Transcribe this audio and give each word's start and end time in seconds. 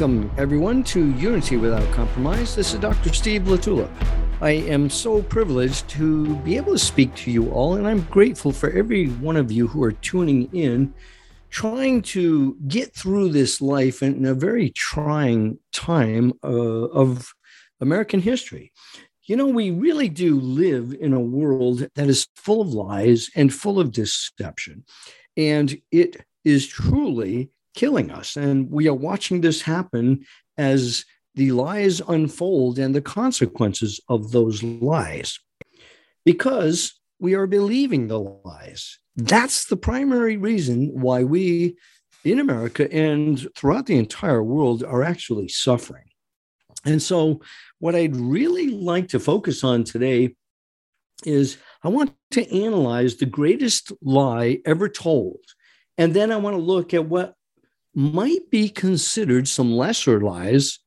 Welcome, 0.00 0.30
everyone, 0.38 0.82
to 0.84 1.12
Unity 1.16 1.58
Without 1.58 1.86
Compromise. 1.92 2.56
This 2.56 2.72
is 2.72 2.80
Dr. 2.80 3.12
Steve 3.12 3.42
LaTulippe. 3.42 3.90
I 4.40 4.52
am 4.52 4.88
so 4.88 5.22
privileged 5.22 5.90
to 5.90 6.36
be 6.36 6.56
able 6.56 6.72
to 6.72 6.78
speak 6.78 7.14
to 7.16 7.30
you 7.30 7.50
all, 7.50 7.74
and 7.74 7.86
I'm 7.86 8.00
grateful 8.04 8.50
for 8.50 8.70
every 8.70 9.08
one 9.08 9.36
of 9.36 9.52
you 9.52 9.68
who 9.68 9.84
are 9.84 9.92
tuning 9.92 10.48
in, 10.54 10.94
trying 11.50 12.00
to 12.16 12.56
get 12.66 12.94
through 12.94 13.28
this 13.28 13.60
life 13.60 14.02
in 14.02 14.24
a 14.24 14.32
very 14.32 14.70
trying 14.70 15.58
time 15.70 16.32
uh, 16.42 16.48
of 16.48 17.34
American 17.82 18.22
history. 18.22 18.72
You 19.24 19.36
know, 19.36 19.48
we 19.48 19.70
really 19.70 20.08
do 20.08 20.40
live 20.40 20.96
in 20.98 21.12
a 21.12 21.20
world 21.20 21.86
that 21.94 22.08
is 22.08 22.26
full 22.36 22.62
of 22.62 22.68
lies 22.68 23.28
and 23.36 23.52
full 23.52 23.78
of 23.78 23.92
deception. 23.92 24.84
And 25.36 25.78
it 25.92 26.24
is 26.42 26.66
truly 26.66 27.50
killing 27.74 28.10
us. 28.10 28.36
And 28.36 28.70
we 28.70 28.88
are 28.88 28.94
watching 28.94 29.40
this 29.40 29.62
happen 29.62 30.24
as 30.58 31.04
the 31.34 31.52
lies 31.52 32.00
unfold 32.00 32.78
and 32.78 32.94
the 32.94 33.00
consequences 33.00 34.00
of 34.08 34.32
those 34.32 34.62
lies 34.62 35.38
because 36.24 37.00
we 37.18 37.34
are 37.34 37.46
believing 37.46 38.08
the 38.08 38.20
lies. 38.20 38.98
That's 39.16 39.66
the 39.66 39.76
primary 39.76 40.36
reason 40.36 40.88
why 40.92 41.24
we 41.24 41.76
in 42.24 42.38
America 42.38 42.92
and 42.92 43.48
throughout 43.56 43.86
the 43.86 43.96
entire 43.96 44.42
world 44.42 44.84
are 44.84 45.02
actually 45.02 45.48
suffering. 45.48 46.04
And 46.84 47.02
so, 47.02 47.40
what 47.78 47.94
I'd 47.94 48.16
really 48.16 48.68
like 48.68 49.08
to 49.08 49.20
focus 49.20 49.64
on 49.64 49.84
today 49.84 50.34
is 51.24 51.58
I 51.82 51.88
want 51.88 52.14
to 52.32 52.62
analyze 52.62 53.16
the 53.16 53.26
greatest 53.26 53.92
lie 54.02 54.60
ever 54.64 54.88
told. 54.88 55.40
And 55.98 56.14
then 56.14 56.32
I 56.32 56.36
want 56.36 56.54
to 56.56 56.62
look 56.62 56.94
at 56.94 57.06
what 57.06 57.34
might 57.94 58.50
be 58.50 58.68
considered 58.68 59.48
some 59.48 59.72
lesser 59.72 60.20
lies 60.20 60.78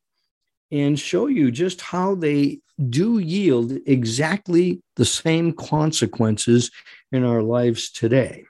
and 0.72 1.00
show 1.00 1.28
you 1.28 1.52
just 1.52 1.82
how 1.82 2.16
they 2.16 2.60
do 2.90 3.20
yield 3.20 3.73
exactly 3.86 4.82
the 4.95 5.06
same 5.06 5.54
consequences 5.54 6.72
in 7.12 7.23
our 7.23 7.44
lives 7.44 7.92
today. 7.92 8.45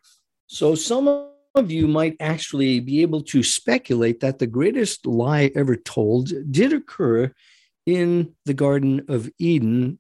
So, 0.48 0.76
some 0.76 1.30
of 1.56 1.72
you 1.72 1.88
might 1.88 2.16
actually 2.20 2.80
be 2.80 3.02
able 3.02 3.22
to 3.22 3.44
speculate 3.44 4.22
that 4.22 4.40
the 4.40 4.48
greatest 4.48 5.06
lie 5.06 5.52
ever 5.56 5.76
told 5.76 6.32
did 6.52 6.74
occur 6.74 7.32
in 7.86 8.34
the 8.46 8.54
Garden 8.54 9.06
of 9.08 9.30
Eden 9.38 10.00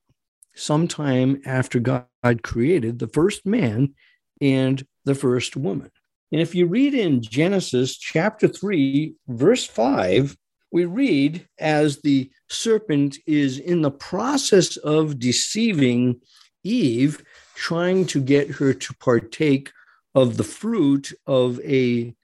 sometime 0.56 1.42
after 1.46 1.80
God 1.80 2.08
created 2.44 3.00
the 3.00 3.08
first 3.08 3.46
man 3.46 3.94
and 4.42 4.86
the 5.06 5.16
first 5.16 5.56
woman. 5.56 5.92
And 6.34 6.42
if 6.42 6.56
you 6.56 6.66
read 6.66 6.96
in 6.96 7.22
Genesis 7.22 7.96
chapter 7.96 8.48
3, 8.48 9.14
verse 9.28 9.68
5, 9.68 10.36
we 10.72 10.86
read 10.86 11.48
as 11.60 12.02
the 12.02 12.32
serpent 12.50 13.20
is 13.28 13.60
in 13.60 13.84
the 13.84 13.92
process 13.92 14.76
of 14.78 15.20
deceiving 15.20 16.20
Eve, 16.64 17.24
trying 17.54 18.08
to 18.08 18.20
get 18.20 18.50
her 18.50 18.74
to 18.74 18.94
partake 18.96 19.72
of 20.16 20.38
the 20.38 20.44
fruit 20.44 21.14
of 21.28 21.60
a 21.60 22.16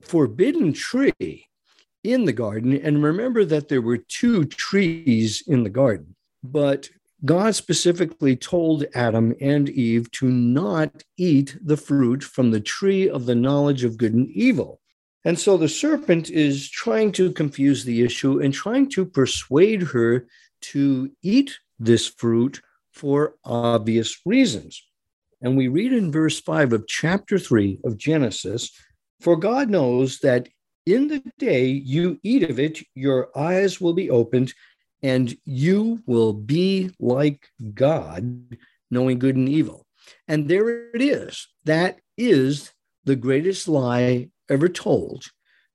forbidden 0.00 0.72
tree 0.72 1.46
in 2.02 2.24
the 2.24 2.32
garden. 2.32 2.72
And 2.72 3.02
remember 3.02 3.44
that 3.44 3.68
there 3.68 3.82
were 3.82 3.98
two 3.98 4.46
trees 4.46 5.42
in 5.46 5.62
the 5.62 5.68
garden, 5.68 6.16
but 6.42 6.88
God 7.24 7.54
specifically 7.54 8.36
told 8.36 8.84
Adam 8.94 9.34
and 9.40 9.68
Eve 9.68 10.10
to 10.12 10.28
not 10.28 11.02
eat 11.16 11.56
the 11.60 11.76
fruit 11.76 12.22
from 12.22 12.50
the 12.50 12.60
tree 12.60 13.08
of 13.08 13.26
the 13.26 13.34
knowledge 13.34 13.82
of 13.82 13.98
good 13.98 14.14
and 14.14 14.30
evil. 14.30 14.80
And 15.24 15.38
so 15.38 15.56
the 15.56 15.68
serpent 15.68 16.30
is 16.30 16.70
trying 16.70 17.12
to 17.12 17.32
confuse 17.32 17.84
the 17.84 18.02
issue 18.02 18.40
and 18.40 18.54
trying 18.54 18.88
to 18.90 19.04
persuade 19.04 19.82
her 19.82 20.26
to 20.60 21.10
eat 21.22 21.58
this 21.78 22.06
fruit 22.06 22.60
for 22.92 23.34
obvious 23.44 24.20
reasons. 24.24 24.82
And 25.40 25.56
we 25.56 25.68
read 25.68 25.92
in 25.92 26.12
verse 26.12 26.40
5 26.40 26.72
of 26.72 26.86
chapter 26.86 27.38
3 27.38 27.80
of 27.84 27.98
Genesis 27.98 28.70
For 29.20 29.36
God 29.36 29.70
knows 29.70 30.20
that 30.20 30.48
in 30.86 31.08
the 31.08 31.22
day 31.38 31.66
you 31.66 32.18
eat 32.22 32.44
of 32.44 32.58
it, 32.58 32.80
your 32.94 33.28
eyes 33.36 33.80
will 33.80 33.92
be 33.92 34.10
opened, 34.10 34.54
and 35.02 35.36
you 35.44 36.02
will 36.06 36.32
be 36.32 36.90
like 36.98 37.48
God, 37.74 38.56
knowing 38.90 39.18
good 39.18 39.36
and 39.36 39.48
evil. 39.48 39.86
And 40.26 40.48
there 40.48 40.90
it 40.94 41.02
is. 41.02 41.48
That 41.64 42.00
is 42.16 42.72
the 43.04 43.16
greatest 43.16 43.68
lie 43.68 44.28
ever 44.48 44.68
told, 44.68 45.24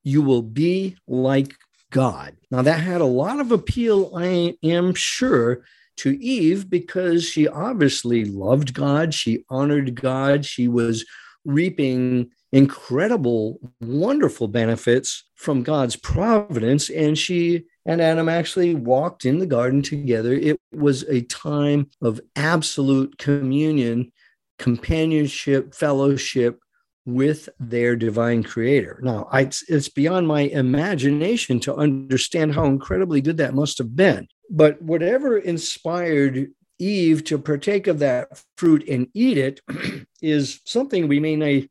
you 0.04 0.22
will 0.22 0.42
be 0.42 0.98
like 1.08 1.56
God. 1.92 2.36
Now, 2.52 2.62
that 2.64 2.80
had 2.80 3.02
a 3.02 3.06
lot 3.06 3.40
of 3.40 3.52
appeal, 3.52 4.12
I 4.16 4.58
am 4.64 4.94
sure, 4.96 5.64
to 5.98 6.12
Eve 6.20 6.70
because 6.70 7.24
she 7.24 7.48
obviously 7.48 8.26
loved 8.26 8.74
God. 8.74 9.14
She 9.14 9.46
honored 9.50 9.96
God. 9.96 10.46
She 10.46 10.68
was 10.68 11.06
reaping 11.46 12.32
incredible, 12.53 13.59
wonderful 13.81 14.47
benefits 14.47 15.25
from 15.36 15.64
God's 15.64 15.96
providence. 15.96 16.90
And 16.90 17.18
she 17.18 17.66
and 17.86 18.00
Adam 18.00 18.30
actually 18.30 18.75
walked 18.75 19.25
in 19.25 19.40
the 19.40 19.47
garden 19.47 19.81
together. 19.81 20.34
It 20.34 20.58
was 20.72 21.03
a 21.09 21.22
time 21.24 21.90
of 22.02 22.22
absolute 22.36 23.18
communion, 23.18 24.12
companionship, 24.59 25.74
fellowship, 25.74 26.59
with 27.06 27.50
their 27.59 27.97
divine 27.97 28.44
creator. 28.44 28.97
Now, 29.03 29.28
I, 29.30 29.50
it's 29.68 29.90
beyond 29.90 30.25
my 30.25 30.42
imagination 30.42 31.59
to 31.62 31.75
understand 31.75 32.56
how 32.56 32.63
incredibly 32.63 33.19
good 33.19 33.36
that 33.38 33.53
must 33.53 33.78
have 33.80 33.94
been. 33.94 34.28
But 34.50 34.81
whatever 34.81 35.38
inspired 35.38 36.52
Eve 36.80 37.25
to 37.25 37.38
partake 37.38 37.88
of 37.88 38.00
that 38.00 38.42
fruit 38.58 38.88
and 38.88 39.08
eat 39.13 39.38
it 39.38 39.59
is 40.22 40.62
something 40.63 41.09
we 41.09 41.19
may 41.19 41.36
not 41.36 41.69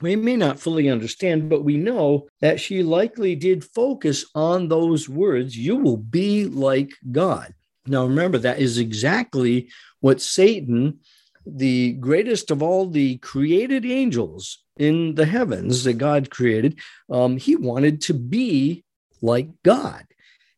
we 0.00 0.16
may 0.16 0.36
not 0.36 0.58
fully 0.58 0.88
understand, 0.88 1.48
but 1.48 1.64
we 1.64 1.76
know 1.76 2.28
that 2.40 2.60
she 2.60 2.82
likely 2.82 3.34
did 3.34 3.64
focus 3.64 4.24
on 4.34 4.68
those 4.68 5.08
words, 5.08 5.56
you 5.56 5.76
will 5.76 5.96
be 5.96 6.46
like 6.46 6.90
God. 7.10 7.54
Now, 7.86 8.04
remember, 8.04 8.38
that 8.38 8.58
is 8.58 8.78
exactly 8.78 9.70
what 10.00 10.20
Satan, 10.20 11.00
the 11.46 11.92
greatest 11.94 12.50
of 12.50 12.62
all 12.62 12.88
the 12.88 13.18
created 13.18 13.84
angels, 13.84 14.62
in 14.76 15.14
the 15.14 15.26
heavens 15.26 15.84
that 15.84 15.94
God 15.94 16.30
created, 16.30 16.80
um, 17.10 17.36
he 17.36 17.56
wanted 17.56 18.00
to 18.02 18.14
be 18.14 18.84
like 19.20 19.48
God. 19.62 20.04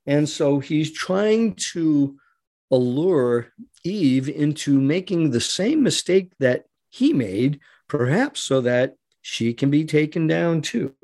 And 0.06 0.28
so 0.28 0.60
he's 0.60 0.92
trying 0.92 1.54
to 1.72 2.16
allure 2.70 3.48
Eve 3.82 4.28
into 4.28 4.80
making 4.80 5.30
the 5.30 5.40
same 5.40 5.82
mistake 5.82 6.32
that 6.38 6.64
he 6.90 7.12
made, 7.12 7.60
perhaps 7.88 8.40
so 8.40 8.60
that 8.62 8.94
she 9.26 9.54
can 9.54 9.70
be 9.70 9.86
taken 9.86 10.26
down 10.26 10.60
too. 10.60 10.94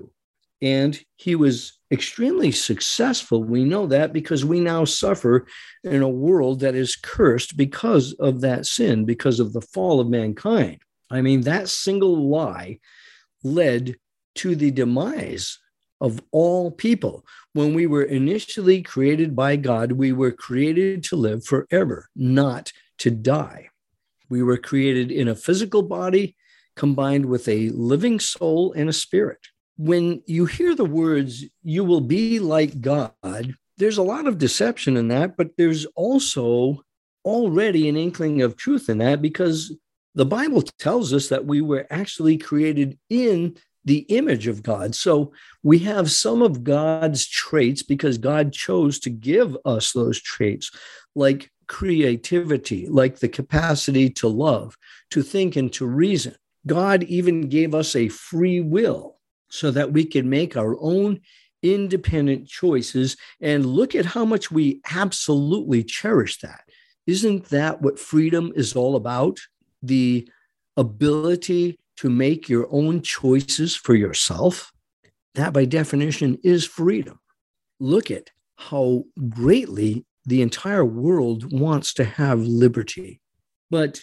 And 0.61 1.01
he 1.17 1.37
was 1.37 1.79
extremely 1.91 2.53
successful. 2.53 3.43
We 3.43 3.65
know 3.65 3.87
that 3.87 4.13
because 4.13 4.45
we 4.45 4.61
now 4.61 4.85
suffer 4.85 5.47
in 5.85 6.03
a 6.03 6.09
world 6.09 6.61
that 6.61 6.75
is 6.75 6.97
cursed 6.97 7.57
because 7.57 8.13
of 8.13 8.43
that 8.43 8.67
sin, 8.67 9.07
because 9.07 9.41
of 9.41 9.55
the 9.55 9.63
fall 9.63 10.01
of 10.01 10.09
mankind. 10.11 10.83
I 11.11 11.23
mean, 11.23 11.41
that 11.43 11.71
single 11.71 12.29
lie 12.29 12.81
led 13.43 13.97
to 14.35 14.55
the 14.55 14.71
demise 14.71 15.59
of 15.99 16.21
all 16.31 16.71
people. 16.71 17.25
When 17.55 17.73
we 17.73 17.87
were 17.87 18.05
initially 18.05 18.83
created 18.83 19.35
by 19.35 19.57
God, 19.57 19.93
we 19.93 20.13
were 20.13 20.31
created 20.31 21.05
to 21.05 21.17
live 21.17 21.43
forever, 21.47 22.11
not 22.15 22.71
to 22.99 23.11
die. 23.11 23.71
We 24.29 24.43
were 24.43 24.59
created 24.59 25.11
in 25.11 25.27
a 25.27 25.35
physical 25.35 25.83
body 25.83 26.37
combined 26.77 27.27
with 27.27 27.49
a 27.49 27.71
living 27.71 28.21
soul 28.21 28.73
and 28.73 28.89
a 28.89 28.93
spirit. 28.93 29.41
When 29.77 30.23
you 30.27 30.47
hear 30.47 30.75
the 30.75 30.85
words, 30.85 31.45
you 31.63 31.85
will 31.85 32.01
be 32.01 32.39
like 32.39 32.81
God, 32.81 33.55
there's 33.79 33.99
a 33.99 34.03
lot 34.03 34.27
of 34.27 34.39
deception 34.39 34.97
in 34.97 35.09
that, 35.09 35.37
but 35.37 35.57
there's 35.57 35.87
also 35.97 36.83
already 37.25 37.89
an 37.89 37.97
inkling 37.97 38.43
of 38.43 38.57
truth 38.57 38.89
in 38.89 38.99
that 38.99 39.23
because 39.23 39.75
the 40.15 40.27
Bible 40.27 40.63
tells 40.63 41.13
us 41.13 41.29
that 41.29 41.47
we 41.47 41.61
were 41.61 41.87
actually 41.91 42.37
created 42.37 42.99
in 43.09 43.57
the 43.85 44.01
image 44.09 44.47
of 44.47 44.63
God. 44.63 44.95
So 44.95 45.33
we 45.63 45.79
have 45.81 46.11
some 46.11 46.43
of 46.43 46.65
God's 46.65 47.27
traits 47.27 47.83
because 47.83 48.19
God 48.19 48.53
chose 48.53 48.99
to 49.01 49.11
give 49.11 49.57
us 49.65 49.93
those 49.93 50.21
traits, 50.21 50.71
like 51.15 51.51
creativity, 51.67 52.87
like 52.89 53.19
the 53.19 53.29
capacity 53.29 54.11
to 54.11 54.29
love, 54.29 54.77
to 55.11 55.23
think, 55.23 55.57
and 55.57 55.73
to 55.75 55.87
reason. 55.87 56.35
God 56.67 57.03
even 57.05 57.49
gave 57.49 57.75
us 57.75 57.97
a 57.97 58.09
free 58.09 58.61
will 58.61 59.19
so 59.49 59.71
that 59.71 59.93
we 59.93 60.05
can 60.05 60.29
make 60.29 60.57
our 60.57 60.77
own 60.81 61.21
independent 61.63 62.49
choices. 62.49 63.17
And 63.41 63.67
look 63.67 63.95
at 63.95 64.07
how 64.07 64.25
much 64.25 64.51
we 64.51 64.81
absolutely 64.93 65.85
cherish 65.85 66.39
that. 66.41 66.63
Isn't 67.07 67.47
that 67.47 67.83
what 67.83 67.99
freedom 67.99 68.53
is 68.55 68.75
all 68.75 68.97
about? 68.97 69.41
the 69.83 70.29
ability 70.77 71.79
to 71.97 72.11
make 72.11 72.49
your 72.49 72.67
own 72.71 73.03
choices 73.03 73.77
for 73.77 73.95
yourself, 73.95 74.73
that 75.35 75.53
by 75.53 75.65
definition 75.65 76.39
is 76.43 76.65
freedom. 76.65 77.19
look 77.83 78.11
at 78.11 78.31
how 78.57 79.05
greatly 79.31 80.05
the 80.27 80.43
entire 80.43 80.85
world 80.85 81.51
wants 81.51 81.95
to 81.95 82.05
have 82.05 82.39
liberty. 82.41 83.19
But 83.71 84.03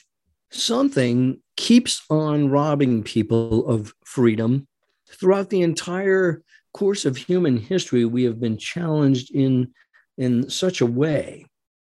something 0.50 1.40
keeps 1.58 2.04
on 2.10 2.50
robbing 2.50 3.04
people 3.04 3.68
of 3.68 3.94
freedom. 4.06 4.68
Throughout 5.10 5.50
the 5.50 5.62
entire 5.62 6.44
course 6.74 7.04
of 7.06 7.18
human 7.18 7.58
history, 7.58 8.06
we 8.06 8.24
have 8.24 8.40
been 8.40 8.58
challenged 8.58 9.34
in, 9.36 9.74
in 10.18 10.50
such 10.50 10.80
a 10.80 10.86
way 10.86 11.46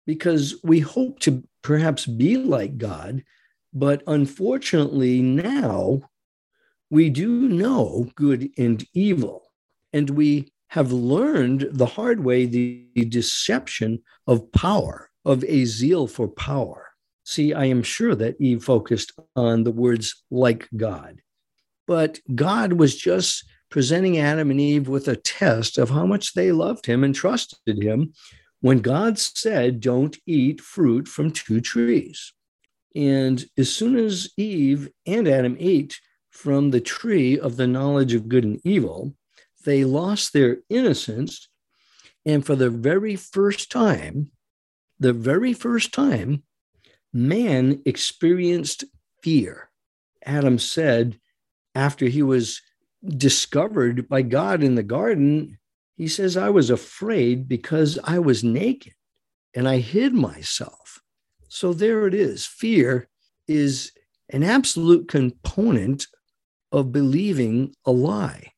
because 0.06 0.56
we 0.62 0.80
hope 0.80 1.18
to 1.20 1.42
perhaps 1.62 2.06
be 2.06 2.36
like 2.36 2.78
God. 2.78 3.24
But 3.72 4.02
unfortunately, 4.06 5.20
now 5.22 6.02
we 6.90 7.10
do 7.10 7.48
know 7.48 8.08
good 8.14 8.50
and 8.56 8.84
evil. 8.92 9.50
And 9.92 10.10
we 10.10 10.52
have 10.68 10.92
learned 10.92 11.68
the 11.72 11.86
hard 11.86 12.20
way 12.20 12.46
the 12.46 12.86
deception 13.08 14.02
of 14.26 14.52
power, 14.52 15.10
of 15.24 15.42
a 15.44 15.64
zeal 15.64 16.06
for 16.06 16.28
power. 16.28 16.93
See, 17.24 17.54
I 17.54 17.64
am 17.64 17.82
sure 17.82 18.14
that 18.14 18.40
Eve 18.40 18.62
focused 18.62 19.12
on 19.34 19.64
the 19.64 19.72
words 19.72 20.24
like 20.30 20.68
God. 20.76 21.22
But 21.86 22.20
God 22.34 22.74
was 22.74 22.96
just 22.96 23.44
presenting 23.70 24.18
Adam 24.18 24.50
and 24.50 24.60
Eve 24.60 24.88
with 24.88 25.08
a 25.08 25.16
test 25.16 25.78
of 25.78 25.90
how 25.90 26.06
much 26.06 26.34
they 26.34 26.52
loved 26.52 26.86
him 26.86 27.02
and 27.02 27.14
trusted 27.14 27.82
him 27.82 28.12
when 28.60 28.80
God 28.80 29.18
said, 29.18 29.80
Don't 29.80 30.16
eat 30.26 30.60
fruit 30.60 31.08
from 31.08 31.30
two 31.30 31.60
trees. 31.60 32.32
And 32.94 33.44
as 33.58 33.72
soon 33.72 33.96
as 33.96 34.30
Eve 34.36 34.88
and 35.06 35.26
Adam 35.26 35.56
ate 35.58 35.98
from 36.30 36.70
the 36.70 36.80
tree 36.80 37.38
of 37.38 37.56
the 37.56 37.66
knowledge 37.66 38.14
of 38.14 38.28
good 38.28 38.44
and 38.44 38.60
evil, 38.64 39.14
they 39.64 39.84
lost 39.84 40.32
their 40.32 40.58
innocence. 40.68 41.48
And 42.24 42.44
for 42.44 42.54
the 42.54 42.70
very 42.70 43.16
first 43.16 43.70
time, 43.70 44.30
the 44.98 45.12
very 45.12 45.52
first 45.52 45.92
time, 45.92 46.44
man 47.14 47.80
experienced 47.86 48.84
fear. 49.22 49.70
Adam 50.26 50.58
said, 50.58 51.18
after 51.74 52.06
he 52.06 52.22
was 52.22 52.60
discovered 53.06 54.08
by 54.08 54.22
God 54.22 54.62
in 54.62 54.74
the 54.74 54.82
garden, 54.82 55.58
he 55.96 56.08
says, 56.08 56.36
I 56.36 56.50
was 56.50 56.70
afraid 56.70 57.48
because 57.48 57.98
I 58.02 58.18
was 58.18 58.42
naked 58.42 58.94
and 59.54 59.68
I 59.68 59.78
hid 59.78 60.12
myself. 60.12 61.00
So 61.48 61.72
there 61.72 62.06
it 62.06 62.14
is. 62.14 62.44
Fear 62.44 63.08
is 63.46 63.92
an 64.30 64.42
absolute 64.42 65.06
component 65.06 66.08
of 66.72 66.90
believing 66.90 67.74
a 67.84 67.92
lie 67.92 68.52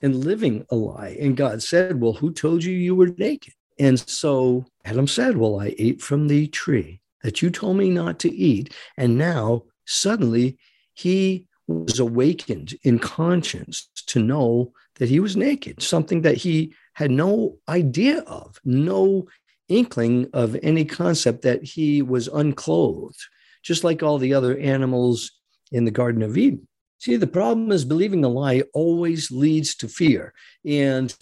and 0.00 0.24
living 0.24 0.64
a 0.70 0.76
lie. 0.76 1.16
And 1.20 1.36
God 1.36 1.62
said, 1.62 2.00
Well, 2.00 2.14
who 2.14 2.32
told 2.32 2.64
you 2.64 2.72
you 2.72 2.94
were 2.94 3.08
naked? 3.18 3.52
And 3.78 3.98
so 4.00 4.64
Adam 4.84 5.06
said, 5.06 5.36
Well, 5.36 5.60
I 5.60 5.74
ate 5.78 6.00
from 6.00 6.28
the 6.28 6.46
tree 6.46 7.01
that 7.22 7.42
you 7.42 7.50
told 7.50 7.76
me 7.76 7.90
not 7.90 8.18
to 8.20 8.32
eat. 8.32 8.74
And 8.96 9.16
now 9.18 9.64
suddenly 9.86 10.58
he 10.94 11.46
was 11.66 11.98
awakened 11.98 12.74
in 12.82 12.98
conscience 12.98 13.88
to 14.06 14.22
know 14.22 14.72
that 14.96 15.08
he 15.08 15.20
was 15.20 15.36
naked, 15.36 15.82
something 15.82 16.22
that 16.22 16.36
he 16.36 16.74
had 16.94 17.10
no 17.10 17.56
idea 17.68 18.20
of, 18.20 18.58
no 18.64 19.26
inkling 19.68 20.28
of 20.32 20.56
any 20.62 20.84
concept 20.84 21.42
that 21.42 21.62
he 21.62 22.02
was 22.02 22.28
unclothed, 22.28 23.20
just 23.62 23.84
like 23.84 24.02
all 24.02 24.18
the 24.18 24.34
other 24.34 24.58
animals 24.58 25.30
in 25.70 25.84
the 25.84 25.90
Garden 25.90 26.22
of 26.22 26.36
Eden. 26.36 26.66
See, 26.98 27.16
the 27.16 27.26
problem 27.26 27.72
is 27.72 27.84
believing 27.84 28.24
a 28.24 28.28
lie 28.28 28.62
always 28.74 29.30
leads 29.30 29.74
to 29.76 29.88
fear. 29.88 30.34
And 30.64 31.14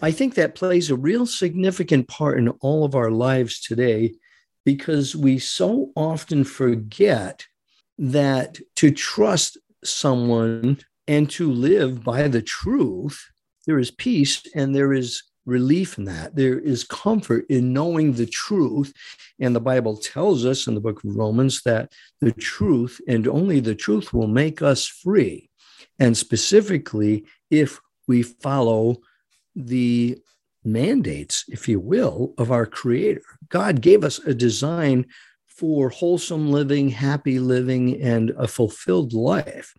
I 0.00 0.12
think 0.12 0.34
that 0.34 0.54
plays 0.54 0.88
a 0.88 0.96
real 0.96 1.26
significant 1.26 2.08
part 2.08 2.38
in 2.38 2.48
all 2.60 2.84
of 2.84 2.94
our 2.94 3.10
lives 3.10 3.60
today 3.60 4.14
because 4.64 5.16
we 5.16 5.38
so 5.38 5.90
often 5.96 6.44
forget 6.44 7.46
that 7.98 8.58
to 8.76 8.90
trust 8.90 9.58
someone 9.84 10.78
and 11.06 11.30
to 11.30 11.50
live 11.50 12.04
by 12.04 12.28
the 12.28 12.42
truth, 12.42 13.20
there 13.66 13.78
is 13.78 13.90
peace 13.90 14.42
and 14.54 14.74
there 14.74 14.92
is 14.92 15.22
relief 15.46 15.98
in 15.98 16.04
that. 16.04 16.36
There 16.36 16.58
is 16.58 16.84
comfort 16.84 17.46
in 17.48 17.72
knowing 17.72 18.12
the 18.12 18.26
truth. 18.26 18.92
And 19.40 19.54
the 19.54 19.60
Bible 19.60 19.96
tells 19.96 20.44
us 20.44 20.66
in 20.66 20.74
the 20.74 20.80
book 20.80 21.02
of 21.02 21.16
Romans 21.16 21.62
that 21.64 21.92
the 22.20 22.32
truth 22.32 23.00
and 23.08 23.26
only 23.26 23.60
the 23.60 23.74
truth 23.74 24.12
will 24.12 24.28
make 24.28 24.62
us 24.62 24.86
free. 24.86 25.50
And 25.98 26.16
specifically, 26.16 27.26
if 27.50 27.80
we 28.06 28.22
follow 28.22 28.98
the 29.54 30.18
mandates, 30.64 31.44
if 31.48 31.68
you 31.68 31.80
will, 31.80 32.34
of 32.38 32.50
our 32.50 32.66
Creator. 32.66 33.22
God 33.48 33.80
gave 33.80 34.04
us 34.04 34.18
a 34.18 34.34
design 34.34 35.06
for 35.46 35.90
wholesome 35.90 36.50
living, 36.50 36.88
happy 36.88 37.38
living, 37.38 38.00
and 38.00 38.30
a 38.30 38.48
fulfilled 38.48 39.12
life. 39.12 39.74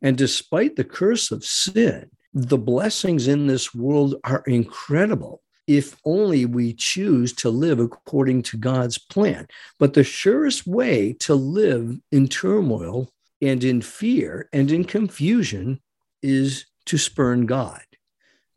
And 0.00 0.16
despite 0.16 0.76
the 0.76 0.84
curse 0.84 1.30
of 1.30 1.44
sin, 1.44 2.10
the 2.32 2.58
blessings 2.58 3.28
in 3.28 3.46
this 3.46 3.74
world 3.74 4.16
are 4.24 4.42
incredible 4.46 5.42
if 5.66 5.96
only 6.04 6.46
we 6.46 6.72
choose 6.72 7.32
to 7.32 7.50
live 7.50 7.80
according 7.80 8.42
to 8.42 8.56
God's 8.56 8.98
plan. 8.98 9.48
But 9.78 9.94
the 9.94 10.04
surest 10.04 10.66
way 10.66 11.12
to 11.20 11.34
live 11.34 11.98
in 12.12 12.28
turmoil 12.28 13.10
and 13.42 13.62
in 13.64 13.82
fear 13.82 14.48
and 14.52 14.70
in 14.70 14.84
confusion 14.84 15.80
is 16.22 16.66
to 16.86 16.98
spurn 16.98 17.46
God, 17.46 17.82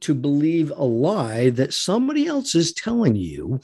to 0.01 0.13
believe 0.13 0.72
a 0.72 0.84
lie 0.84 1.50
that 1.51 1.74
somebody 1.74 2.28
else 2.28 2.56
is 2.56 2.74
telling 2.74 3.16
you. 3.16 3.60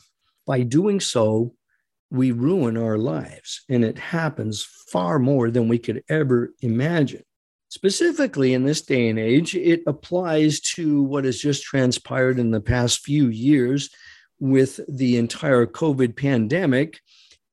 By 0.46 0.62
doing 0.62 1.00
so, 1.00 1.56
we 2.12 2.32
ruin 2.32 2.78
our 2.78 2.98
lives. 2.98 3.64
And 3.70 3.84
it 3.84 3.98
happens 3.98 4.64
far 4.92 5.20
more 5.20 5.50
than 5.50 5.68
we 5.68 5.80
could 5.80 6.04
ever 6.10 6.54
imagine. 6.62 7.24
Specifically, 7.70 8.54
in 8.54 8.64
this 8.64 8.82
day 8.82 9.10
and 9.10 9.20
age, 9.20 9.56
it 9.56 9.82
applies 9.88 10.62
to 10.62 11.04
what 11.04 11.26
has 11.26 11.40
just 11.40 11.64
transpired 11.64 12.40
in 12.40 12.52
the 12.52 12.62
past 12.62 13.00
few 13.00 13.28
years 13.28 13.90
with 14.40 14.80
the 14.88 15.18
entire 15.18 15.66
COVID 15.66 16.16
pandemic 16.16 17.00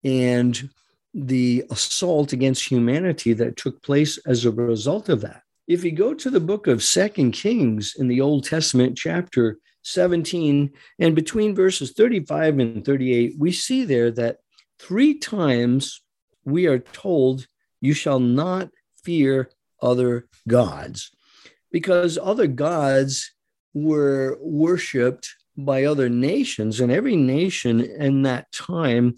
and 0.05 0.69
the 1.15 1.65
assault 1.71 2.33
against 2.33 2.71
humanity 2.71 3.33
that 3.33 3.57
took 3.57 3.83
place 3.83 4.19
as 4.27 4.45
a 4.45 4.51
result 4.51 5.09
of 5.09 5.23
that. 5.23 5.43
If 5.69 5.85
you 5.85 5.93
go 5.93 6.13
to 6.13 6.29
the 6.29 6.41
book 6.41 6.67
of 6.67 6.83
Second 6.83 7.33
Kings 7.33 7.95
in 7.97 8.09
the 8.09 8.21
Old 8.21 8.45
Testament, 8.45 8.99
chapter 8.99 9.59
17, 9.83 10.73
and 10.99 11.15
between 11.15 11.55
verses 11.55 11.93
35 11.93 12.59
and 12.59 12.85
38, 12.85 13.35
we 13.39 13.53
see 13.53 13.85
there 13.85 14.11
that 14.11 14.39
three 14.81 15.19
times 15.19 16.03
we 16.45 16.67
are 16.67 16.81
told, 16.81 17.47
You 17.81 17.95
shall 17.95 18.19
not 18.19 18.71
fear 19.05 19.51
other 19.81 20.27
gods, 20.49 21.13
because 21.71 22.19
other 22.21 22.49
gods 22.49 23.33
were 23.73 24.39
worshiped 24.41 25.33
by 25.57 25.85
other 25.85 26.09
nations, 26.09 26.81
and 26.81 26.91
every 26.91 27.17
nation 27.17 27.81
in 27.81 28.23
that 28.23 28.51
time 28.51 29.17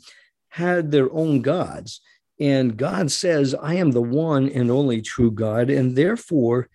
had 0.49 0.91
their 0.91 1.11
own 1.11 1.41
gods. 1.41 2.03
And 2.41 2.77
God 2.77 3.11
says, 3.11 3.55
I 3.55 3.75
am 3.75 3.93
the 3.93 4.03
one 4.03 4.49
and 4.49 4.71
only 4.71 5.01
true 5.03 5.31
God, 5.31 5.71
and 5.71 5.97
therefore 5.97 6.69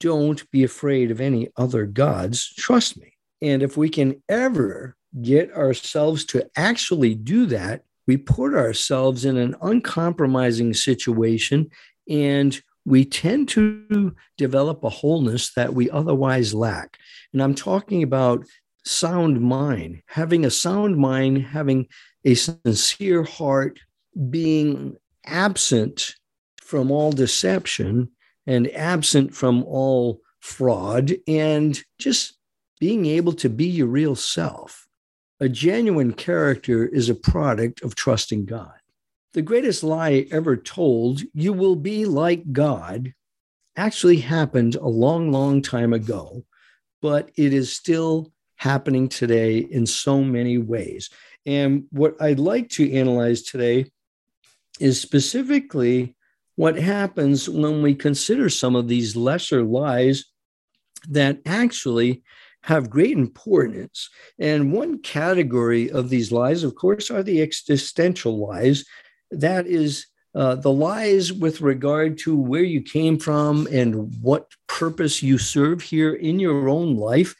don't 0.00 0.48
be 0.50 0.64
afraid 0.64 1.10
of 1.10 1.20
any 1.20 1.48
other 1.56 1.86
gods. 1.86 2.52
Trust 2.56 2.98
me. 2.98 3.12
And 3.40 3.62
if 3.62 3.76
we 3.76 3.88
can 3.88 4.22
ever 4.28 4.96
get 5.22 5.52
ourselves 5.52 6.24
to 6.26 6.48
actually 6.56 7.14
do 7.14 7.46
that, 7.46 7.82
we 8.06 8.16
put 8.16 8.54
ourselves 8.54 9.24
in 9.24 9.36
an 9.36 9.54
uncompromising 9.62 10.74
situation 10.74 11.70
and 12.08 12.60
we 12.84 13.04
tend 13.04 13.48
to 13.48 14.14
develop 14.36 14.84
a 14.84 14.90
wholeness 14.90 15.54
that 15.54 15.72
we 15.72 15.88
otherwise 15.90 16.52
lack. 16.52 16.98
And 17.32 17.42
I'm 17.42 17.54
talking 17.54 18.02
about 18.02 18.44
sound 18.84 19.40
mind, 19.40 20.02
having 20.06 20.44
a 20.44 20.50
sound 20.50 20.98
mind, 20.98 21.42
having 21.42 21.88
a 22.24 22.34
sincere 22.34 23.22
heart, 23.22 23.80
being 24.28 24.96
absent 25.26 26.14
from 26.60 26.90
all 26.90 27.12
deception 27.12 28.10
and 28.46 28.70
absent 28.72 29.34
from 29.34 29.64
all 29.64 30.20
fraud, 30.40 31.14
and 31.26 31.82
just 31.98 32.36
being 32.78 33.06
able 33.06 33.32
to 33.32 33.48
be 33.48 33.64
your 33.64 33.86
real 33.86 34.14
self. 34.14 34.86
A 35.40 35.48
genuine 35.48 36.12
character 36.12 36.84
is 36.84 37.08
a 37.08 37.14
product 37.14 37.82
of 37.82 37.94
trusting 37.94 38.44
God. 38.44 38.74
The 39.32 39.42
greatest 39.42 39.82
lie 39.82 40.26
ever 40.30 40.56
told, 40.56 41.22
you 41.32 41.52
will 41.52 41.76
be 41.76 42.04
like 42.04 42.52
God, 42.52 43.14
actually 43.76 44.18
happened 44.18 44.76
a 44.76 44.86
long, 44.86 45.32
long 45.32 45.62
time 45.62 45.92
ago, 45.92 46.44
but 47.00 47.30
it 47.36 47.52
is 47.52 47.72
still 47.72 48.32
happening 48.56 49.08
today 49.08 49.58
in 49.58 49.86
so 49.86 50.22
many 50.22 50.58
ways. 50.58 51.10
And 51.46 51.84
what 51.90 52.20
I'd 52.20 52.38
like 52.38 52.68
to 52.70 52.92
analyze 52.92 53.42
today 53.42 53.90
is 54.80 55.00
specifically 55.00 56.16
what 56.56 56.76
happens 56.76 57.48
when 57.48 57.82
we 57.82 57.94
consider 57.94 58.48
some 58.48 58.76
of 58.76 58.88
these 58.88 59.16
lesser 59.16 59.62
lies 59.62 60.24
that 61.08 61.40
actually 61.46 62.22
have 62.62 62.88
great 62.88 63.16
importance. 63.16 64.08
And 64.38 64.72
one 64.72 65.02
category 65.02 65.90
of 65.90 66.08
these 66.08 66.32
lies, 66.32 66.64
of 66.64 66.74
course, 66.74 67.10
are 67.10 67.22
the 67.22 67.42
existential 67.42 68.46
lies. 68.46 68.84
That 69.30 69.66
is 69.66 70.06
uh, 70.34 70.56
the 70.56 70.72
lies 70.72 71.32
with 71.32 71.60
regard 71.60 72.18
to 72.18 72.36
where 72.36 72.62
you 72.62 72.80
came 72.80 73.18
from 73.18 73.68
and 73.70 74.12
what 74.20 74.50
purpose 74.66 75.22
you 75.22 75.38
serve 75.38 75.82
here 75.82 76.14
in 76.14 76.40
your 76.40 76.68
own 76.68 76.96
life 76.96 77.34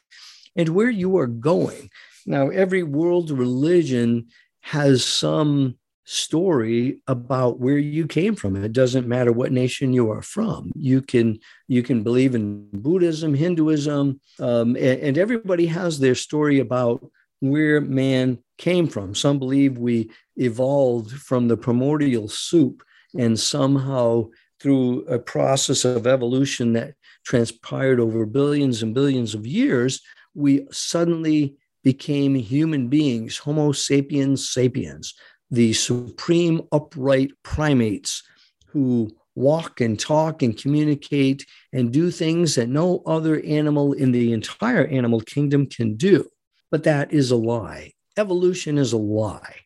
and 0.56 0.68
where 0.68 0.90
you 0.90 1.16
are 1.16 1.26
going. 1.26 1.90
Now, 2.26 2.50
every 2.50 2.82
world 2.82 3.30
religion 3.30 4.28
has 4.60 5.04
some 5.04 5.76
story 6.04 7.00
about 7.06 7.60
where 7.60 7.78
you 7.78 8.06
came 8.06 8.34
from. 8.34 8.56
It 8.56 8.72
doesn't 8.72 9.08
matter 9.08 9.32
what 9.32 9.52
nation 9.52 9.92
you 9.92 10.10
are 10.10 10.22
from. 10.22 10.70
You 10.76 11.00
can 11.00 11.38
you 11.66 11.82
can 11.82 12.02
believe 12.02 12.34
in 12.34 12.68
buddhism 12.72 13.34
hinduism 13.34 14.20
um, 14.40 14.76
and, 14.76 15.00
and 15.00 15.18
everybody 15.18 15.66
has 15.66 15.98
their 15.98 16.14
story 16.14 16.60
about 16.60 17.04
where 17.40 17.80
man 17.80 18.38
came 18.58 18.86
from. 18.86 19.14
Some 19.14 19.38
believe 19.38 19.78
we 19.78 20.10
evolved 20.36 21.10
from 21.10 21.48
the 21.48 21.56
primordial 21.56 22.28
soup 22.28 22.82
and 23.18 23.38
somehow 23.38 24.28
through 24.60 25.04
a 25.06 25.18
process 25.18 25.84
of 25.84 26.06
evolution 26.06 26.72
that 26.74 26.94
transpired 27.24 28.00
over 28.00 28.26
billions 28.26 28.82
and 28.82 28.94
billions 28.94 29.34
of 29.34 29.46
years 29.46 30.00
we 30.34 30.66
suddenly 30.70 31.56
became 31.82 32.34
human 32.34 32.88
beings 32.88 33.36
homo 33.36 33.72
sapiens 33.72 34.48
sapiens 34.48 35.14
the 35.54 35.72
supreme 35.72 36.62
upright 36.72 37.30
primates 37.42 38.22
who 38.68 39.10
walk 39.36 39.80
and 39.80 39.98
talk 39.98 40.42
and 40.42 40.56
communicate 40.56 41.46
and 41.72 41.92
do 41.92 42.10
things 42.10 42.54
that 42.54 42.68
no 42.68 43.02
other 43.06 43.40
animal 43.42 43.92
in 43.92 44.12
the 44.12 44.32
entire 44.32 44.86
animal 44.86 45.20
kingdom 45.20 45.66
can 45.66 45.96
do. 45.96 46.28
But 46.70 46.84
that 46.84 47.12
is 47.12 47.30
a 47.30 47.36
lie. 47.36 47.92
Evolution 48.16 48.78
is 48.78 48.92
a 48.92 48.98
lie. 48.98 49.56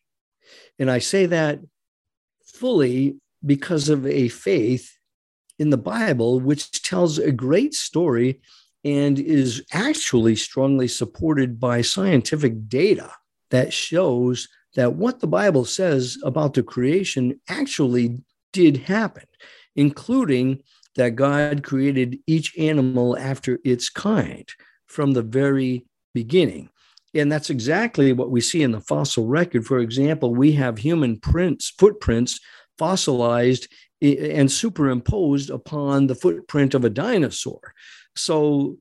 And 0.77 0.89
I 0.89 0.99
say 0.99 1.25
that 1.27 1.59
fully 2.45 3.17
because 3.45 3.89
of 3.89 4.05
a 4.05 4.27
faith 4.29 4.95
in 5.57 5.69
the 5.69 5.77
Bible, 5.77 6.39
which 6.39 6.81
tells 6.83 7.17
a 7.17 7.31
great 7.31 7.73
story 7.73 8.41
and 8.83 9.19
is 9.19 9.63
actually 9.73 10.35
strongly 10.35 10.87
supported 10.87 11.59
by 11.59 11.81
scientific 11.81 12.69
data 12.69 13.11
that 13.51 13.73
shows 13.73 14.47
that 14.75 14.93
what 14.95 15.19
the 15.19 15.27
Bible 15.27 15.65
says 15.65 16.17
about 16.23 16.53
the 16.53 16.63
creation 16.63 17.39
actually 17.49 18.17
did 18.53 18.77
happen, 18.77 19.25
including 19.75 20.61
that 20.95 21.15
God 21.15 21.63
created 21.63 22.19
each 22.27 22.57
animal 22.57 23.17
after 23.17 23.59
its 23.63 23.89
kind 23.89 24.47
from 24.87 25.13
the 25.13 25.21
very 25.21 25.85
beginning. 26.13 26.69
And 27.13 27.31
that's 27.31 27.49
exactly 27.49 28.13
what 28.13 28.31
we 28.31 28.41
see 28.41 28.61
in 28.61 28.71
the 28.71 28.81
fossil 28.81 29.25
record. 29.25 29.65
For 29.65 29.79
example, 29.79 30.35
we 30.35 30.51
have 30.53 30.77
human 30.77 31.19
prints, 31.19 31.69
footprints 31.69 32.39
fossilized 32.77 33.67
and 34.01 34.51
superimposed 34.51 35.49
upon 35.49 36.07
the 36.07 36.15
footprint 36.15 36.73
of 36.73 36.85
a 36.85 36.89
dinosaur. 36.89 37.73
So 38.15 38.77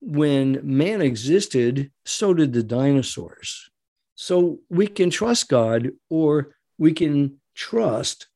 when 0.00 0.60
man 0.62 1.00
existed, 1.00 1.90
so 2.04 2.34
did 2.34 2.52
the 2.52 2.62
dinosaurs. 2.62 3.70
So 4.16 4.60
we 4.68 4.86
can 4.86 5.10
trust 5.10 5.48
God 5.48 5.90
or 6.10 6.54
we 6.78 6.92
can 6.92 7.38
trust 7.54 8.26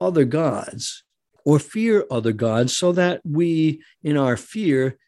other 0.00 0.24
gods 0.24 1.04
or 1.44 1.58
fear 1.58 2.04
other 2.10 2.32
gods 2.32 2.76
so 2.76 2.92
that 2.92 3.20
we, 3.24 3.82
in 4.02 4.16
our 4.16 4.36
fear, 4.36 4.98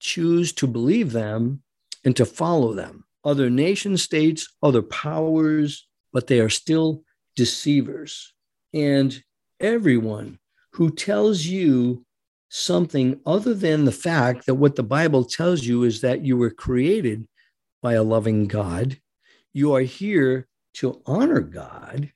choose 0.00 0.52
to 0.54 0.66
believe 0.66 1.12
them 1.12 1.62
and 2.04 2.16
to 2.16 2.26
follow 2.26 2.74
them. 2.74 3.04
Other 3.24 3.48
nation 3.48 3.96
states, 3.96 4.48
other 4.62 4.82
powers, 4.82 5.86
but 6.12 6.26
they 6.26 6.40
are 6.40 6.50
still 6.50 7.02
deceivers. 7.36 8.34
And 8.72 9.22
everyone 9.60 10.38
who 10.72 10.90
tells 10.90 11.44
you 11.44 12.04
something 12.48 13.20
other 13.26 13.54
than 13.54 13.84
the 13.84 13.92
fact 13.92 14.46
that 14.46 14.54
what 14.54 14.76
the 14.76 14.82
Bible 14.82 15.24
tells 15.24 15.64
you 15.64 15.84
is 15.84 16.00
that 16.00 16.24
you 16.24 16.36
were 16.36 16.50
created 16.50 17.26
by 17.82 17.94
a 17.94 18.02
loving 18.02 18.46
God 18.46 18.98
you 19.54 19.74
are 19.74 19.80
here 19.80 20.46
to 20.74 21.00
honor 21.06 21.40
God. 21.40 22.12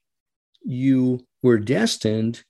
You 0.63 1.25
were 1.43 1.59
destined 1.59 2.45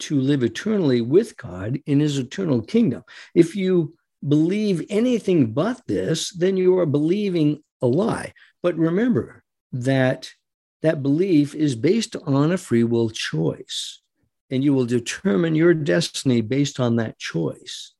to 0.00 0.18
live 0.18 0.42
eternally 0.42 1.02
with 1.02 1.36
God 1.36 1.78
in 1.86 2.00
his 2.00 2.18
eternal 2.18 2.62
kingdom. 2.62 3.04
If 3.34 3.54
you 3.54 3.94
believe 4.26 4.84
anything 4.88 5.52
but 5.52 5.86
this, 5.86 6.30
then 6.30 6.56
you 6.56 6.78
are 6.78 6.86
believing 6.86 7.62
a 7.82 7.86
lie. 7.86 8.32
But 8.62 8.76
remember 8.76 9.44
that 9.72 10.32
that 10.82 11.02
belief 11.02 11.54
is 11.54 11.76
based 11.76 12.16
on 12.16 12.50
a 12.50 12.58
free 12.58 12.84
will 12.84 13.10
choice, 13.10 14.00
and 14.50 14.64
you 14.64 14.72
will 14.72 14.86
determine 14.86 15.54
your 15.54 15.74
destiny 15.74 16.40
based 16.40 16.80
on 16.80 16.96
that 16.96 17.18
choice 17.18 17.94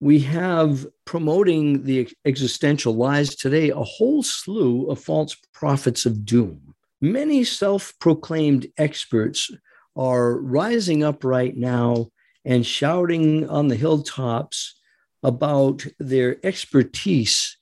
we 0.00 0.18
have 0.20 0.86
promoting 1.04 1.84
the 1.84 2.08
existential 2.24 2.94
lies 2.94 3.34
today 3.34 3.70
a 3.70 3.76
whole 3.76 4.22
slew 4.22 4.86
of 4.90 5.00
false 5.00 5.34
prophets 5.54 6.04
of 6.04 6.24
doom. 6.24 6.74
Many 7.00 7.44
self 7.44 7.94
proclaimed 7.98 8.66
experts 8.76 9.50
are 9.96 10.38
rising 10.38 11.02
up 11.02 11.24
right 11.24 11.56
now 11.56 12.08
and 12.44 12.64
shouting 12.64 13.48
on 13.48 13.68
the 13.68 13.76
hilltops 13.76 14.78
about 15.22 15.84
their 15.98 16.36
expertise 16.44 17.56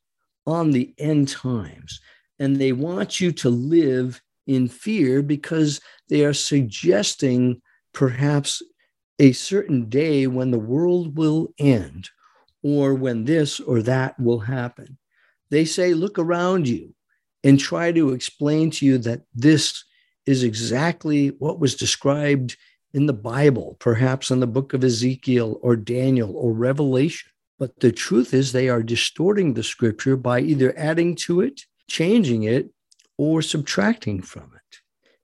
on 0.47 0.73
the 0.73 0.93
end 0.99 1.29
times. 1.29 2.01
And 2.39 2.57
they 2.57 2.73
want 2.73 3.21
you 3.21 3.31
to 3.33 3.49
live 3.49 4.21
in 4.47 4.69
fear 4.69 5.23
because 5.23 5.81
they 6.09 6.25
are 6.25 6.35
suggesting 6.35 7.63
perhaps 7.93 8.61
a 9.21 9.33
certain 9.33 9.89
day 9.89 10.27
when 10.27 10.51
the 10.51 10.59
world 10.59 11.17
will 11.17 11.49
end 11.59 12.11
or 12.65 12.95
when 12.95 13.27
this 13.27 13.61
or 13.61 13.83
that 13.83 14.19
will 14.19 14.41
happen. 14.41 14.99
They 15.51 15.67
say, 15.67 15.95
look 15.95 16.19
around 16.19 16.67
you 16.67 16.95
and 17.45 17.61
try 17.61 17.93
to 17.93 18.13
explain 18.13 18.71
to 18.73 18.87
you 18.87 18.99
that 18.99 19.21
this 19.35 19.85
is 20.27 20.43
exactly 20.43 21.29
what 21.29 21.61
was 21.61 21.77
described 21.77 22.57
in 22.95 23.07
the 23.07 23.13
Bible, 23.13 23.77
perhaps 23.79 24.31
in 24.31 24.41
the 24.41 24.47
book 24.47 24.73
of 24.73 24.83
Ezekiel 24.83 25.61
or 25.63 25.77
Daniel 25.77 26.35
or 26.37 26.53
Revelation. 26.53 27.31
But 27.59 27.79
the 27.81 27.93
truth 27.93 28.33
is, 28.33 28.51
they 28.51 28.69
are 28.69 28.83
distorting 28.83 29.55
the 29.55 29.63
scripture 29.63 30.17
by 30.17 30.41
either 30.41 30.77
adding 30.77 31.15
to 31.17 31.43
it, 31.43 31.63
changing 31.89 32.45
it, 32.45 32.71
or 33.19 33.43
subtracting 33.43 34.23
from 34.23 34.51
it. 34.55 34.79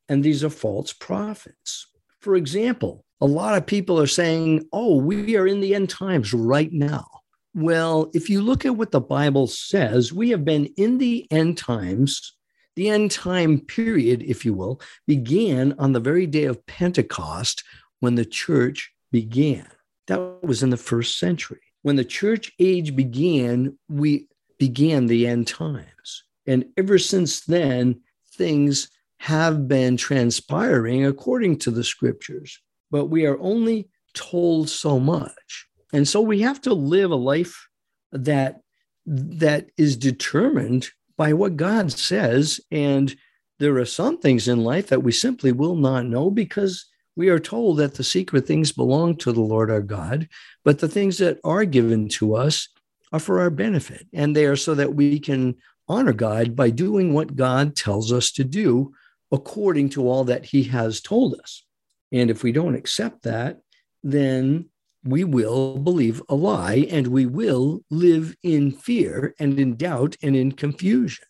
And 0.08 0.22
these 0.22 0.44
are 0.44 0.50
false 0.50 0.92
prophets. 0.92 1.86
For 2.20 2.36
example, 2.36 3.04
a 3.20 3.26
lot 3.26 3.56
of 3.56 3.66
people 3.66 3.98
are 3.98 4.06
saying, 4.06 4.66
oh, 4.72 4.96
we 4.96 5.36
are 5.36 5.46
in 5.46 5.60
the 5.60 5.74
end 5.74 5.88
times 5.88 6.34
right 6.34 6.72
now. 6.72 7.06
Well, 7.54 8.10
if 8.14 8.30
you 8.30 8.42
look 8.42 8.64
at 8.64 8.76
what 8.76 8.92
the 8.92 9.00
Bible 9.00 9.46
says, 9.46 10.12
we 10.12 10.30
have 10.30 10.44
been 10.44 10.66
in 10.76 10.98
the 10.98 11.26
end 11.30 11.58
times. 11.58 12.36
The 12.76 12.88
end 12.88 13.10
time 13.10 13.60
period, 13.60 14.22
if 14.22 14.44
you 14.44 14.54
will, 14.54 14.80
began 15.06 15.74
on 15.78 15.92
the 15.92 16.00
very 16.00 16.26
day 16.26 16.44
of 16.44 16.64
Pentecost 16.66 17.64
when 17.98 18.14
the 18.14 18.24
church 18.24 18.92
began. 19.10 19.66
That 20.06 20.42
was 20.42 20.62
in 20.62 20.70
the 20.70 20.76
first 20.76 21.18
century. 21.18 21.60
When 21.82 21.96
the 21.96 22.04
church 22.04 22.52
age 22.60 22.94
began, 22.94 23.76
we 23.88 24.28
began 24.58 25.06
the 25.06 25.26
end 25.26 25.48
times. 25.48 26.24
And 26.46 26.66
ever 26.76 26.98
since 26.98 27.40
then, 27.40 28.00
things 28.34 28.90
have 29.18 29.66
been 29.66 29.96
transpiring 29.96 31.04
according 31.04 31.58
to 31.58 31.70
the 31.70 31.84
scriptures, 31.84 32.58
but 32.90 33.06
we 33.06 33.26
are 33.26 33.38
only 33.40 33.88
told 34.14 34.68
so 34.68 34.98
much. 34.98 35.66
And 35.92 36.06
so 36.06 36.20
we 36.20 36.40
have 36.42 36.60
to 36.62 36.74
live 36.74 37.10
a 37.10 37.16
life 37.16 37.68
that 38.12 38.60
that 39.06 39.70
is 39.76 39.96
determined 39.96 40.88
by 41.16 41.32
what 41.32 41.56
God 41.56 41.92
says. 41.92 42.60
And 42.70 43.14
there 43.58 43.76
are 43.78 43.84
some 43.84 44.18
things 44.18 44.48
in 44.48 44.64
life 44.64 44.88
that 44.88 45.02
we 45.02 45.12
simply 45.12 45.52
will 45.52 45.76
not 45.76 46.06
know 46.06 46.30
because 46.30 46.86
we 47.16 47.28
are 47.28 47.38
told 47.38 47.78
that 47.78 47.94
the 47.94 48.04
secret 48.04 48.46
things 48.46 48.72
belong 48.72 49.16
to 49.16 49.32
the 49.32 49.40
Lord 49.40 49.70
our 49.70 49.82
God, 49.82 50.28
but 50.64 50.78
the 50.78 50.88
things 50.88 51.18
that 51.18 51.38
are 51.44 51.64
given 51.64 52.08
to 52.10 52.36
us 52.36 52.68
are 53.12 53.18
for 53.18 53.40
our 53.40 53.50
benefit. 53.50 54.06
And 54.14 54.34
they 54.34 54.46
are 54.46 54.56
so 54.56 54.74
that 54.74 54.94
we 54.94 55.18
can 55.18 55.56
honor 55.88 56.12
God 56.12 56.56
by 56.56 56.70
doing 56.70 57.12
what 57.12 57.36
God 57.36 57.76
tells 57.76 58.12
us 58.12 58.30
to 58.32 58.44
do 58.44 58.94
according 59.32 59.90
to 59.90 60.08
all 60.08 60.24
that 60.24 60.46
He 60.46 60.62
has 60.64 61.00
told 61.00 61.38
us. 61.38 61.64
And 62.12 62.30
if 62.30 62.42
we 62.42 62.52
don't 62.52 62.74
accept 62.74 63.24
that, 63.24 63.60
then 64.02 64.69
we 65.04 65.24
will 65.24 65.78
believe 65.78 66.22
a 66.28 66.34
lie 66.34 66.86
and 66.90 67.06
we 67.06 67.26
will 67.26 67.80
live 67.90 68.36
in 68.42 68.72
fear 68.72 69.34
and 69.38 69.58
in 69.58 69.76
doubt 69.76 70.16
and 70.22 70.36
in 70.36 70.52
confusion. 70.52 71.24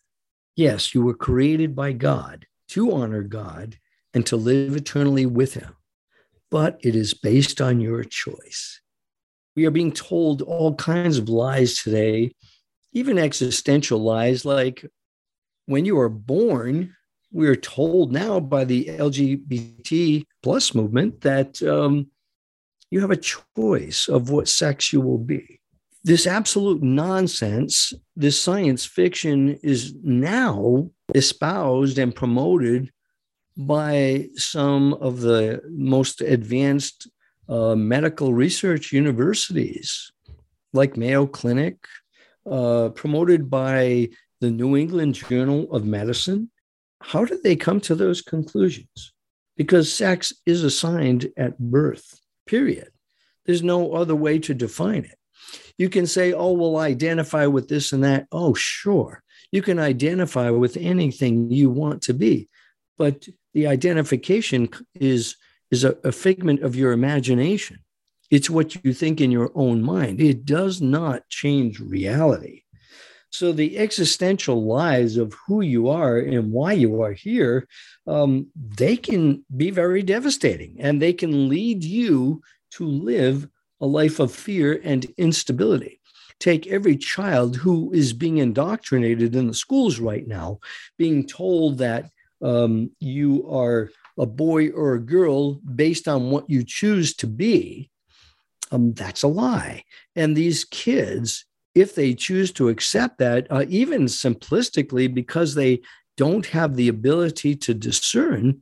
Yes, 0.55 0.93
you 0.93 1.01
were 1.01 1.13
created 1.13 1.75
by 1.75 1.93
God 1.93 2.45
to 2.69 2.91
honor 2.91 3.23
God 3.23 3.77
and 4.13 4.25
to 4.27 4.35
live 4.35 4.75
eternally 4.75 5.25
with 5.25 5.53
Him, 5.53 5.75
but 6.49 6.79
it 6.81 6.95
is 6.95 7.13
based 7.13 7.61
on 7.61 7.79
your 7.79 8.03
choice. 8.03 8.81
We 9.55 9.65
are 9.65 9.71
being 9.71 9.91
told 9.91 10.41
all 10.41 10.75
kinds 10.75 11.17
of 11.17 11.29
lies 11.29 11.81
today 11.81 12.33
even 12.93 13.17
existential 13.17 13.99
lies 13.99 14.45
like 14.45 14.85
when 15.65 15.85
you 15.85 15.99
are 15.99 16.09
born, 16.09 16.95
we're 17.31 17.55
told 17.55 18.11
now 18.11 18.39
by 18.39 18.65
the 18.65 18.85
LGBT 18.85 20.25
plus 20.43 20.75
movement 20.75 21.21
that 21.21 21.61
um, 21.63 22.10
you 22.91 22.99
have 22.99 23.11
a 23.11 23.17
choice 23.55 24.07
of 24.07 24.29
what 24.29 24.47
sex 24.47 24.93
you 24.93 25.01
will 25.01 25.17
be. 25.17 25.59
This 26.03 26.27
absolute 26.27 26.83
nonsense, 26.83 27.93
this 28.15 28.41
science 28.41 28.85
fiction 28.85 29.59
is 29.63 29.95
now 30.03 30.89
espoused 31.15 31.97
and 31.97 32.13
promoted 32.13 32.91
by 33.55 34.27
some 34.35 34.93
of 34.95 35.21
the 35.21 35.61
most 35.69 36.21
advanced 36.21 37.09
uh, 37.47 37.75
medical 37.75 38.33
research 38.33 38.91
universities 38.91 40.11
like 40.73 40.97
Mayo 40.97 41.27
Clinic, 41.27 41.77
uh, 42.49 42.89
promoted 42.89 43.49
by 43.49 44.09
the 44.39 44.49
New 44.49 44.75
England 44.75 45.15
Journal 45.15 45.71
of 45.71 45.85
Medicine. 45.85 46.49
How 47.01 47.25
did 47.25 47.43
they 47.43 47.55
come 47.55 47.79
to 47.81 47.95
those 47.95 48.21
conclusions? 48.21 49.13
Because 49.57 49.93
sex 49.93 50.33
is 50.45 50.63
assigned 50.63 51.31
at 51.37 51.59
birth, 51.59 52.20
period. 52.51 52.89
There's 53.45 53.63
no 53.63 53.93
other 53.93 54.17
way 54.25 54.35
to 54.39 54.53
define 54.53 55.05
it. 55.05 55.17
You 55.77 55.89
can 55.89 56.05
say, 56.05 56.33
oh, 56.33 56.51
we'll 56.51 56.77
identify 56.77 57.45
with 57.47 57.67
this 57.69 57.93
and 57.93 58.03
that. 58.03 58.27
Oh, 58.31 58.53
sure. 58.53 59.23
You 59.51 59.61
can 59.61 59.79
identify 59.79 60.49
with 60.49 60.77
anything 60.77 61.49
you 61.49 61.69
want 61.69 62.03
to 62.03 62.13
be, 62.13 62.49
but 62.97 63.27
the 63.53 63.67
identification 63.67 64.69
is, 64.93 65.35
is 65.71 65.83
a, 65.83 65.97
a 66.03 66.11
figment 66.11 66.61
of 66.61 66.75
your 66.75 66.91
imagination. 66.91 67.79
It's 68.29 68.49
what 68.49 68.75
you 68.83 68.93
think 68.93 69.19
in 69.19 69.31
your 69.31 69.51
own 69.55 69.81
mind. 69.81 70.21
It 70.21 70.45
does 70.45 70.81
not 70.81 71.27
change 71.29 71.79
reality. 71.79 72.63
So 73.31 73.51
the 73.51 73.77
existential 73.77 74.65
lies 74.65 75.17
of 75.17 75.33
who 75.47 75.61
you 75.61 75.87
are 75.87 76.17
and 76.17 76.51
why 76.51 76.73
you 76.73 77.01
are 77.01 77.13
here, 77.13 77.67
um, 78.05 78.47
they 78.55 78.97
can 78.97 79.45
be 79.55 79.71
very 79.71 80.03
devastating, 80.03 80.77
and 80.79 81.01
they 81.01 81.13
can 81.13 81.49
lead 81.49 81.83
you 81.83 82.41
to 82.71 82.85
live 82.85 83.47
a 83.79 83.85
life 83.85 84.19
of 84.19 84.33
fear 84.33 84.79
and 84.83 85.05
instability. 85.17 85.99
Take 86.39 86.67
every 86.67 86.97
child 86.97 87.55
who 87.55 87.91
is 87.93 88.13
being 88.13 88.37
indoctrinated 88.37 89.35
in 89.35 89.47
the 89.47 89.53
schools 89.53 89.99
right 89.99 90.27
now, 90.27 90.59
being 90.97 91.25
told 91.25 91.77
that 91.77 92.09
um, 92.41 92.91
you 92.99 93.49
are 93.49 93.91
a 94.17 94.25
boy 94.25 94.69
or 94.69 94.93
a 94.93 94.99
girl 94.99 95.53
based 95.53 96.07
on 96.07 96.31
what 96.31 96.49
you 96.49 96.63
choose 96.63 97.15
to 97.15 97.27
be 97.27 97.91
um, 98.71 98.93
that's 98.93 99.23
a 99.23 99.27
lie. 99.27 99.83
And 100.15 100.35
these 100.35 100.63
kids, 100.63 101.45
if 101.73 101.95
they 101.95 102.13
choose 102.13 102.51
to 102.53 102.69
accept 102.69 103.17
that, 103.19 103.47
uh, 103.49 103.65
even 103.69 104.03
simplistically, 104.05 105.13
because 105.13 105.55
they 105.55 105.81
don't 106.17 106.45
have 106.47 106.75
the 106.75 106.89
ability 106.89 107.55
to 107.55 107.73
discern, 107.73 108.59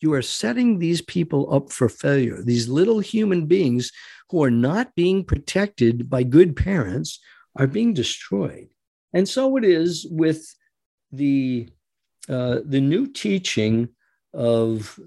you 0.00 0.12
are 0.12 0.22
setting 0.22 0.78
these 0.78 1.02
people 1.02 1.52
up 1.52 1.70
for 1.70 1.88
failure. 1.88 2.42
These 2.42 2.68
little 2.68 3.00
human 3.00 3.46
beings 3.46 3.92
who 4.30 4.42
are 4.42 4.50
not 4.50 4.94
being 4.94 5.24
protected 5.24 6.10
by 6.10 6.22
good 6.22 6.56
parents 6.56 7.20
are 7.56 7.66
being 7.66 7.94
destroyed. 7.94 8.68
And 9.12 9.28
so 9.28 9.56
it 9.56 9.64
is 9.64 10.06
with 10.10 10.54
the 11.12 11.68
uh, 12.28 12.58
the 12.64 12.80
new 12.80 13.06
teaching 13.06 13.88
of 14.34 14.98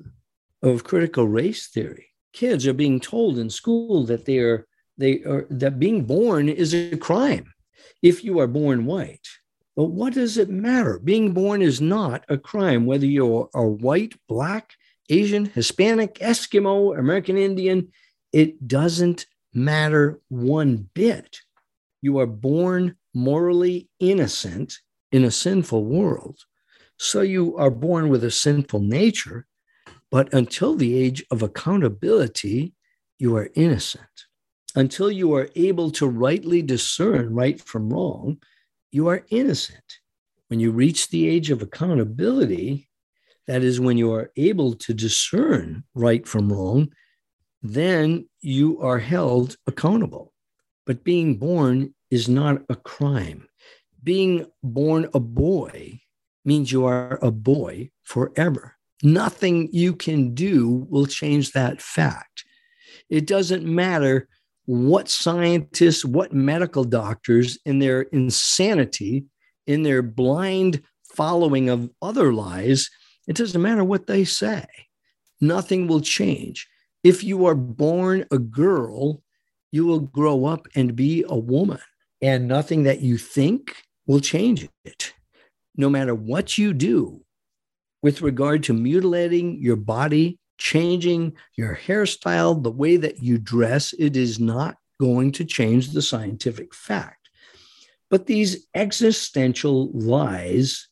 of 0.64 0.84
critical 0.86 1.28
race 1.28 1.68
theory 1.68 2.10
kids 2.34 2.68
are 2.68 2.74
being 2.74 3.00
told 3.00 3.38
in 3.38 3.50
school 3.50 4.06
that 4.06 4.26
they 4.26 4.40
are 4.40 4.68
they 5.00 5.24
are 5.24 5.48
that 5.50 5.80
being 5.80 6.04
born 6.04 6.50
is 6.50 6.76
a 6.76 6.98
crime 6.98 7.54
if 8.02 8.24
you 8.24 8.40
are 8.40 8.48
born 8.48 8.86
white. 8.86 9.28
But 9.76 9.86
what 9.86 10.14
does 10.14 10.38
it 10.38 10.50
matter? 10.50 11.00
Being 11.00 11.32
born 11.34 11.62
is 11.62 11.80
not 11.80 12.26
a 12.28 12.38
crime, 12.38 12.86
whether 12.86 13.06
you're 13.06 13.50
a 13.54 13.66
white, 13.66 14.14
black, 14.28 14.74
Asian, 15.10 15.46
Hispanic, 15.46 16.16
Eskimo, 16.16 17.00
American 17.00 17.38
Indian. 17.38 17.92
It 18.34 18.68
doesn't 18.68 19.26
matter 19.54 20.20
one 20.28 20.90
bit. 20.94 21.40
You 22.02 22.20
are 22.20 22.28
born 22.28 22.98
morally 23.14 23.90
innocent 24.00 24.80
in 25.12 25.24
a 25.24 25.32
sinful 25.32 25.86
world. 25.86 26.40
So 26.98 27.22
you 27.22 27.56
are 27.58 27.72
born 27.72 28.10
with 28.10 28.24
a 28.26 28.32
sinful 28.32 28.82
nature. 28.82 29.48
But 30.12 30.34
until 30.34 30.76
the 30.76 30.98
age 30.98 31.24
of 31.32 31.42
accountability, 31.42 32.74
you 33.18 33.36
are 33.38 33.50
innocent. 33.56 34.26
Until 34.80 35.12
you 35.12 35.34
are 35.34 35.50
able 35.58 35.92
to 35.92 36.08
rightly 36.08 36.62
discern 36.62 37.36
right 37.36 37.60
from 37.60 37.90
wrong, 37.90 38.38
you 38.94 39.10
are 39.10 39.26
innocent. 39.30 40.00
When 40.48 40.62
you 40.62 40.72
reach 40.72 41.10
the 41.10 41.28
age 41.28 41.52
of 41.52 41.62
accountability, 41.62 42.88
that 43.46 43.62
is 43.62 43.82
when 43.82 43.98
you 43.98 44.14
are 44.14 44.32
able 44.38 44.76
to 44.76 44.94
discern 44.94 45.84
right 45.96 46.26
from 46.26 46.54
wrong, 46.54 46.94
then 47.62 48.30
you 48.40 48.80
are 48.80 49.00
held 49.00 49.58
accountable. 49.68 50.32
But 50.86 51.04
being 51.04 51.36
born 51.36 51.94
is 52.10 52.30
not 52.30 52.62
a 52.70 52.78
crime. 52.78 53.50
Being 54.02 54.46
born 54.64 55.10
a 55.14 55.20
boy 55.20 56.00
means 56.46 56.72
you 56.72 56.86
are 56.86 57.20
a 57.22 57.32
boy 57.32 57.90
forever. 58.04 58.78
Nothing 59.04 59.68
you 59.74 59.94
can 59.94 60.34
do 60.34 60.88
will 60.90 61.06
change 61.06 61.52
that 61.52 61.82
fact. 61.82 62.46
It 63.10 63.28
doesn't 63.28 63.66
matter 63.66 64.30
what 64.70 65.10
scientists, 65.10 66.06
what 66.06 66.32
medical 66.32 66.84
doctors, 66.84 67.58
in 67.66 67.80
their 67.80 68.02
insanity, 68.02 69.26
in 69.66 69.82
their 69.82 70.04
blind 70.04 70.84
following 71.16 71.70
of 71.70 71.90
other 72.04 72.32
lies, 72.32 72.88
it 73.28 73.36
doesn't 73.36 73.64
matter 73.64 73.84
what 73.84 74.06
they 74.06 74.24
say. 74.24 74.68
Nothing 75.42 75.88
will 75.88 76.02
change. 76.02 76.68
If 77.04 77.24
you 77.24 77.48
are 77.48 77.56
born 77.56 78.26
a 78.30 78.38
girl, 78.38 79.24
you 79.72 79.88
will 79.88 80.02
grow 80.02 80.46
up 80.46 80.68
and 80.76 80.96
be 80.96 81.26
a 81.28 81.36
woman, 81.36 81.82
and 82.22 82.48
nothing 82.48 82.84
that 82.84 83.02
you 83.02 83.18
think 83.18 83.76
will 84.06 84.20
change 84.20 84.70
it. 84.86 85.14
No 85.78 85.90
matter 85.90 86.14
what 86.14 86.60
you 86.60 86.76
do, 86.76 87.26
with 88.04 88.22
regard 88.22 88.62
to 88.66 88.74
mutilating 88.74 89.60
your 89.60 89.78
body, 89.78 90.38
changing 90.60 91.34
your 91.56 91.76
hairstyle, 91.76 92.62
the 92.62 92.70
way 92.70 92.98
that 92.98 93.24
you 93.24 93.40
dress, 93.40 93.94
it 93.98 94.16
is 94.16 94.40
not 94.40 94.76
going 95.00 95.32
to 95.32 95.46
change 95.46 95.92
the 95.92 96.02
scientific 96.02 96.76
fact. 96.76 97.30
But 98.10 98.28
these 98.28 98.68
existential 98.76 99.90
lies 99.94 100.88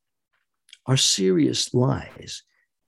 are 0.86 0.98
serious 0.98 1.74
lies 1.74 2.44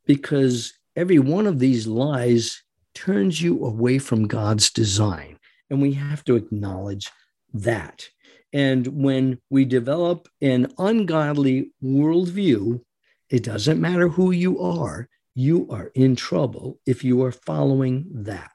because 0.06 0.74
every 0.96 1.20
one 1.20 1.46
of 1.46 1.60
these 1.60 1.86
lies 1.86 2.64
turns 2.96 3.42
you 3.42 3.66
away 3.66 4.00
from 4.00 4.28
God's 4.28 4.72
design. 4.72 5.38
And 5.70 5.82
we 5.82 5.94
have 5.94 6.24
to 6.26 6.36
acknowledge 6.36 7.12
that. 7.54 8.08
And 8.54 8.88
when 8.88 9.40
we 9.50 9.66
develop 9.66 10.28
an 10.42 10.72
ungodly 10.78 11.72
worldview, 11.84 12.82
it 13.30 13.44
doesn't 13.44 13.82
matter 13.82 14.08
who 14.08 14.32
you 14.32 14.60
are, 14.60 15.08
you 15.40 15.66
are 15.70 15.90
in 15.96 16.18
trouble 16.18 16.80
if 16.86 17.02
you 17.02 17.24
are 17.24 17.32
following 17.32 18.06
that. 18.12 18.52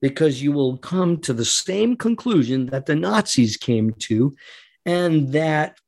Because 0.00 0.40
you 0.40 0.52
will 0.52 0.78
come 0.78 1.18
to 1.18 1.32
the 1.32 1.44
same 1.44 1.96
conclusion 1.96 2.66
that 2.66 2.86
the 2.86 2.94
Nazis 2.94 3.56
came 3.56 3.92
to, 4.08 4.34
and 4.86 5.32
that 5.32 5.78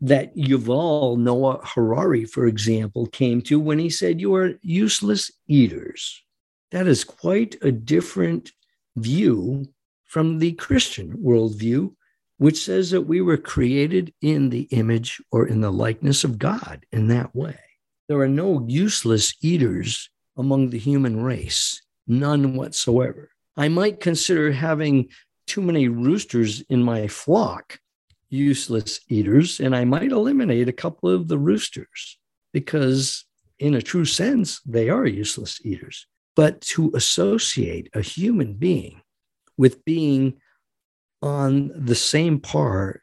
that 0.00 0.34
Yuval 0.34 1.16
Noah 1.18 1.60
Harari, 1.62 2.24
for 2.24 2.46
example, 2.46 3.06
came 3.06 3.40
to 3.42 3.60
when 3.60 3.78
he 3.78 3.90
said, 3.90 4.20
You 4.20 4.34
are 4.34 4.58
useless 4.62 5.30
eaters. 5.46 6.24
That 6.72 6.88
is 6.88 7.04
quite 7.04 7.54
a 7.62 7.70
different 7.70 8.50
view 8.96 9.66
from 10.06 10.38
the 10.38 10.52
Christian 10.52 11.18
worldview, 11.18 11.94
which 12.38 12.64
says 12.64 12.90
that 12.90 13.02
we 13.02 13.20
were 13.20 13.36
created 13.36 14.12
in 14.20 14.48
the 14.48 14.62
image 14.70 15.22
or 15.30 15.46
in 15.46 15.60
the 15.60 15.70
likeness 15.70 16.24
of 16.24 16.38
God 16.38 16.84
in 16.90 17.06
that 17.08 17.36
way. 17.36 17.60
There 18.12 18.20
are 18.20 18.28
no 18.28 18.62
useless 18.68 19.34
eaters 19.40 20.10
among 20.36 20.68
the 20.68 20.78
human 20.78 21.22
race, 21.22 21.80
none 22.06 22.56
whatsoever. 22.56 23.30
I 23.56 23.68
might 23.68 24.00
consider 24.00 24.52
having 24.52 25.08
too 25.46 25.62
many 25.62 25.88
roosters 25.88 26.60
in 26.68 26.82
my 26.82 27.08
flock 27.08 27.80
useless 28.28 29.00
eaters, 29.08 29.60
and 29.60 29.74
I 29.74 29.86
might 29.86 30.12
eliminate 30.12 30.68
a 30.68 30.74
couple 30.74 31.08
of 31.08 31.26
the 31.26 31.38
roosters 31.38 32.18
because, 32.52 33.24
in 33.58 33.72
a 33.76 33.80
true 33.80 34.04
sense, 34.04 34.60
they 34.66 34.90
are 34.90 35.06
useless 35.06 35.64
eaters. 35.64 36.06
But 36.36 36.60
to 36.72 36.92
associate 36.94 37.88
a 37.94 38.02
human 38.02 38.52
being 38.52 39.00
with 39.56 39.86
being 39.86 40.34
on 41.22 41.70
the 41.74 41.94
same 41.94 42.40
par 42.40 43.00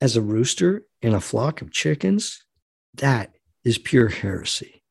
as 0.00 0.16
a 0.16 0.20
rooster 0.20 0.82
in 1.00 1.14
a 1.14 1.20
flock 1.20 1.62
of 1.62 1.70
chickens, 1.70 2.44
that 2.94 3.36
is 3.64 3.78
pure 3.78 4.08
heresy. 4.08 4.82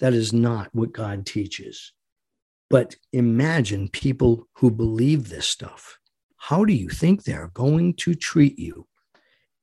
That 0.00 0.12
is 0.14 0.32
not 0.32 0.74
what 0.74 0.92
God 0.92 1.26
teaches. 1.26 1.92
But 2.70 2.96
imagine 3.12 3.88
people 3.88 4.48
who 4.54 4.70
believe 4.70 5.28
this 5.28 5.48
stuff. 5.48 5.98
How 6.36 6.64
do 6.64 6.72
you 6.72 6.88
think 6.88 7.22
they're 7.24 7.50
going 7.54 7.94
to 7.94 8.14
treat 8.14 8.58
you 8.58 8.86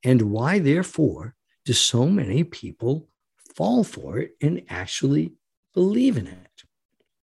And 0.04 0.32
why, 0.32 0.60
therefore, 0.60 1.36
do 1.66 1.74
so 1.74 2.08
many 2.08 2.44
people 2.44 3.08
fall 3.56 3.84
for 3.84 4.20
it 4.20 4.32
and 4.42 4.64
actually 4.70 5.34
believe 5.74 6.18
in 6.18 6.28
it? 6.28 6.64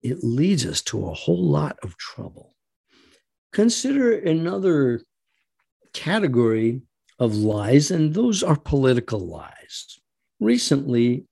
It 0.02 0.24
leads 0.24 0.66
us 0.66 0.82
to 0.84 1.08
a 1.08 1.14
whole 1.14 1.44
lot 1.44 1.78
of 1.84 1.98
trouble. 1.98 2.56
Consider 3.52 4.14
another 4.14 5.04
category 5.94 6.82
of 7.20 7.36
lies, 7.36 7.92
and 7.92 8.14
those 8.14 8.42
are 8.42 8.56
political 8.56 9.20
lies. 9.20 10.00
Recently, 10.44 11.26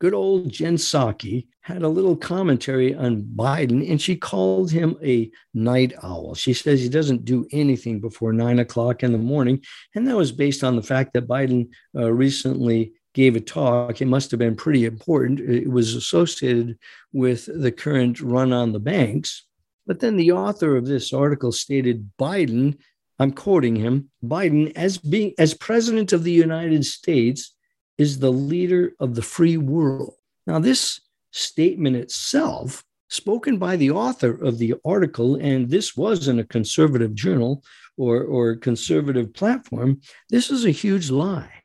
good 0.00 0.14
old 0.14 0.50
Jen 0.50 0.76
Psaki 0.76 1.48
had 1.60 1.82
a 1.82 1.88
little 1.88 2.16
commentary 2.16 2.94
on 2.94 3.20
Biden, 3.20 3.90
and 3.90 4.00
she 4.00 4.16
called 4.16 4.70
him 4.70 4.96
a 5.04 5.30
night 5.52 5.92
owl. 6.02 6.34
She 6.34 6.54
says 6.54 6.80
he 6.80 6.88
doesn't 6.88 7.26
do 7.26 7.46
anything 7.52 8.00
before 8.00 8.32
nine 8.32 8.60
o'clock 8.60 9.02
in 9.02 9.12
the 9.12 9.18
morning. 9.18 9.62
And 9.94 10.08
that 10.08 10.16
was 10.16 10.32
based 10.32 10.64
on 10.64 10.76
the 10.76 10.82
fact 10.82 11.12
that 11.12 11.28
Biden 11.28 11.68
uh, 11.94 12.10
recently 12.10 12.94
gave 13.12 13.36
a 13.36 13.40
talk. 13.40 14.00
It 14.00 14.06
must 14.06 14.30
have 14.30 14.40
been 14.40 14.56
pretty 14.56 14.86
important. 14.86 15.40
It 15.40 15.68
was 15.68 15.94
associated 15.94 16.78
with 17.12 17.46
the 17.60 17.70
current 17.70 18.18
run 18.22 18.54
on 18.54 18.72
the 18.72 18.80
banks. 18.80 19.44
But 19.86 20.00
then 20.00 20.16
the 20.16 20.32
author 20.32 20.74
of 20.74 20.86
this 20.86 21.12
article 21.12 21.52
stated 21.52 22.12
Biden, 22.18 22.78
I'm 23.18 23.32
quoting 23.32 23.76
him, 23.76 24.08
Biden 24.24 24.72
as 24.74 24.96
being 24.96 25.34
as 25.36 25.52
president 25.52 26.14
of 26.14 26.24
the 26.24 26.32
United 26.32 26.86
States 26.86 27.54
is 27.98 28.18
the 28.18 28.32
leader 28.32 28.92
of 29.00 29.14
the 29.14 29.22
free 29.22 29.56
world. 29.56 30.14
Now 30.46 30.58
this 30.58 31.00
statement 31.30 31.96
itself 31.96 32.84
spoken 33.08 33.58
by 33.58 33.76
the 33.76 33.90
author 33.90 34.32
of 34.42 34.58
the 34.58 34.74
article 34.84 35.36
and 35.36 35.68
this 35.68 35.96
was 35.96 36.28
in 36.28 36.38
a 36.38 36.44
conservative 36.44 37.14
journal 37.14 37.62
or 37.96 38.22
or 38.24 38.56
conservative 38.56 39.32
platform 39.34 40.00
this 40.30 40.50
is 40.50 40.64
a 40.64 40.70
huge 40.70 41.10
lie 41.10 41.62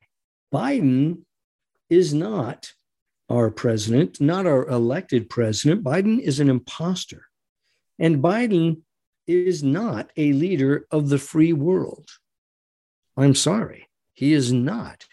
biden 0.54 1.20
is 1.89 2.13
not 2.13 2.72
our 3.30 3.52
president, 3.52 4.20
not 4.20 4.46
our 4.46 4.68
elected 4.68 5.30
president. 5.30 5.84
Biden 5.84 6.20
is 6.20 6.39
an 6.39 6.50
impostor. 6.50 7.26
And 8.00 8.24
Biden 8.24 8.82
is 9.28 9.63
not 9.63 10.12
a 10.18 10.34
leader 10.34 10.88
of 10.89 11.10
the 11.10 11.20
free 11.20 11.54
world. 11.54 12.10
I'm 13.15 13.36
sorry, 13.36 13.89
he 14.13 14.34
is 14.34 14.52
not. 14.52 15.06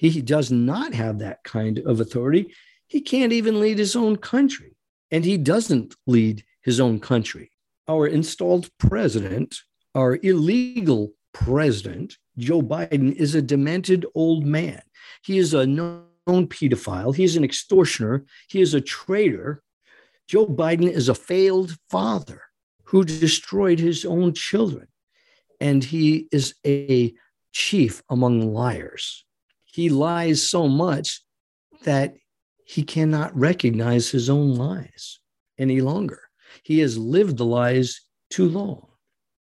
He 0.00 0.22
does 0.22 0.50
not 0.50 0.94
have 0.94 1.18
that 1.18 1.44
kind 1.44 1.78
of 1.80 2.00
authority. 2.00 2.54
He 2.86 3.02
can't 3.02 3.34
even 3.34 3.60
lead 3.60 3.76
his 3.76 3.94
own 3.94 4.16
country, 4.16 4.74
and 5.10 5.26
he 5.26 5.36
doesn't 5.36 5.94
lead 6.06 6.42
his 6.62 6.80
own 6.80 7.00
country. 7.00 7.50
Our 7.86 8.06
installed 8.06 8.70
president, 8.78 9.58
our 9.94 10.18
illegal 10.22 11.12
president, 11.34 12.16
Joe 12.38 12.62
Biden, 12.62 13.12
is 13.12 13.34
a 13.34 13.42
demented 13.42 14.06
old 14.14 14.46
man. 14.46 14.80
He 15.22 15.36
is 15.36 15.52
a 15.52 15.66
known 15.66 16.06
pedophile. 16.26 17.14
He 17.14 17.24
is 17.24 17.36
an 17.36 17.44
extortioner. 17.44 18.24
He 18.48 18.62
is 18.62 18.72
a 18.72 18.80
traitor. 18.80 19.62
Joe 20.26 20.46
Biden 20.46 20.90
is 20.90 21.10
a 21.10 21.14
failed 21.14 21.76
father 21.90 22.40
who 22.84 23.04
destroyed 23.04 23.78
his 23.78 24.06
own 24.06 24.32
children. 24.32 24.88
And 25.60 25.84
he 25.84 26.26
is 26.32 26.54
a 26.66 27.12
chief 27.52 28.02
among 28.08 28.54
liars. 28.54 29.26
He 29.80 29.88
lies 29.88 30.46
so 30.46 30.68
much 30.68 31.22
that 31.84 32.14
he 32.66 32.82
cannot 32.82 33.34
recognize 33.34 34.10
his 34.10 34.28
own 34.28 34.54
lies 34.54 35.20
any 35.58 35.80
longer. 35.80 36.20
He 36.62 36.80
has 36.80 36.98
lived 36.98 37.38
the 37.38 37.46
lies 37.46 38.02
too 38.28 38.46
long. 38.46 38.88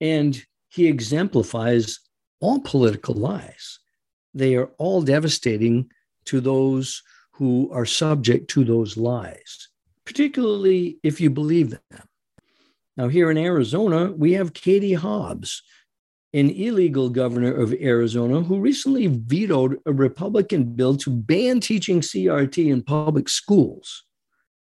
And 0.00 0.40
he 0.68 0.86
exemplifies 0.86 1.98
all 2.38 2.60
political 2.60 3.16
lies. 3.16 3.80
They 4.32 4.54
are 4.54 4.70
all 4.78 5.02
devastating 5.02 5.90
to 6.26 6.40
those 6.40 7.02
who 7.32 7.68
are 7.72 7.84
subject 7.84 8.48
to 8.50 8.62
those 8.62 8.96
lies, 8.96 9.68
particularly 10.04 11.00
if 11.02 11.20
you 11.20 11.30
believe 11.30 11.70
them. 11.70 12.08
Now, 12.96 13.08
here 13.08 13.32
in 13.32 13.36
Arizona, 13.36 14.12
we 14.12 14.34
have 14.34 14.52
Katie 14.54 14.94
Hobbs, 14.94 15.64
an 16.32 16.50
illegal 16.50 17.08
governor 17.08 17.52
of 17.52 17.72
Arizona 17.72 18.40
who 18.40 18.60
recently 18.60 19.08
vetoed 19.08 19.78
a 19.86 19.92
Republican 19.92 20.64
bill 20.74 20.96
to 20.98 21.10
ban 21.10 21.60
teaching 21.60 22.00
CRT 22.00 22.70
in 22.70 22.82
public 22.82 23.28
schools. 23.28 24.04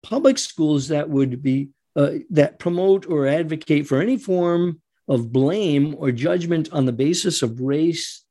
Public 0.03 0.37
schools 0.37 0.89
that 0.89 1.09
would 1.09 1.41
be 1.41 1.69
uh, 1.95 2.11
that 2.29 2.59
promote 2.59 3.07
or 3.07 3.25
advocate 3.25 3.87
for 3.87 4.01
any 4.01 4.17
form 4.17 4.81
of 5.07 5.31
blame 5.31 5.95
or 5.97 6.11
judgment 6.11 6.71
on 6.73 6.85
the 6.85 6.91
basis 6.91 7.41
of 7.41 7.61
race, 7.61 8.25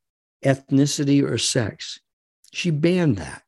ethnicity, 0.44 1.22
or 1.22 1.38
sex. 1.38 1.98
She 2.52 2.70
banned 2.70 3.16
that. 3.16 3.42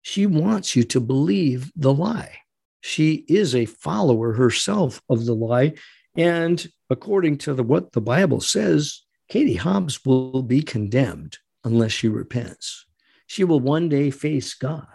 She 0.00 0.26
wants 0.26 0.74
you 0.74 0.84
to 0.84 1.00
believe 1.00 1.72
the 1.76 1.92
lie. 1.92 2.38
She 2.80 3.24
is 3.28 3.54
a 3.54 3.66
follower 3.66 4.34
herself 4.34 5.00
of 5.08 5.24
the 5.24 5.34
lie. 5.34 5.74
And 6.16 6.66
according 6.90 7.38
to 7.38 7.54
the, 7.54 7.62
what 7.62 7.92
the 7.92 8.00
Bible 8.00 8.40
says, 8.40 9.02
Katie 9.28 9.54
Hobbs 9.54 10.04
will 10.04 10.42
be 10.42 10.62
condemned 10.62 11.38
unless 11.64 11.92
she 11.92 12.08
repents. 12.08 12.86
She 13.26 13.44
will 13.44 13.60
one 13.60 13.88
day 13.88 14.10
face 14.10 14.54
God 14.54 14.86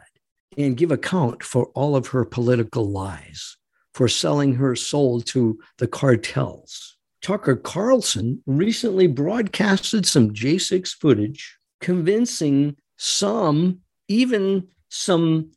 and 0.57 0.77
give 0.77 0.91
account 0.91 1.43
for 1.43 1.67
all 1.73 1.95
of 1.95 2.07
her 2.07 2.25
political 2.25 2.89
lies, 2.89 3.57
for 3.93 4.07
selling 4.07 4.55
her 4.55 4.75
soul 4.75 5.21
to 5.21 5.59
the 5.77 5.87
cartels. 5.87 6.97
Tucker 7.21 7.55
Carlson 7.55 8.41
recently 8.45 9.07
broadcasted 9.07 10.05
some 10.05 10.33
J6 10.33 10.89
footage 11.01 11.57
convincing 11.81 12.75
some, 12.97 13.79
even 14.07 14.67
some 14.89 15.51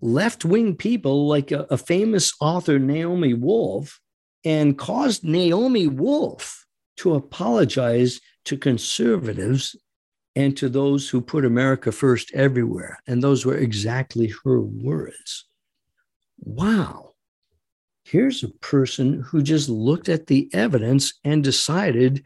left 0.00 0.44
wing 0.44 0.76
people, 0.76 1.26
like 1.26 1.50
a, 1.50 1.66
a, 1.70 1.78
famous 1.78 2.32
author, 2.40 2.78
Naomi 2.78 3.34
Wolf, 3.34 4.00
and 4.44 4.78
caused 4.78 5.24
Naomi 5.24 5.86
Wolf 5.86 6.66
to 6.98 7.14
apologize 7.14 8.20
to 8.44 8.56
conservatives 8.56 9.76
and 10.36 10.56
to 10.56 10.68
those 10.68 11.08
who 11.08 11.20
put 11.20 11.44
America 11.44 11.92
first 11.92 12.32
everywhere. 12.34 12.98
And 13.06 13.22
those 13.22 13.46
were 13.46 13.56
exactly 13.56 14.32
her 14.44 14.60
words. 14.60 15.46
Wow. 16.38 17.12
Here's 18.04 18.42
a 18.42 18.48
person 18.48 19.22
who 19.22 19.42
just 19.42 19.68
looked 19.68 20.08
at 20.08 20.26
the 20.26 20.50
evidence 20.52 21.14
and 21.24 21.42
decided 21.42 22.24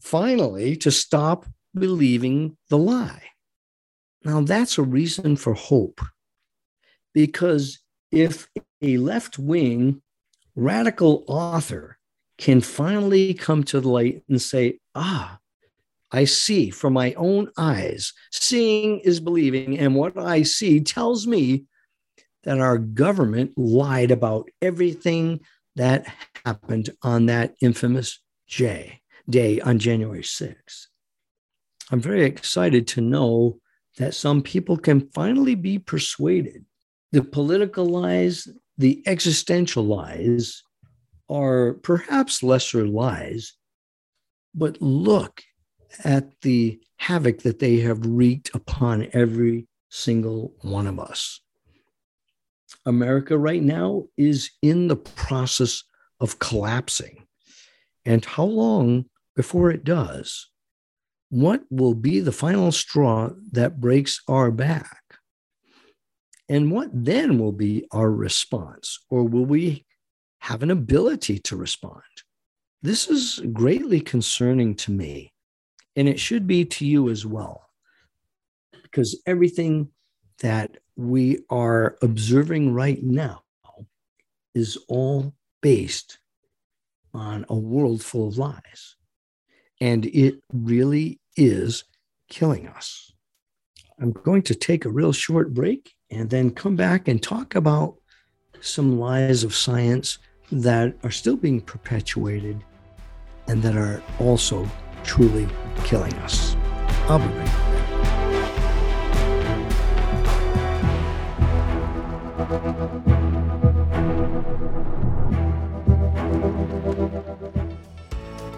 finally 0.00 0.76
to 0.76 0.90
stop 0.90 1.46
believing 1.74 2.56
the 2.70 2.78
lie. 2.78 3.22
Now, 4.24 4.40
that's 4.40 4.78
a 4.78 4.82
reason 4.82 5.36
for 5.36 5.54
hope. 5.54 6.00
Because 7.12 7.80
if 8.10 8.48
a 8.80 8.96
left 8.96 9.38
wing 9.38 10.00
radical 10.54 11.24
author 11.26 11.98
can 12.38 12.60
finally 12.60 13.34
come 13.34 13.62
to 13.64 13.80
the 13.80 13.88
light 13.88 14.22
and 14.28 14.40
say, 14.40 14.80
ah, 14.94 15.38
I 16.10 16.24
see 16.24 16.70
from 16.70 16.92
my 16.92 17.14
own 17.14 17.50
eyes, 17.56 18.12
seeing 18.30 19.00
is 19.00 19.20
believing, 19.20 19.78
and 19.78 19.94
what 19.94 20.18
I 20.18 20.42
see 20.42 20.80
tells 20.80 21.26
me 21.26 21.64
that 22.44 22.58
our 22.58 22.76
government 22.76 23.52
lied 23.56 24.10
about 24.10 24.50
everything 24.60 25.40
that 25.76 26.06
happened 26.44 26.90
on 27.02 27.26
that 27.26 27.54
infamous 27.62 28.20
J 28.46 29.00
day 29.28 29.60
on 29.60 29.78
January 29.78 30.22
6th. 30.22 30.86
I'm 31.90 32.00
very 32.00 32.24
excited 32.24 32.86
to 32.88 33.00
know 33.00 33.58
that 33.98 34.14
some 34.14 34.42
people 34.42 34.76
can 34.76 35.08
finally 35.14 35.54
be 35.54 35.78
persuaded. 35.78 36.64
The 37.12 37.22
political 37.22 37.86
lies, 37.86 38.48
the 38.78 39.02
existential 39.06 39.84
lies 39.84 40.62
are 41.28 41.74
perhaps 41.74 42.42
lesser 42.42 42.86
lies, 42.86 43.54
but 44.54 44.80
look 44.80 45.42
at 46.04 46.40
the 46.42 46.80
havoc 46.96 47.42
that 47.42 47.58
they 47.58 47.80
have 47.80 48.04
wreaked 48.06 48.50
upon 48.54 49.08
every 49.12 49.66
single 49.90 50.54
one 50.62 50.86
of 50.86 50.98
us. 50.98 51.40
America 52.86 53.36
right 53.36 53.62
now 53.62 54.04
is 54.16 54.50
in 54.62 54.88
the 54.88 54.96
process 54.96 55.84
of 56.20 56.38
collapsing. 56.38 57.26
And 58.04 58.24
how 58.24 58.44
long 58.44 59.04
before 59.36 59.70
it 59.70 59.84
does? 59.84 60.48
what 61.32 61.62
will 61.70 61.94
be 61.94 62.20
the 62.20 62.30
final 62.30 62.70
straw 62.70 63.30
that 63.52 63.80
breaks 63.80 64.20
our 64.28 64.50
back? 64.50 65.01
And 66.52 66.70
what 66.70 66.90
then 66.92 67.38
will 67.38 67.52
be 67.52 67.86
our 67.92 68.10
response? 68.10 68.98
Or 69.08 69.24
will 69.24 69.46
we 69.46 69.86
have 70.40 70.62
an 70.62 70.70
ability 70.70 71.38
to 71.38 71.56
respond? 71.56 72.02
This 72.82 73.08
is 73.08 73.40
greatly 73.54 74.02
concerning 74.02 74.74
to 74.74 74.90
me, 74.90 75.32
and 75.96 76.06
it 76.06 76.20
should 76.20 76.46
be 76.46 76.66
to 76.66 76.84
you 76.84 77.08
as 77.08 77.24
well, 77.24 77.70
because 78.82 79.18
everything 79.26 79.88
that 80.40 80.76
we 80.94 81.38
are 81.48 81.96
observing 82.02 82.74
right 82.74 83.02
now 83.02 83.44
is 84.54 84.76
all 84.88 85.32
based 85.62 86.18
on 87.14 87.46
a 87.48 87.56
world 87.56 88.04
full 88.04 88.28
of 88.28 88.36
lies. 88.36 88.96
And 89.80 90.04
it 90.04 90.42
really 90.52 91.18
is 91.34 91.84
killing 92.28 92.68
us. 92.68 93.10
I'm 93.98 94.12
going 94.12 94.42
to 94.42 94.54
take 94.54 94.84
a 94.84 94.90
real 94.90 95.14
short 95.14 95.54
break 95.54 95.94
and 96.12 96.28
then 96.28 96.50
come 96.50 96.76
back 96.76 97.08
and 97.08 97.22
talk 97.22 97.54
about 97.54 97.96
some 98.60 98.98
lies 99.00 99.42
of 99.42 99.54
science 99.54 100.18
that 100.52 100.94
are 101.02 101.10
still 101.10 101.36
being 101.36 101.60
perpetuated 101.60 102.62
and 103.48 103.62
that 103.62 103.76
are 103.76 104.02
also 104.20 104.68
truly 105.02 105.48
killing 105.84 106.12
us. 106.16 106.54
I'll 107.08 107.18
be 107.18 107.24
right 107.24 107.46
back. 107.46 107.72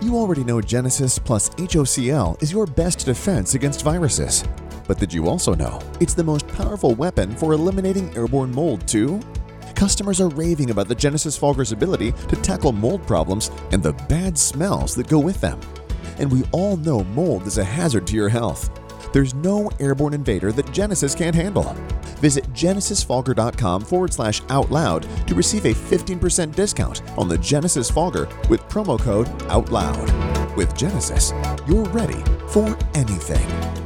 You 0.02 0.16
already 0.16 0.44
know 0.44 0.60
Genesis 0.60 1.18
plus 1.18 1.48
HOCl 1.50 2.42
is 2.42 2.52
your 2.52 2.66
best 2.66 3.06
defense 3.06 3.54
against 3.54 3.82
viruses. 3.82 4.44
But 4.86 4.98
did 4.98 5.12
you 5.12 5.28
also 5.28 5.54
know 5.54 5.80
it's 6.00 6.14
the 6.14 6.24
most 6.24 6.46
powerful 6.48 6.94
weapon 6.94 7.34
for 7.36 7.52
eliminating 7.52 8.14
airborne 8.16 8.52
mold, 8.52 8.86
too? 8.86 9.20
Customers 9.74 10.20
are 10.20 10.28
raving 10.30 10.70
about 10.70 10.88
the 10.88 10.94
Genesis 10.94 11.36
Fogger's 11.36 11.72
ability 11.72 12.12
to 12.28 12.36
tackle 12.36 12.72
mold 12.72 13.06
problems 13.06 13.50
and 13.72 13.82
the 13.82 13.92
bad 13.92 14.38
smells 14.38 14.94
that 14.94 15.08
go 15.08 15.18
with 15.18 15.40
them. 15.40 15.60
And 16.18 16.30
we 16.30 16.44
all 16.52 16.76
know 16.76 17.02
mold 17.04 17.46
is 17.46 17.58
a 17.58 17.64
hazard 17.64 18.06
to 18.08 18.14
your 18.14 18.28
health. 18.28 18.70
There's 19.12 19.34
no 19.34 19.70
airborne 19.80 20.14
invader 20.14 20.52
that 20.52 20.72
Genesis 20.72 21.14
can't 21.14 21.36
handle. 21.36 21.72
Visit 22.18 22.44
genesisfogger.com 22.52 23.82
forward 23.82 24.12
slash 24.12 24.42
out 24.48 24.70
loud 24.70 25.06
to 25.26 25.34
receive 25.34 25.66
a 25.66 25.74
15% 25.74 26.54
discount 26.54 27.02
on 27.18 27.28
the 27.28 27.38
Genesis 27.38 27.90
Fogger 27.90 28.28
with 28.48 28.60
promo 28.62 28.98
code 28.98 29.28
OUTLOUD. 29.48 30.56
With 30.56 30.76
Genesis, 30.76 31.32
you're 31.68 31.84
ready 31.86 32.22
for 32.48 32.76
anything. 32.94 33.83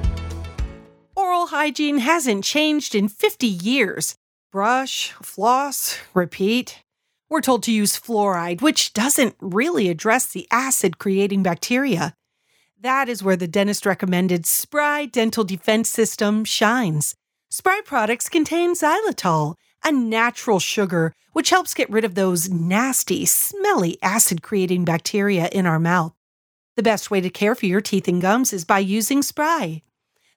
Hygiene 1.49 1.97
hasn't 1.97 2.45
changed 2.45 2.95
in 2.95 3.09
50 3.09 3.47
years. 3.47 4.17
Brush, 4.53 5.13
floss, 5.23 5.99
repeat. 6.13 6.83
We're 7.31 7.41
told 7.41 7.63
to 7.63 7.73
use 7.73 7.99
fluoride, 7.99 8.61
which 8.61 8.93
doesn't 8.93 9.35
really 9.41 9.89
address 9.89 10.27
the 10.27 10.47
acid 10.51 10.99
creating 10.99 11.43
bacteria. 11.43 12.13
That 12.79 13.09
is 13.09 13.23
where 13.23 13.35
the 13.35 13.49
dentist 13.49 13.87
recommended 13.87 14.45
Spry 14.45 15.07
Dental 15.07 15.43
Defense 15.43 15.89
System 15.89 16.45
shines. 16.45 17.15
Spry 17.49 17.81
products 17.83 18.29
contain 18.29 18.75
xylitol, 18.75 19.55
a 19.83 19.91
natural 19.91 20.59
sugar 20.59 21.15
which 21.33 21.49
helps 21.49 21.73
get 21.73 21.89
rid 21.89 22.05
of 22.05 22.15
those 22.15 22.51
nasty, 22.51 23.25
smelly 23.25 23.97
acid 24.03 24.43
creating 24.43 24.85
bacteria 24.85 25.49
in 25.51 25.65
our 25.65 25.79
mouth. 25.79 26.13
The 26.77 26.83
best 26.83 27.11
way 27.11 27.23
to 27.23 27.31
care 27.31 27.55
for 27.55 27.65
your 27.65 27.81
teeth 27.81 28.07
and 28.07 28.21
gums 28.21 28.53
is 28.53 28.67
by 28.67 28.81
using 28.81 29.23
Spry. 29.23 29.81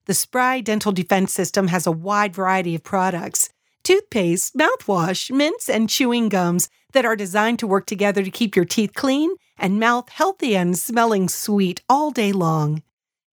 The 0.08 0.14
Spry 0.16 0.62
Dental 0.62 0.92
Defense 0.92 1.32
System 1.32 1.68
has 1.68 1.86
a 1.86 1.92
wide 1.92 2.34
variety 2.34 2.74
of 2.74 2.84
products 2.84 3.50
toothpaste, 3.84 4.56
mouthwash, 4.56 5.32
mints, 5.32 5.70
and 5.70 5.90
chewing 5.90 6.30
gums 6.30 6.70
that 6.94 7.06
are 7.06 7.16
designed 7.16 7.60
to 7.60 7.68
work 7.68 7.86
together 7.86 8.24
to 8.24 8.32
keep 8.32 8.56
your 8.56 8.66
teeth 8.66 8.94
clean 8.96 9.32
and 9.58 9.80
mouth 9.80 10.10
healthy 10.10 10.56
and 10.56 10.78
smelling 10.78 11.28
sweet 11.28 11.82
all 11.90 12.12
day 12.12 12.32
long. 12.32 12.84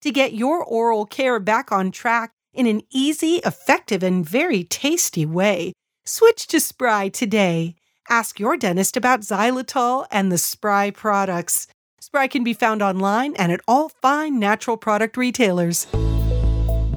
To 0.02 0.10
get 0.10 0.32
your 0.32 0.64
oral 0.64 1.06
care 1.06 1.38
back 1.40 1.72
on 1.72 1.90
track 1.90 2.32
in 2.54 2.66
an 2.66 2.82
easy, 2.90 3.36
effective, 3.44 4.02
and 4.02 4.26
very 4.26 4.64
tasty 4.64 5.26
way, 5.26 5.72
switch 6.04 6.46
to 6.48 6.60
Spry 6.60 7.08
today. 7.08 7.74
Ask 8.08 8.38
your 8.38 8.56
dentist 8.56 8.96
about 8.96 9.20
xylitol 9.20 10.06
and 10.10 10.32
the 10.32 10.38
Spry 10.38 10.90
products. 10.90 11.66
Spry 12.00 12.26
can 12.26 12.44
be 12.44 12.54
found 12.54 12.82
online 12.82 13.34
and 13.36 13.52
at 13.52 13.60
all 13.68 13.88
fine 13.88 14.38
natural 14.38 14.76
product 14.76 15.16
retailers. 15.16 15.86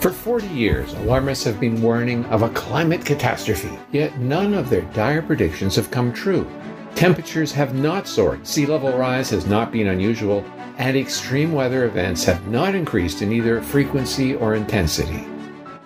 For 0.00 0.10
40 0.10 0.46
years, 0.46 0.94
alarmists 0.94 1.44
have 1.44 1.60
been 1.60 1.82
warning 1.82 2.24
of 2.26 2.40
a 2.40 2.48
climate 2.48 3.04
catastrophe, 3.04 3.78
yet 3.92 4.18
none 4.18 4.54
of 4.54 4.70
their 4.70 4.80
dire 4.94 5.20
predictions 5.20 5.76
have 5.76 5.90
come 5.90 6.10
true. 6.10 6.50
Temperatures 6.94 7.52
have 7.52 7.74
not 7.74 8.08
soared, 8.08 8.46
sea 8.46 8.64
level 8.64 8.96
rise 8.96 9.28
has 9.28 9.44
not 9.44 9.70
been 9.70 9.88
unusual, 9.88 10.42
and 10.78 10.96
extreme 10.96 11.52
weather 11.52 11.84
events 11.84 12.24
have 12.24 12.48
not 12.48 12.74
increased 12.74 13.20
in 13.20 13.30
either 13.30 13.60
frequency 13.60 14.34
or 14.34 14.54
intensity. 14.54 15.26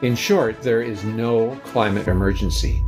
In 0.03 0.15
short, 0.15 0.63
there 0.63 0.81
is 0.81 1.03
no 1.03 1.61
climate 1.65 2.07
emergency. 2.07 2.85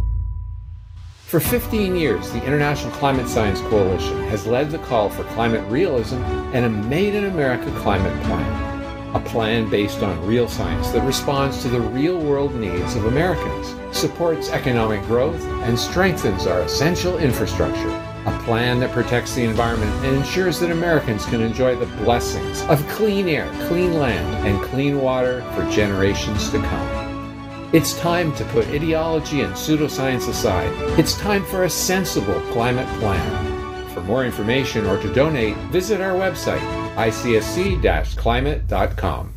For 1.25 1.41
15 1.41 1.97
years, 1.97 2.31
the 2.31 2.45
International 2.45 2.93
Climate 2.93 3.29
Science 3.29 3.61
Coalition 3.63 4.23
has 4.29 4.47
led 4.47 4.71
the 4.71 4.79
call 4.79 5.11
for 5.11 5.25
climate 5.35 5.69
realism 5.69 6.23
and 6.55 6.65
a 6.65 6.71
Made 6.71 7.15
in 7.15 7.25
America 7.25 7.69
climate 7.81 8.23
plan 8.23 8.76
a 9.15 9.21
plan 9.21 9.69
based 9.71 10.03
on 10.03 10.27
real 10.27 10.49
science 10.49 10.91
that 10.91 11.07
responds 11.07 11.63
to 11.63 11.69
the 11.69 11.81
real 11.81 12.19
world 12.19 12.55
needs 12.55 12.95
of 12.97 13.07
Americans, 13.07 13.75
supports 13.97 14.51
economic 14.51 15.03
growth, 15.05 15.43
and 15.63 15.79
strengthens 15.79 16.47
our 16.47 16.61
essential 16.61 17.19
infrastructure. 17.19 17.89
A 18.27 18.43
plan 18.45 18.81
that 18.81 18.93
protects 18.93 19.35
the 19.35 19.45
environment 19.45 19.93
and 20.05 20.17
ensures 20.17 20.59
that 20.61 20.71
Americans 20.71 21.25
can 21.27 21.41
enjoy 21.41 21.77
the 21.77 21.87
blessings 22.05 22.63
of 22.63 22.87
clean 22.89 23.29
air, 23.29 23.49
clean 23.69 23.95
land, 23.95 24.47
and 24.47 24.63
clean 24.65 25.01
water 25.01 25.43
for 25.55 25.69
generations 25.71 26.51
to 26.51 26.59
come. 26.59 27.71
It's 27.73 27.99
time 27.99 28.35
to 28.37 28.45
put 28.47 28.67
ideology 28.69 29.43
and 29.43 29.55
pseudoscience 29.55 30.29
aside. 30.29 30.71
It's 30.99 31.17
time 31.19 31.45
for 31.45 31.65
a 31.65 31.71
sensible 31.71 32.41
climate 32.53 32.89
plan. 33.01 33.89
For 33.91 34.03
more 34.03 34.25
information 34.25 34.87
or 34.87 35.01
to 35.01 35.13
donate, 35.13 35.57
visit 35.69 36.01
our 36.01 36.15
website 36.15 36.86
icsc-climate.com. 36.97 39.33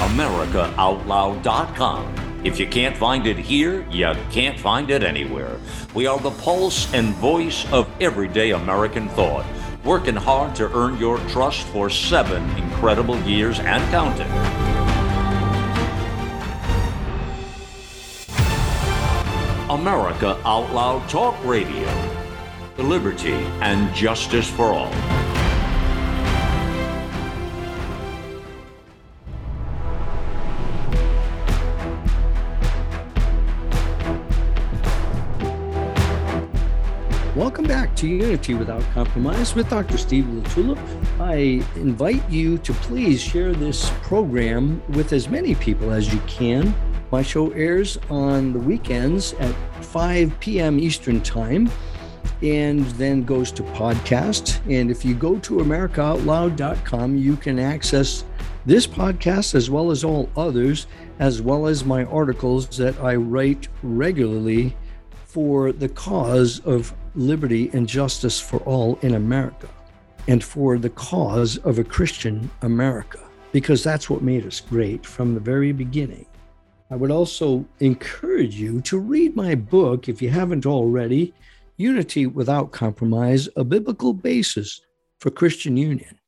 AmericaOutloud.com. 0.00 2.14
If 2.44 2.60
you 2.60 2.68
can't 2.68 2.96
find 2.96 3.26
it 3.26 3.36
here, 3.36 3.84
you 3.90 4.14
can't 4.30 4.58
find 4.58 4.90
it 4.90 5.02
anywhere. 5.02 5.58
We 5.94 6.06
are 6.06 6.18
the 6.18 6.30
pulse 6.30 6.92
and 6.94 7.14
voice 7.14 7.70
of 7.72 7.88
everyday 8.00 8.52
American 8.52 9.08
thought, 9.08 9.44
working 9.84 10.16
hard 10.16 10.54
to 10.56 10.72
earn 10.72 10.98
your 10.98 11.18
trust 11.28 11.66
for 11.68 11.90
seven 11.90 12.48
incredible 12.56 13.20
years 13.22 13.60
and 13.60 13.82
counting. 13.90 14.67
America 19.78 20.36
Out 20.44 20.72
Loud 20.74 21.08
Talk 21.08 21.36
Radio. 21.44 21.88
Liberty 22.78 23.34
and 23.60 23.94
justice 23.94 24.50
for 24.50 24.64
all. 24.64 24.90
Welcome 37.36 37.66
back 37.66 37.94
to 37.94 38.08
Unity 38.08 38.54
Without 38.54 38.82
Compromise 38.92 39.54
with 39.54 39.70
Dr. 39.70 39.96
Steve 39.96 40.24
LaTulippe. 40.24 41.20
I 41.20 41.64
invite 41.76 42.28
you 42.28 42.58
to 42.58 42.72
please 42.72 43.20
share 43.20 43.52
this 43.52 43.92
program 44.02 44.82
with 44.88 45.12
as 45.12 45.28
many 45.28 45.54
people 45.54 45.92
as 45.92 46.12
you 46.12 46.18
can 46.26 46.74
my 47.10 47.22
show 47.22 47.50
airs 47.52 47.98
on 48.10 48.52
the 48.52 48.58
weekends 48.58 49.32
at 49.34 49.54
5 49.84 50.38
p.m. 50.40 50.78
Eastern 50.78 51.20
Time. 51.20 51.70
and 52.42 52.84
then 52.92 53.24
goes 53.24 53.50
to 53.50 53.62
podcast. 53.64 54.60
And 54.70 54.90
if 54.92 55.04
you 55.04 55.14
go 55.14 55.38
to 55.40 55.54
AmericaOutloud.com, 55.56 57.16
you 57.16 57.36
can 57.36 57.58
access 57.58 58.24
this 58.64 58.86
podcast 58.86 59.54
as 59.56 59.70
well 59.70 59.90
as 59.90 60.04
all 60.04 60.28
others, 60.36 60.86
as 61.18 61.42
well 61.42 61.66
as 61.66 61.84
my 61.84 62.04
articles 62.04 62.68
that 62.76 62.96
I 63.00 63.16
write 63.16 63.66
regularly 63.82 64.76
for 65.24 65.72
the 65.72 65.88
cause 65.88 66.60
of 66.60 66.94
liberty 67.16 67.70
and 67.72 67.88
justice 67.88 68.38
for 68.38 68.58
all 68.60 68.98
in 69.02 69.14
America 69.14 69.68
and 70.28 70.44
for 70.44 70.78
the 70.78 70.90
cause 70.90 71.56
of 71.58 71.78
a 71.78 71.84
Christian 71.84 72.50
America, 72.62 73.18
because 73.50 73.82
that's 73.82 74.08
what 74.08 74.22
made 74.22 74.46
us 74.46 74.60
great 74.60 75.04
from 75.04 75.34
the 75.34 75.40
very 75.40 75.72
beginning. 75.72 76.26
I 76.90 76.96
would 76.96 77.10
also 77.10 77.66
encourage 77.80 78.54
you 78.54 78.80
to 78.82 78.98
read 78.98 79.36
my 79.36 79.54
book, 79.54 80.08
if 80.08 80.22
you 80.22 80.30
haven't 80.30 80.64
already, 80.64 81.34
Unity 81.76 82.26
Without 82.26 82.72
Compromise 82.72 83.46
A 83.56 83.64
Biblical 83.64 84.14
Basis 84.14 84.80
for 85.20 85.30
Christian 85.30 85.76
Union. 85.76 86.18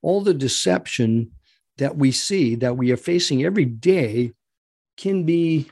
All 0.00 0.20
the 0.20 0.34
deception 0.34 1.32
that 1.78 1.96
we 1.96 2.12
see, 2.12 2.54
that 2.56 2.76
we 2.76 2.92
are 2.92 2.96
facing 2.96 3.44
every 3.44 3.64
day, 3.64 4.32
can 4.96 5.24
be 5.24 5.68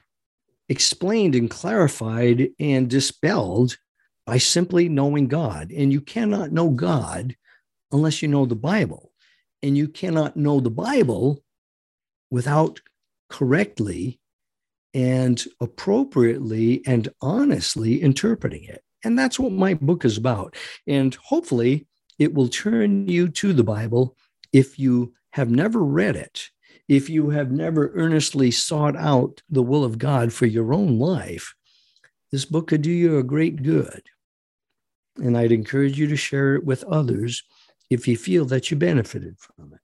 explained 0.68 1.36
and 1.36 1.48
clarified 1.48 2.48
and 2.58 2.90
dispelled 2.90 3.76
by 4.26 4.38
simply 4.38 4.88
knowing 4.88 5.28
God. 5.28 5.70
And 5.70 5.92
you 5.92 6.00
cannot 6.00 6.52
know 6.52 6.70
God 6.70 7.36
unless 7.92 8.22
you 8.22 8.28
know 8.28 8.44
the 8.44 8.56
Bible. 8.56 9.12
And 9.62 9.76
you 9.76 9.86
cannot 9.86 10.36
know 10.36 10.58
the 10.58 10.70
Bible 10.70 11.44
without 12.30 12.80
correctly 13.30 14.20
and 14.92 15.42
appropriately 15.60 16.82
and 16.86 17.08
honestly 17.22 18.02
interpreting 18.02 18.64
it. 18.64 18.82
And 19.04 19.18
that's 19.18 19.38
what 19.38 19.52
my 19.52 19.74
book 19.74 20.04
is 20.04 20.18
about. 20.18 20.56
And 20.86 21.14
hopefully, 21.14 21.86
it 22.18 22.34
will 22.34 22.48
turn 22.48 23.08
you 23.08 23.28
to 23.28 23.52
the 23.52 23.64
Bible 23.64 24.16
if 24.52 24.78
you 24.78 25.14
have 25.30 25.50
never 25.50 25.82
read 25.82 26.16
it, 26.16 26.50
if 26.88 27.08
you 27.08 27.30
have 27.30 27.50
never 27.50 27.92
earnestly 27.94 28.50
sought 28.50 28.96
out 28.96 29.42
the 29.48 29.62
will 29.62 29.84
of 29.84 29.98
God 29.98 30.32
for 30.32 30.46
your 30.46 30.74
own 30.74 30.98
life. 30.98 31.54
This 32.30 32.44
book 32.44 32.68
could 32.68 32.82
do 32.82 32.90
you 32.90 33.16
a 33.16 33.22
great 33.22 33.62
good. 33.62 34.02
And 35.16 35.36
I'd 35.36 35.52
encourage 35.52 35.98
you 35.98 36.06
to 36.08 36.16
share 36.16 36.56
it 36.56 36.64
with 36.64 36.84
others 36.84 37.42
if 37.88 38.06
you 38.06 38.16
feel 38.16 38.44
that 38.46 38.70
you 38.70 38.76
benefited 38.76 39.36
from 39.38 39.72
it. 39.72 39.79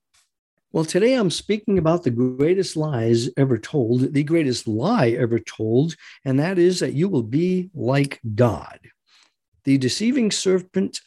Well, 0.72 0.85
today 0.85 1.14
I'm 1.14 1.31
speaking 1.31 1.79
about 1.79 2.02
the 2.02 2.11
greatest 2.11 2.76
lies 2.76 3.31
ever 3.37 3.57
told, 3.57 4.12
the 4.12 4.24
greatest 4.24 4.66
lie 4.66 5.11
ever 5.11 5.38
told, 5.38 5.94
and 6.24 6.38
that 6.38 6.59
is 6.59 6.81
that 6.81 6.92
you 6.92 7.09
will 7.09 7.22
be 7.22 7.70
like 7.72 8.20
God. 8.35 8.81
The 9.64 9.79
deceiving 9.79 10.31
serpent 10.31 11.00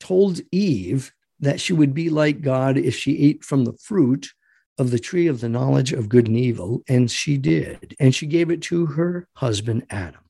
told 0.00 0.40
Eve 0.50 1.12
that 1.40 1.60
she 1.60 1.72
would 1.72 1.94
be 1.94 2.10
like 2.10 2.42
God 2.42 2.78
if 2.78 2.96
she 2.96 3.18
ate 3.18 3.44
from 3.44 3.64
the 3.64 3.74
fruit 3.74 4.30
of 4.78 4.90
the 4.90 4.98
tree 4.98 5.26
of 5.26 5.40
the 5.40 5.48
knowledge 5.48 5.92
of 5.92 6.08
good 6.08 6.28
and 6.28 6.36
evil, 6.36 6.82
and 6.88 7.10
she 7.10 7.36
did. 7.36 7.94
And 8.00 8.14
she 8.14 8.26
gave 8.26 8.50
it 8.50 8.62
to 8.62 8.86
her 8.86 9.28
husband 9.34 9.84
Adam, 9.90 10.22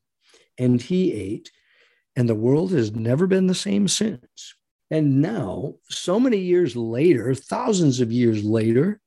and 0.58 0.80
he 0.80 1.12
ate, 1.12 1.50
and 2.16 2.28
the 2.28 2.35
world 2.35 2.72
has 2.72 2.94
never 2.94 3.26
been 3.26 3.46
the 3.46 3.54
same 3.54 3.87
since. 3.87 4.54
And 4.92 5.22
now, 5.22 5.76
so 5.88 6.20
many 6.20 6.37
years 6.37 6.76
later, 6.76 7.35
thousands 7.35 8.00
of 8.02 8.12
years 8.12 8.44
later, 8.44 9.00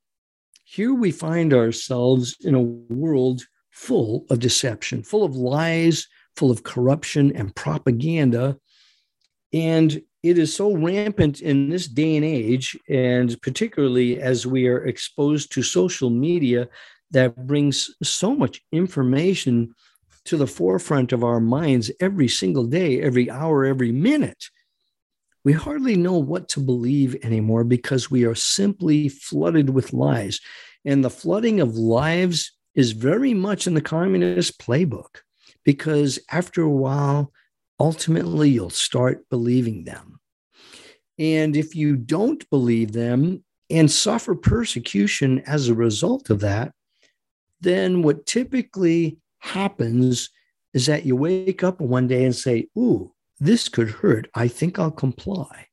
here 0.64 0.96
we 0.96 1.12
find 1.12 1.54
ourselves 1.54 2.36
in 2.42 2.56
a 2.56 2.60
world 2.60 3.44
full 3.70 4.26
of 4.32 4.40
deception, 4.40 5.04
full 5.04 5.24
of 5.24 5.36
lies, 5.36 6.08
full 6.38 6.50
of 6.50 6.64
corruption 6.64 7.36
and 7.36 7.56
propaganda. 7.56 8.58
And 9.54 10.02
it 10.24 10.40
is 10.40 10.56
so 10.56 10.76
rampant 10.76 11.42
in 11.42 11.70
this 11.70 11.88
day 11.88 12.16
and 12.16 12.26
age, 12.26 12.76
and 12.90 13.40
particularly 13.44 14.20
as 14.20 14.48
we 14.48 14.68
are 14.68 14.88
exposed 14.88 15.52
to 15.52 15.62
social 15.62 16.10
media 16.10 16.68
that 17.12 17.46
brings 17.46 17.96
so 18.02 18.34
much 18.34 18.60
information 18.72 19.76
to 20.24 20.36
the 20.36 20.48
forefront 20.48 21.14
of 21.14 21.24
our 21.24 21.40
minds 21.40 21.92
every 22.00 22.28
single 22.28 22.66
day, 22.66 23.04
every 23.04 23.30
hour, 23.30 23.66
every 23.66 23.92
minute 23.92 24.50
we 25.46 25.54
hardly 25.54 25.96
know 25.96 26.18
what 26.18 26.50
to 26.50 26.60
believe 26.60 27.16
anymore 27.24 27.64
because 27.64 28.10
we 28.10 28.26
are 28.26 28.36
simply 28.36 29.08
flooded 29.08 29.70
with 29.70 29.94
lies. 29.94 30.42
And 30.84 31.06
the 31.06 31.10
flooding 31.12 31.62
of 31.62 31.78
lives 31.78 32.52
is 32.74 32.92
very 32.92 33.34
much 33.34 33.68
in 33.68 33.76
the 33.76 33.82
communist 33.82 34.60
playbook 34.60 35.22
because 35.64 36.18
after 36.32 36.64
a 36.64 36.70
while, 36.70 37.32
ultimately, 37.80 38.50
you'll 38.50 38.72
start 38.72 39.30
believing 39.30 39.86
them. 39.86 40.20
And 41.20 41.56
if 41.56 41.76
you 41.76 41.96
don't 41.96 42.50
believe 42.50 42.92
them 42.92 43.44
and 43.70 43.90
suffer 43.90 44.34
persecution 44.36 45.40
as 45.46 45.68
a 45.70 45.76
result 45.76 46.32
of 46.32 46.40
that, 46.40 46.74
then 47.62 48.02
what 48.02 48.26
typically 48.26 49.20
happens 49.40 50.30
is 50.74 50.88
that 50.88 51.06
you 51.06 51.16
wake 51.16 51.64
up 51.64 51.80
one 51.80 52.08
day 52.08 52.26
and 52.26 52.36
say, 52.36 52.68
Ooh, 52.78 53.15
this 53.40 53.70
could 53.70 53.90
hurt. 53.90 54.30
I 54.34 54.48
think 54.48 54.80
I'll 54.80 54.92
comply. 54.92 55.68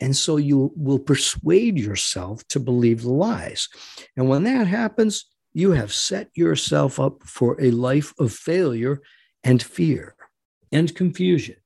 And 0.00 0.16
so 0.16 0.36
you 0.36 0.72
will 0.74 0.98
persuade 0.98 1.78
yourself 1.78 2.46
to 2.48 2.60
believe 2.60 3.02
the 3.02 3.12
lies. 3.12 3.68
And 4.16 4.28
when 4.28 4.42
that 4.44 4.66
happens, 4.66 5.26
you 5.52 5.72
have 5.72 5.92
set 5.92 6.28
yourself 6.34 6.98
up 6.98 7.22
for 7.22 7.60
a 7.60 7.70
life 7.70 8.12
of 8.18 8.32
failure 8.32 9.00
and 9.44 9.62
fear 9.62 10.16
and 10.72 10.94
confusion. 10.94 11.56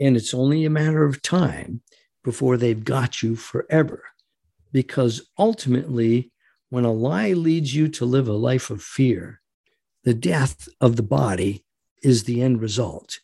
And 0.00 0.16
it's 0.16 0.34
only 0.34 0.64
a 0.64 0.70
matter 0.70 1.04
of 1.04 1.22
time 1.22 1.82
before 2.22 2.56
they've 2.56 2.84
got 2.84 3.22
you 3.22 3.36
forever. 3.36 4.02
Because 4.72 5.28
ultimately, 5.38 6.32
when 6.70 6.84
a 6.84 6.92
lie 6.92 7.32
leads 7.32 7.74
you 7.74 7.88
to 7.88 8.04
live 8.04 8.28
a 8.28 8.32
life 8.32 8.70
of 8.70 8.82
fear, 8.82 9.40
the 10.04 10.14
death 10.14 10.68
of 10.80 10.96
the 10.96 11.02
body 11.02 11.64
is 12.02 12.24
the 12.24 12.42
end 12.42 12.60
result 12.60 13.18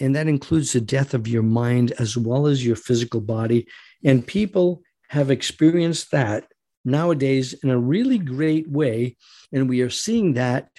and 0.00 0.16
that 0.16 0.28
includes 0.28 0.72
the 0.72 0.80
death 0.80 1.14
of 1.14 1.28
your 1.28 1.42
mind 1.42 1.92
as 1.98 2.16
well 2.16 2.46
as 2.46 2.64
your 2.64 2.76
physical 2.76 3.20
body. 3.20 3.66
And 4.02 4.26
people 4.26 4.82
have 5.08 5.30
experienced 5.30 6.10
that 6.12 6.46
nowadays 6.84 7.52
in 7.52 7.70
a 7.70 7.78
really 7.78 8.18
great 8.18 8.68
way. 8.68 9.16
And 9.52 9.68
we 9.68 9.82
are 9.82 9.90
seeing 9.90 10.34
that 10.34 10.70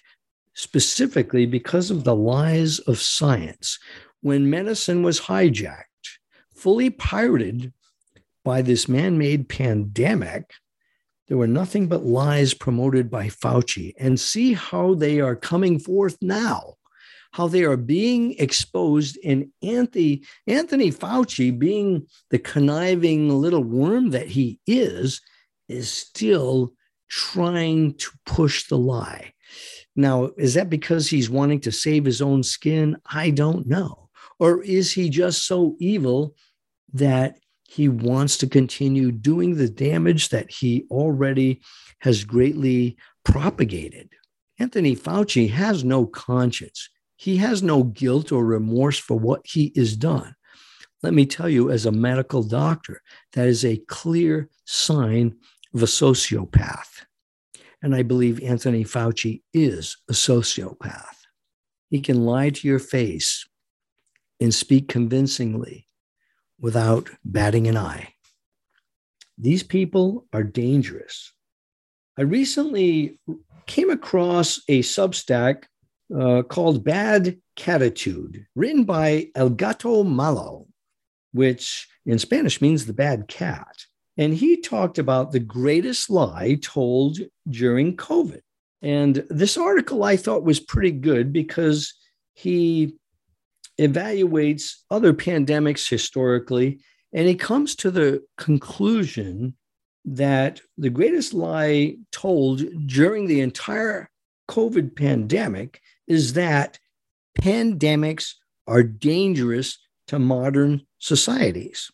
specifically 0.55 1.45
because 1.45 1.91
of 1.91 2.03
the 2.03 2.15
lies 2.15 2.79
of 2.79 2.99
science. 2.99 3.77
When 4.21 4.49
medicine 4.49 5.03
was 5.03 5.21
hijacked, 5.21 5.83
fully 6.55 6.89
pirated 6.89 7.73
by 8.43 8.61
this 8.61 8.87
man 8.87 9.17
made 9.17 9.49
pandemic, 9.49 10.51
there 11.27 11.37
were 11.37 11.47
nothing 11.47 11.87
but 11.87 12.03
lies 12.03 12.53
promoted 12.53 13.09
by 13.09 13.27
Fauci. 13.27 13.93
And 13.99 14.19
see 14.19 14.53
how 14.53 14.95
they 14.95 15.21
are 15.21 15.35
coming 15.35 15.79
forth 15.79 16.17
now 16.21 16.75
how 17.31 17.47
they 17.47 17.63
are 17.63 17.77
being 17.77 18.35
exposed 18.37 19.17
and 19.23 19.49
Anthony, 19.63 20.23
Anthony 20.47 20.91
Fauci, 20.91 21.57
being 21.57 22.07
the 22.29 22.39
conniving 22.39 23.29
little 23.29 23.63
worm 23.63 24.09
that 24.11 24.27
he 24.27 24.59
is, 24.67 25.21
is 25.69 25.89
still 25.89 26.73
trying 27.09 27.93
to 27.95 28.09
push 28.25 28.67
the 28.67 28.77
lie. 28.77 29.33
Now, 29.95 30.31
is 30.37 30.53
that 30.53 30.69
because 30.69 31.09
he's 31.09 31.29
wanting 31.29 31.61
to 31.61 31.71
save 31.71 32.05
his 32.05 32.21
own 32.21 32.43
skin? 32.43 32.97
I 33.05 33.31
don't 33.31 33.67
know. 33.67 34.09
Or 34.39 34.63
is 34.63 34.91
he 34.91 35.09
just 35.09 35.45
so 35.45 35.75
evil 35.79 36.35
that 36.93 37.37
he 37.67 37.87
wants 37.87 38.37
to 38.37 38.47
continue 38.47 39.11
doing 39.11 39.55
the 39.55 39.69
damage 39.69 40.29
that 40.29 40.49
he 40.49 40.85
already 40.89 41.61
has 41.99 42.23
greatly 42.23 42.97
propagated? 43.23 44.09
Anthony 44.59 44.95
Fauci 44.95 45.49
has 45.49 45.83
no 45.83 46.05
conscience. 46.05 46.89
He 47.21 47.37
has 47.37 47.61
no 47.61 47.83
guilt 47.83 48.31
or 48.31 48.43
remorse 48.43 48.97
for 48.97 49.15
what 49.15 49.45
he 49.45 49.71
has 49.75 49.95
done. 49.95 50.33
Let 51.03 51.13
me 51.13 51.27
tell 51.27 51.47
you, 51.47 51.69
as 51.69 51.85
a 51.85 51.91
medical 51.91 52.41
doctor, 52.41 52.99
that 53.33 53.45
is 53.45 53.63
a 53.63 53.77
clear 53.87 54.49
sign 54.65 55.35
of 55.71 55.83
a 55.83 55.85
sociopath. 55.85 57.05
And 57.79 57.93
I 57.93 58.01
believe 58.01 58.41
Anthony 58.41 58.83
Fauci 58.83 59.43
is 59.53 59.97
a 60.09 60.13
sociopath. 60.13 61.13
He 61.91 62.01
can 62.01 62.25
lie 62.25 62.49
to 62.49 62.67
your 62.67 62.79
face 62.79 63.47
and 64.39 64.51
speak 64.51 64.87
convincingly 64.87 65.87
without 66.59 67.11
batting 67.23 67.67
an 67.67 67.77
eye. 67.77 68.15
These 69.37 69.61
people 69.61 70.25
are 70.33 70.43
dangerous. 70.43 71.33
I 72.17 72.23
recently 72.23 73.19
came 73.67 73.91
across 73.91 74.59
a 74.67 74.79
Substack 74.79 75.65
uh, 76.17 76.43
called 76.43 76.83
Bad 76.83 77.37
Cattitude, 77.55 78.45
written 78.55 78.83
by 78.83 79.29
El 79.35 79.49
Gato 79.49 80.03
Malo, 80.03 80.67
which 81.33 81.87
in 82.05 82.19
Spanish 82.19 82.61
means 82.61 82.85
the 82.85 82.93
bad 82.93 83.27
cat. 83.27 83.85
And 84.17 84.33
he 84.33 84.59
talked 84.59 84.99
about 84.99 85.31
the 85.31 85.39
greatest 85.39 86.09
lie 86.09 86.57
told 86.61 87.19
during 87.49 87.95
COVID. 87.95 88.41
And 88.81 89.25
this 89.29 89.57
article 89.57 90.03
I 90.03 90.17
thought 90.17 90.43
was 90.43 90.59
pretty 90.59 90.91
good 90.91 91.31
because 91.31 91.93
he 92.33 92.97
evaluates 93.79 94.73
other 94.89 95.13
pandemics 95.13 95.89
historically, 95.89 96.81
and 97.13 97.27
he 97.27 97.35
comes 97.35 97.75
to 97.75 97.91
the 97.91 98.23
conclusion 98.37 99.55
that 100.05 100.61
the 100.77 100.89
greatest 100.89 101.33
lie 101.33 101.95
told 102.11 102.63
during 102.87 103.27
the 103.27 103.41
entire 103.41 104.09
COVID 104.49 104.95
pandemic 104.95 105.81
is 106.11 106.33
that 106.33 106.77
pandemics 107.39 108.33
are 108.67 108.83
dangerous 108.83 109.79
to 110.07 110.19
modern 110.19 110.81
societies. 110.99 111.89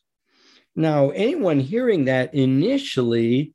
Now, 0.75 1.11
anyone 1.11 1.59
hearing 1.59 2.05
that 2.05 2.33
initially 2.33 3.53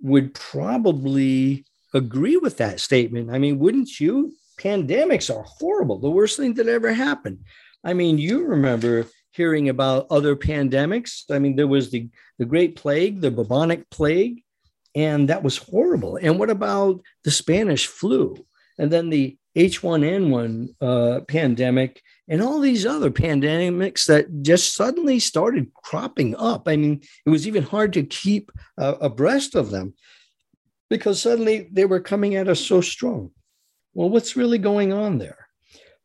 would 0.00 0.32
probably 0.32 1.66
agree 1.92 2.38
with 2.38 2.56
that 2.56 2.80
statement. 2.80 3.30
I 3.30 3.38
mean, 3.38 3.58
wouldn't 3.58 4.00
you? 4.00 4.32
Pandemics 4.58 5.34
are 5.34 5.42
horrible, 5.42 5.98
the 5.98 6.10
worst 6.10 6.38
thing 6.38 6.54
that 6.54 6.68
ever 6.68 6.94
happened. 6.94 7.40
I 7.84 7.92
mean, 7.92 8.16
you 8.16 8.46
remember 8.46 9.06
hearing 9.32 9.68
about 9.68 10.06
other 10.10 10.36
pandemics. 10.36 11.24
I 11.30 11.38
mean, 11.38 11.56
there 11.56 11.66
was 11.66 11.90
the, 11.90 12.08
the 12.38 12.46
Great 12.46 12.76
Plague, 12.76 13.20
the 13.20 13.30
bubonic 13.30 13.90
plague, 13.90 14.42
and 14.94 15.28
that 15.28 15.42
was 15.42 15.58
horrible. 15.58 16.16
And 16.16 16.38
what 16.38 16.48
about 16.48 17.02
the 17.24 17.30
Spanish 17.30 17.86
flu? 17.86 18.36
And 18.78 18.90
then 18.90 19.10
the 19.10 19.36
H1N1 19.56 20.68
uh, 20.80 21.20
pandemic 21.28 22.02
and 22.28 22.42
all 22.42 22.60
these 22.60 22.86
other 22.86 23.10
pandemics 23.10 24.06
that 24.06 24.42
just 24.42 24.74
suddenly 24.74 25.18
started 25.18 25.72
cropping 25.74 26.34
up. 26.36 26.66
I 26.66 26.76
mean, 26.76 27.02
it 27.26 27.30
was 27.30 27.46
even 27.46 27.62
hard 27.62 27.92
to 27.94 28.02
keep 28.02 28.50
uh, 28.78 28.94
abreast 29.00 29.54
of 29.54 29.70
them 29.70 29.94
because 30.88 31.20
suddenly 31.20 31.68
they 31.70 31.84
were 31.84 32.00
coming 32.00 32.36
at 32.36 32.48
us 32.48 32.60
so 32.60 32.80
strong. 32.80 33.30
Well, 33.94 34.08
what's 34.08 34.36
really 34.36 34.58
going 34.58 34.92
on 34.92 35.18
there? 35.18 35.46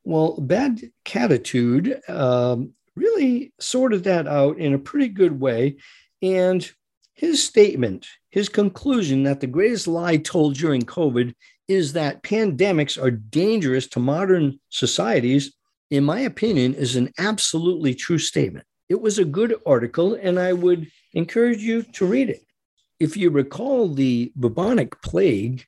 Well, 0.04 0.38
bad 0.40 0.82
cattitude 1.06 2.02
um, 2.10 2.74
really 2.96 3.54
sorted 3.60 4.04
that 4.06 4.28
out 4.28 4.58
in 4.58 4.74
a 4.74 4.80
pretty 4.80 5.08
good 5.08 5.40
way. 5.40 5.78
And 6.22 6.70
his 7.14 7.44
statement, 7.44 8.08
his 8.30 8.50
conclusion 8.50 9.24
that 9.24 9.40
the 9.40 9.48
greatest 9.48 9.88
lie 9.88 10.18
told 10.18 10.56
during 10.56 10.82
COVID 10.82 11.34
is 11.68 11.94
that 11.94 12.24
pandemics 12.24 13.02
are 13.02 13.12
dangerous 13.12 13.88
to 13.88 14.00
modern 14.00 14.60
societies, 14.70 15.54
in 15.90 16.04
my 16.04 16.22
opinion, 16.22 16.74
is 16.74 16.96
an 16.96 17.12
absolutely 17.18 17.94
true 17.94 18.20
statement. 18.20 18.66
It 18.90 19.02
was 19.02 19.20
a 19.20 19.26
good 19.26 19.56
article, 19.66 20.14
and 20.14 20.40
I 20.40 20.54
would 20.54 20.88
encourage 21.14 21.62
you 21.62 21.84
to 21.84 22.06
read 22.06 22.30
it. 22.30 22.42
If 23.00 23.18
you 23.18 23.30
recall 23.30 23.94
the 23.94 24.32
bubonic 24.36 25.02
plague 25.02 25.66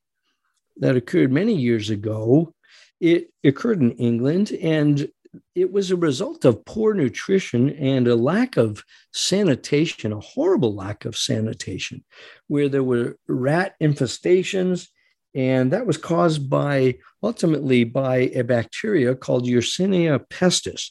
that 0.77 0.95
occurred 0.95 1.31
many 1.31 1.55
years 1.55 1.89
ago, 1.89 2.53
it 2.99 3.31
occurred 3.43 3.81
in 3.81 3.91
England, 3.91 4.51
and 4.51 5.09
it 5.53 5.71
was 5.71 5.91
a 5.91 5.95
result 5.95 6.45
of 6.45 6.65
poor 6.65 6.93
nutrition 6.93 7.69
and 7.71 8.07
a 8.07 8.15
lack 8.15 8.57
of 8.57 8.83
sanitation, 9.13 10.11
a 10.11 10.19
horrible 10.19 10.73
lack 10.73 11.05
of 11.05 11.17
sanitation, 11.17 12.03
where 12.47 12.69
there 12.69 12.83
were 12.83 13.17
rat 13.27 13.75
infestations. 13.81 14.87
And 15.35 15.71
that 15.71 15.85
was 15.85 15.97
caused 15.97 16.49
by 16.49 16.95
ultimately 17.21 17.83
by 17.83 18.31
a 18.33 18.43
bacteria 18.43 19.15
called 19.15 19.45
Yersinia 19.45 20.25
pestis. 20.27 20.89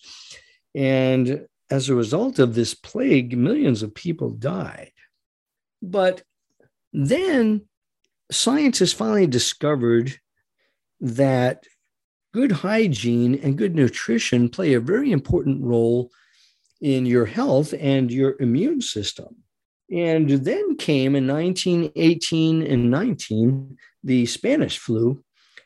And 0.74 1.46
as 1.70 1.88
a 1.88 1.94
result 1.94 2.38
of 2.38 2.54
this 2.54 2.74
plague, 2.74 3.36
millions 3.36 3.82
of 3.82 3.94
people 3.94 4.30
died. 4.30 4.92
But 5.82 6.22
then 6.92 7.62
scientists 8.30 8.92
finally 8.92 9.26
discovered 9.26 10.18
that 11.00 11.64
good 12.32 12.52
hygiene 12.52 13.34
and 13.36 13.58
good 13.58 13.74
nutrition 13.74 14.48
play 14.48 14.74
a 14.74 14.80
very 14.80 15.12
important 15.12 15.62
role 15.62 16.10
in 16.80 17.06
your 17.06 17.26
health 17.26 17.74
and 17.78 18.10
your 18.10 18.36
immune 18.40 18.80
system. 18.80 19.36
And 19.90 20.28
then 20.28 20.76
came 20.76 21.16
in 21.16 21.26
1918 21.26 22.62
and 22.62 22.90
19 22.90 23.76
the 24.04 24.26
Spanish 24.26 24.78
flu. 24.78 25.22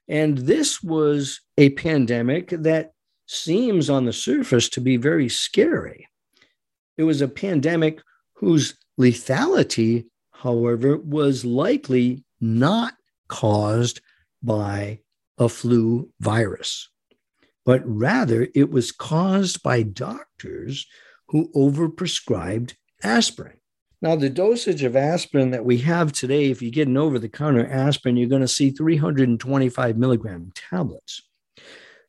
And 0.09 0.39
this 0.39 0.83
was 0.83 1.41
a 1.59 1.71
pandemic 1.71 2.51
that 2.51 2.93
seems 3.27 3.89
on 3.89 4.05
the 4.05 4.13
surface 4.13 4.69
to 4.71 4.81
be 4.81 4.97
very 4.97 5.29
scary. 5.29 6.09
It 6.97 7.05
was 7.05 7.21
a 7.21 7.29
pandemic 7.29 8.01
whose 8.35 8.75
lethality, 9.01 10.07
however, 10.31 10.99
was 10.99 11.45
likely 11.45 12.25
not 12.41 12.95
caused 13.29 14.01
by 14.43 15.01
a 15.39 15.49
flu 15.49 16.11
virus, 16.21 16.91
but 17.65 17.83
rather 17.85 18.49
it 18.55 18.71
was 18.71 18.93
caused 18.93 19.63
by 19.63 19.83
doctors 19.83 20.87
who 21.29 21.51
overprescribed 21.55 22.75
aspirin. 23.03 23.57
Now, 24.03 24.17
the 24.17 24.29
dosage 24.29 24.83
of 24.83 24.97
aspirin 24.97 25.53
that 25.53 25.65
we 25.65 25.79
have 25.79 26.13
today, 26.13 26.51
if 26.51 26.61
you 26.61 26.73
get 26.73 26.89
an 26.89 26.97
over 26.97 27.21
the 27.21 27.29
counter 27.29 27.65
aspirin, 27.65 28.17
you're 28.17 28.29
going 28.29 28.43
to 28.43 28.49
see 28.49 28.71
325 28.71 29.97
milligram 29.97 30.51
tablets. 30.57 31.23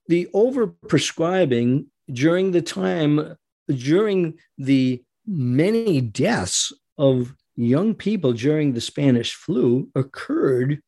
The 0.08 0.28
overprescribing 0.34 1.86
during 2.12 2.52
the 2.52 2.64
time, 2.64 3.38
during 3.68 4.40
the 4.58 5.04
many 5.28 6.02
deaths 6.02 6.74
of 6.98 7.36
young 7.56 7.94
people 7.94 8.34
during 8.34 8.74
the 8.74 8.82
Spanish 8.82 9.36
flu 9.36 9.90
occurred 9.94 10.82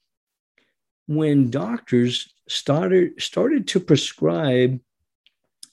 when 1.08 1.52
doctors 1.52 2.34
started 2.50 3.22
started 3.22 3.68
to 3.68 3.80
prescribe 3.80 4.80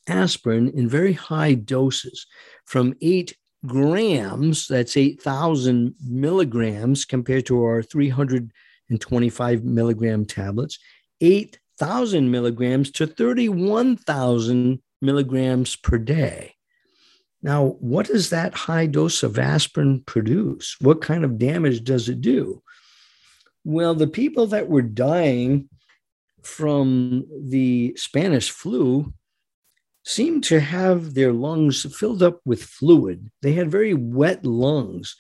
aspirin 0.08 0.68
in 0.68 0.88
very 0.88 1.14
high 1.14 1.54
doses 1.54 2.26
from 2.66 2.94
8 3.00 3.34
grams 3.66 4.66
that's 4.66 4.96
8000 4.96 5.94
milligrams 6.04 7.04
compared 7.04 7.46
to 7.46 7.62
our 7.62 7.82
325 7.82 9.64
milligram 9.64 10.24
tablets 10.24 10.78
8000 11.20 12.30
milligrams 12.30 12.90
to 12.90 13.06
31000 13.06 14.82
milligrams 15.00 15.76
per 15.76 15.98
day. 15.98 16.54
Now 17.42 17.76
what 17.80 18.06
does 18.06 18.30
that 18.30 18.54
high 18.54 18.86
dose 18.86 19.22
of 19.22 19.38
aspirin 19.38 20.02
produce? 20.06 20.76
What 20.80 21.00
kind 21.00 21.24
of 21.24 21.38
damage 21.38 21.84
does 21.84 22.08
it 22.08 22.20
do? 22.20 22.62
Well, 23.64 23.94
the 23.94 24.08
people 24.08 24.46
that 24.48 24.68
were 24.68 24.82
dying 24.82 25.68
from 26.42 27.24
the 27.40 27.94
Spanish 27.96 28.50
flu 28.50 29.12
seemed 30.05 30.44
to 30.44 30.61
have 30.61 31.14
their 31.14 31.32
lungs 31.32 31.86
filled 31.96 32.22
up 32.22 32.40
with 32.44 32.62
fluid. 32.62 33.30
They 33.40 33.53
had 33.53 33.70
very 33.70 33.94
wet 33.94 34.44
lungs. 34.44 35.16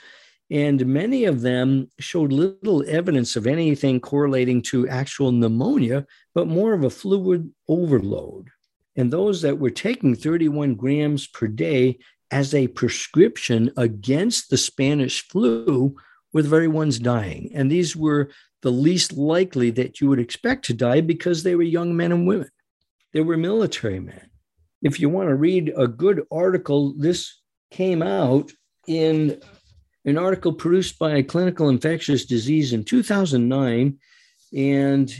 And 0.50 0.84
many 0.86 1.24
of 1.24 1.40
them 1.40 1.88
showed 1.98 2.32
little 2.32 2.84
evidence 2.86 3.36
of 3.36 3.46
anything 3.46 4.00
correlating 4.00 4.60
to 4.62 4.88
actual 4.88 5.32
pneumonia, 5.32 6.06
but 6.34 6.46
more 6.46 6.74
of 6.74 6.84
a 6.84 6.90
fluid 6.90 7.50
overload. 7.68 8.50
And 8.96 9.10
those 9.10 9.40
that 9.42 9.58
were 9.58 9.70
taking 9.70 10.14
31 10.14 10.74
grams 10.74 11.26
per 11.26 11.46
day 11.46 11.98
as 12.30 12.54
a 12.54 12.68
prescription 12.68 13.70
against 13.76 14.50
the 14.50 14.58
Spanish 14.58 15.26
flu 15.28 15.96
were 16.32 16.42
the 16.42 16.48
very 16.48 16.68
ones 16.68 16.98
dying. 16.98 17.50
And 17.54 17.70
these 17.70 17.94
were 17.96 18.30
the 18.62 18.72
least 18.72 19.12
likely 19.12 19.70
that 19.70 20.00
you 20.00 20.08
would 20.08 20.20
expect 20.20 20.64
to 20.66 20.74
die 20.74 21.00
because 21.00 21.42
they 21.42 21.54
were 21.54 21.62
young 21.62 21.96
men 21.96 22.12
and 22.12 22.26
women. 22.26 22.50
They 23.12 23.20
were 23.20 23.36
military 23.36 24.00
men. 24.00 24.31
If 24.82 25.00
you 25.00 25.08
want 25.08 25.28
to 25.28 25.34
read 25.34 25.72
a 25.76 25.86
good 25.86 26.22
article, 26.30 26.94
this 26.98 27.40
came 27.70 28.02
out 28.02 28.52
in 28.86 29.40
an 30.04 30.18
article 30.18 30.52
produced 30.52 30.98
by 30.98 31.22
Clinical 31.22 31.68
Infectious 31.68 32.24
Disease 32.24 32.72
in 32.72 32.84
2009. 32.84 33.98
And 34.56 35.12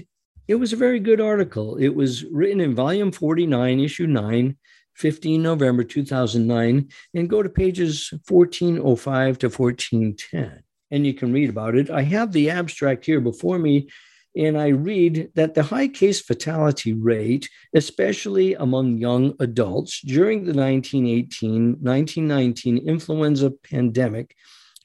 it 0.48 0.56
was 0.56 0.72
a 0.72 0.76
very 0.76 1.00
good 1.00 1.20
article. 1.20 1.76
It 1.76 1.94
was 1.94 2.24
written 2.24 2.60
in 2.60 2.74
volume 2.74 3.12
49, 3.12 3.80
issue 3.80 4.06
9, 4.06 4.56
15 4.96 5.42
November 5.42 5.84
2009, 5.84 6.88
and 7.14 7.30
go 7.30 7.42
to 7.42 7.48
pages 7.48 8.12
1405 8.28 9.38
to 9.38 9.48
1410 9.48 10.62
and 10.92 11.06
you 11.06 11.14
can 11.14 11.32
read 11.32 11.48
about 11.50 11.74
it. 11.74 11.90
I 11.90 12.02
have 12.02 12.30
the 12.30 12.50
abstract 12.50 13.06
here 13.06 13.20
before 13.20 13.58
me, 13.58 13.88
and 14.34 14.58
I 14.58 14.68
read 14.68 15.30
that 15.34 15.54
the 15.54 15.62
high 15.62 15.88
case 15.88 16.20
fatality 16.20 16.92
rate, 16.92 17.48
especially 17.74 18.54
among 18.54 18.98
young 18.98 19.34
adults 19.40 20.00
during 20.00 20.44
the 20.44 20.54
1918 20.54 21.76
1919 21.80 22.78
influenza 22.78 23.50
pandemic, 23.50 24.34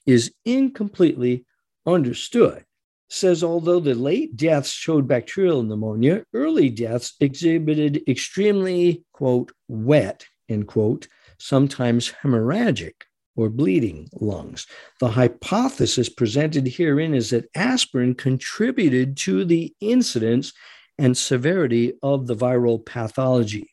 is 0.06 0.32
incompletely 0.44 1.44
understood. 1.86 2.64
Says 3.08 3.42
although 3.42 3.80
the 3.80 3.94
late 3.94 4.36
deaths 4.36 4.70
showed 4.70 5.08
bacterial 5.08 5.62
pneumonia, 5.62 6.24
early 6.34 6.68
deaths 6.68 7.14
exhibited 7.20 8.02
extremely, 8.06 9.04
quote, 9.12 9.50
wet, 9.66 10.26
end 10.50 10.66
quote, 10.68 11.08
sometimes 11.38 12.12
hemorrhagic 12.22 12.92
or 13.38 13.48
bleeding 13.48 14.08
lungs. 14.20 14.66
The 14.98 15.08
hypothesis 15.08 16.08
presented 16.08 16.66
herein 16.66 17.14
is 17.14 17.30
that 17.30 17.48
aspirin 17.54 18.16
contributed 18.16 19.16
to 19.18 19.44
the 19.44 19.72
incidence 19.80 20.52
and 20.98 21.16
severity 21.16 21.92
of 22.02 22.26
the 22.26 22.34
viral 22.34 22.84
pathology. 22.84 23.68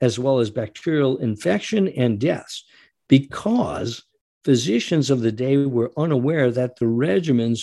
as 0.00 0.18
well 0.18 0.38
as 0.38 0.50
bacterial 0.50 1.16
infection 1.18 1.88
and 1.88 2.18
deaths, 2.18 2.64
because 3.08 4.04
physicians 4.44 5.10
of 5.10 5.20
the 5.20 5.32
day 5.32 5.56
were 5.56 5.92
unaware 5.96 6.50
that 6.50 6.76
the 6.76 6.84
regimens 6.84 7.62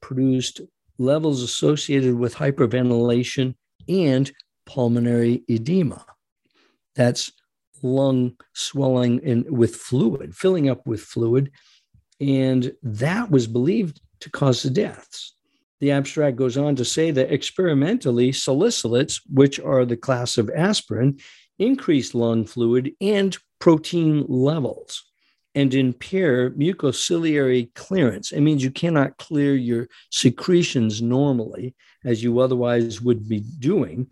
produced 0.00 0.60
levels 0.98 1.42
associated 1.42 2.14
with 2.14 2.34
hyperventilation 2.34 3.54
and 3.88 4.32
pulmonary 4.66 5.42
edema. 5.48 6.04
That's 6.94 7.32
lung 7.84 8.36
swelling 8.54 9.20
in, 9.20 9.44
with 9.48 9.76
fluid, 9.76 10.34
filling 10.34 10.68
up 10.68 10.86
with 10.86 11.00
fluid. 11.00 11.52
And 12.20 12.72
that 12.82 13.30
was 13.30 13.46
believed 13.46 14.00
to 14.20 14.30
cause 14.30 14.62
the 14.62 14.70
deaths. 14.70 15.34
The 15.80 15.90
abstract 15.90 16.36
goes 16.36 16.56
on 16.56 16.76
to 16.76 16.84
say 16.84 17.10
that 17.10 17.32
experimentally, 17.32 18.30
salicylates, 18.30 19.20
which 19.28 19.60
are 19.60 19.84
the 19.84 19.96
class 19.96 20.38
of 20.38 20.50
aspirin, 20.50 21.18
increase 21.58 22.14
lung 22.14 22.46
fluid 22.46 22.92
and 23.00 23.36
protein 23.58 24.24
levels 24.28 25.04
and 25.54 25.72
impair 25.74 26.50
mucociliary 26.50 27.72
clearance. 27.74 28.32
It 28.32 28.40
means 28.40 28.64
you 28.64 28.70
cannot 28.70 29.18
clear 29.18 29.54
your 29.54 29.88
secretions 30.10 31.00
normally 31.00 31.74
as 32.04 32.22
you 32.22 32.40
otherwise 32.40 33.00
would 33.00 33.28
be 33.28 33.40
doing. 33.58 34.08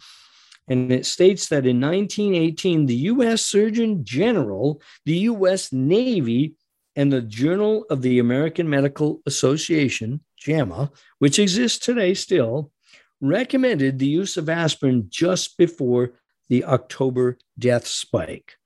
And 0.72 0.90
it 0.90 1.04
states 1.04 1.48
that 1.48 1.66
in 1.66 1.82
1918, 1.82 2.86
the 2.86 2.96
US 3.12 3.42
Surgeon 3.42 4.02
General, 4.06 4.80
the 5.04 5.18
US 5.32 5.70
Navy, 5.70 6.54
and 6.96 7.12
the 7.12 7.20
Journal 7.20 7.84
of 7.90 8.00
the 8.00 8.18
American 8.18 8.70
Medical 8.70 9.20
Association, 9.26 10.20
JAMA, 10.38 10.90
which 11.18 11.38
exists 11.38 11.78
today 11.78 12.14
still, 12.14 12.72
recommended 13.20 13.98
the 13.98 14.06
use 14.06 14.38
of 14.38 14.48
aspirin 14.48 15.08
just 15.10 15.58
before 15.58 16.14
the 16.48 16.64
October 16.64 17.36
death 17.58 17.86
spike. 17.86 18.56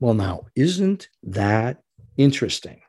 Well, 0.00 0.12
now, 0.12 0.48
isn't 0.54 1.08
that 1.22 1.82
interesting? 2.18 2.82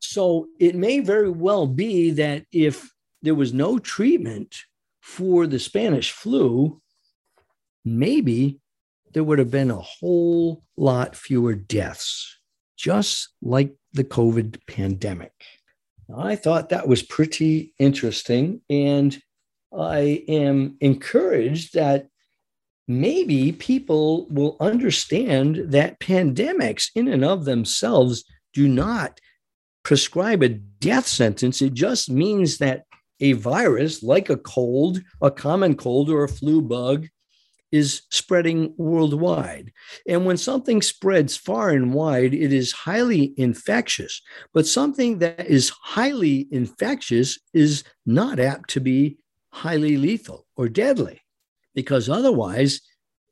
So 0.00 0.48
it 0.60 0.74
may 0.74 1.00
very 1.00 1.30
well 1.30 1.66
be 1.66 2.10
that 2.10 2.44
if 2.52 2.92
there 3.22 3.34
was 3.34 3.54
no 3.54 3.78
treatment 3.78 4.56
for 5.00 5.46
the 5.46 5.58
Spanish 5.58 6.12
flu, 6.12 6.82
maybe 7.84 8.60
there 9.12 9.24
would 9.24 9.38
have 9.38 9.50
been 9.50 9.70
a 9.70 9.76
whole 9.76 10.64
lot 10.76 11.14
fewer 11.14 11.54
deaths, 11.54 12.38
just 12.76 13.28
like 13.40 13.74
the 13.92 14.04
COVID 14.04 14.58
pandemic. 14.66 15.32
I 16.14 16.36
thought 16.36 16.68
that 16.68 16.88
was 16.88 17.02
pretty 17.02 17.72
interesting. 17.78 18.60
And 18.68 19.16
I 19.76 20.24
am 20.28 20.76
encouraged 20.80 21.74
that 21.74 22.08
maybe 22.86 23.52
people 23.52 24.28
will 24.28 24.56
understand 24.60 25.72
that 25.72 26.00
pandemics, 26.00 26.90
in 26.94 27.08
and 27.08 27.24
of 27.24 27.44
themselves, 27.44 28.24
do 28.52 28.68
not 28.68 29.20
prescribe 29.82 30.42
a 30.42 30.48
death 30.48 31.06
sentence. 31.06 31.62
It 31.62 31.74
just 31.74 32.10
means 32.10 32.58
that 32.58 32.84
a 33.20 33.32
virus, 33.32 34.02
like 34.02 34.28
a 34.28 34.36
cold, 34.36 35.00
a 35.22 35.30
common 35.30 35.76
cold, 35.76 36.10
or 36.10 36.24
a 36.24 36.28
flu 36.28 36.60
bug, 36.60 37.06
is 37.74 38.02
spreading 38.12 38.72
worldwide. 38.76 39.72
And 40.06 40.24
when 40.24 40.36
something 40.36 40.80
spreads 40.80 41.36
far 41.36 41.70
and 41.70 41.92
wide, 41.92 42.32
it 42.32 42.52
is 42.52 42.70
highly 42.70 43.34
infectious. 43.36 44.22
But 44.52 44.68
something 44.68 45.18
that 45.18 45.48
is 45.48 45.70
highly 45.82 46.46
infectious 46.52 47.40
is 47.52 47.82
not 48.06 48.38
apt 48.38 48.70
to 48.70 48.80
be 48.80 49.18
highly 49.52 49.96
lethal 49.96 50.46
or 50.56 50.68
deadly, 50.68 51.20
because 51.74 52.08
otherwise, 52.08 52.80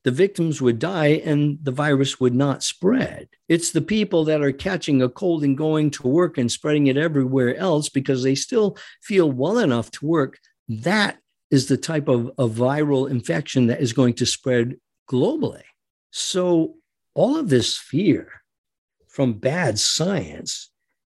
the 0.03 0.11
victims 0.11 0.61
would 0.61 0.81
die 0.81 1.23
and 1.25 1.59
the 1.63 1.71
virus 1.71 2.19
would 2.19 2.35
not 2.35 2.65
spread. 2.65 3.29
It's 3.49 3.71
the 3.71 3.81
people 3.81 4.25
that 4.25 4.43
are 4.43 4.51
catching 4.51 5.03
a 5.03 5.09
cold 5.09 5.45
and 5.45 5.57
going 5.57 5.93
to 5.93 6.09
work 6.09 6.37
and 6.37 6.51
spreading 6.51 6.89
it 6.89 6.97
everywhere 6.97 7.55
else 7.57 7.89
because 7.89 8.25
they 8.25 8.35
still 8.35 8.77
feel 9.03 9.31
well 9.31 9.59
enough 9.59 9.93
to 9.93 10.07
work. 10.07 10.41
That 10.69 11.19
is 11.53 11.67
the 11.67 11.77
type 11.77 12.09
of, 12.09 12.33
of 12.39 12.51
viral 12.53 13.09
infection 13.09 13.67
that 13.67 13.81
is 13.81 13.93
going 13.93 14.15
to 14.15 14.27
spread 14.27 14.75
globally. 15.09 15.63
So, 16.11 16.75
all 17.15 17.37
of 17.37 17.51
this 17.51 17.77
fear 17.77 18.43
from 19.07 19.35
bad 19.35 19.79
science 19.79 20.71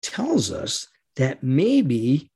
tells 0.01 0.51
us 0.51 0.89
that 1.17 1.43
maybe 1.43 2.31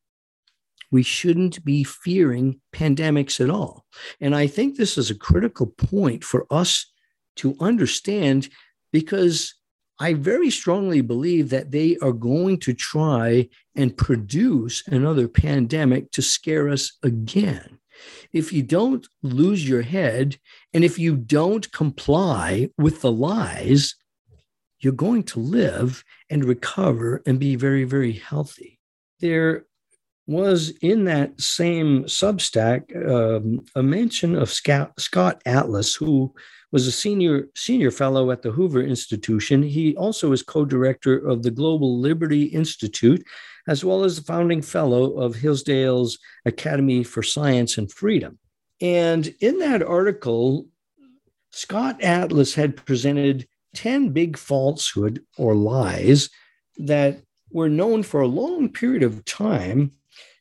we 0.91 1.03
shouldn't 1.03 1.65
be 1.65 1.83
fearing 1.83 2.61
pandemics 2.73 3.41
at 3.43 3.49
all. 3.49 3.87
And 4.21 4.37
I 4.37 4.47
think 4.47 4.77
this 4.77 4.99
is 4.99 5.11
a 5.11 5.19
critical 5.19 5.67
point 5.67 6.23
for 6.23 6.47
us 6.51 6.93
to 7.37 7.57
understand 7.61 8.51
because 8.93 9.55
I 9.99 10.13
very 10.13 10.51
strongly 10.51 11.01
believe 11.01 11.49
that 11.49 11.71
they 11.71 11.97
are 12.03 12.13
going 12.13 12.59
to 12.61 12.75
try 12.75 13.49
and 13.75 13.97
produce 13.97 14.87
another 14.87 15.29
pandemic 15.29 16.11
to 16.13 16.21
scare 16.21 16.69
us 16.69 16.99
again 17.03 17.79
if 18.33 18.53
you 18.53 18.63
don't 18.63 19.07
lose 19.23 19.69
your 19.69 19.83
head 19.83 20.39
and 20.73 20.85
if 20.85 20.99
you 20.99 21.17
don't 21.17 21.71
comply 21.73 22.71
with 22.79 23.01
the 23.01 23.13
lies, 23.13 23.95
you're 24.81 24.93
going 24.93 25.23
to 25.25 25.41
live 25.41 26.05
and 26.31 26.45
recover 26.45 27.23
and 27.27 27.39
be 27.39 27.57
very, 27.57 27.85
very 27.85 28.13
healthy. 28.13 28.79
There 29.21 29.65
was 30.27 30.71
in 30.83 31.05
that 31.05 31.41
same 31.41 32.05
Substack 32.05 32.95
um, 33.09 33.65
a 33.75 33.83
mention 33.83 34.35
of 34.35 34.51
Scott, 34.51 35.43
Atlas, 35.47 35.95
who 35.95 36.35
was 36.73 36.87
a 36.87 36.93
senior 36.93 37.49
senior 37.55 37.91
fellow 37.91 38.31
at 38.31 38.43
the 38.43 38.51
Hoover 38.51 38.83
Institution. 38.83 39.63
He 39.63 39.97
also 39.97 40.33
is 40.33 40.43
co-director 40.43 41.17
of 41.17 41.43
the 41.43 41.51
Global 41.51 42.01
Liberty 42.01 42.45
Institute 42.45 43.25
as 43.67 43.85
well 43.85 44.05
as 44.05 44.17
the 44.17 44.23
founding 44.23 44.63
fellow 44.63 45.19
of 45.19 45.37
Hillsdale's 45.37 46.19
Academy 46.45 47.03
for 47.03 47.23
Science 47.23 47.79
and 47.79 47.91
Freedom. 47.91 48.39
And 48.81 49.35
in 49.41 49.59
that 49.61 49.83
article, 49.83 50.67
Scott 51.51 52.03
Atlas 52.03 52.55
had 52.55 52.77
presented 52.77 53.49
10 53.75 54.11
big 54.11 54.37
falsehood 54.37 55.25
or 55.39 55.55
lies 55.55 56.29
that 56.77 57.23
were 57.51 57.69
known 57.69 58.03
for 58.03 58.21
a 58.21 58.29
long 58.29 58.69
period 58.69 59.03
of 59.03 59.25
time, 59.25 59.93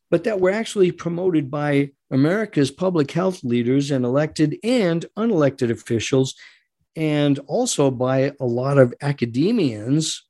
but 0.09 0.26
that 0.26 0.39
were 0.39 0.51
actually 0.51 0.91
promoted 0.91 1.49
by 1.49 1.91
America's 2.11 2.71
public 2.71 3.11
health 3.11 3.43
leaders 3.43 3.91
and 3.91 4.05
elected 4.05 4.57
and 4.63 5.05
unelected 5.17 5.71
officials, 5.71 6.36
and 6.95 7.39
also 7.47 7.89
by 7.89 8.34
a 8.39 8.45
lot 8.45 8.78
of 8.78 8.93
academians 9.01 10.24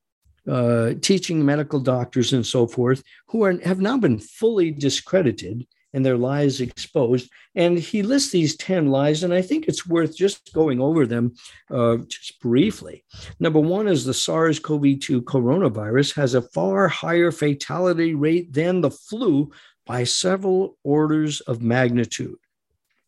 uh, 0.50 0.94
teaching 1.02 1.44
medical 1.44 1.80
doctors 1.80 2.34
and 2.34 2.46
so 2.46 2.68
forth 2.68 3.04
who 3.28 3.44
are, 3.44 3.60
have 3.62 3.80
now 3.80 3.98
been 3.98 4.20
fully 4.20 4.72
discredited 4.72 5.66
and 5.96 6.06
their 6.06 6.18
lies 6.18 6.60
exposed. 6.60 7.32
And 7.56 7.80
he 7.80 8.04
lists 8.04 8.32
these 8.32 8.58
10 8.58 8.88
lies, 8.88 9.24
and 9.24 9.34
I 9.34 9.42
think 9.42 9.66
it's 9.66 9.88
worth 9.88 10.16
just 10.16 10.54
going 10.54 10.82
over 10.82 11.08
them 11.08 11.36
uh, 11.72 11.98
just 12.10 12.42
briefly. 12.42 13.06
Number 13.40 13.62
one 13.62 13.88
is 13.88 14.04
the 14.04 14.14
SARS 14.14 14.60
CoV 14.60 15.00
2 15.00 15.22
coronavirus 15.22 16.14
has 16.16 16.34
a 16.34 16.42
far 16.42 16.90
higher 16.90 17.32
fatality 17.32 18.14
rate 18.14 18.52
than 18.52 18.82
the 18.82 18.92
flu 18.92 19.52
by 19.86 20.04
several 20.04 20.78
orders 20.84 21.40
of 21.42 21.62
magnitude. 21.62 22.36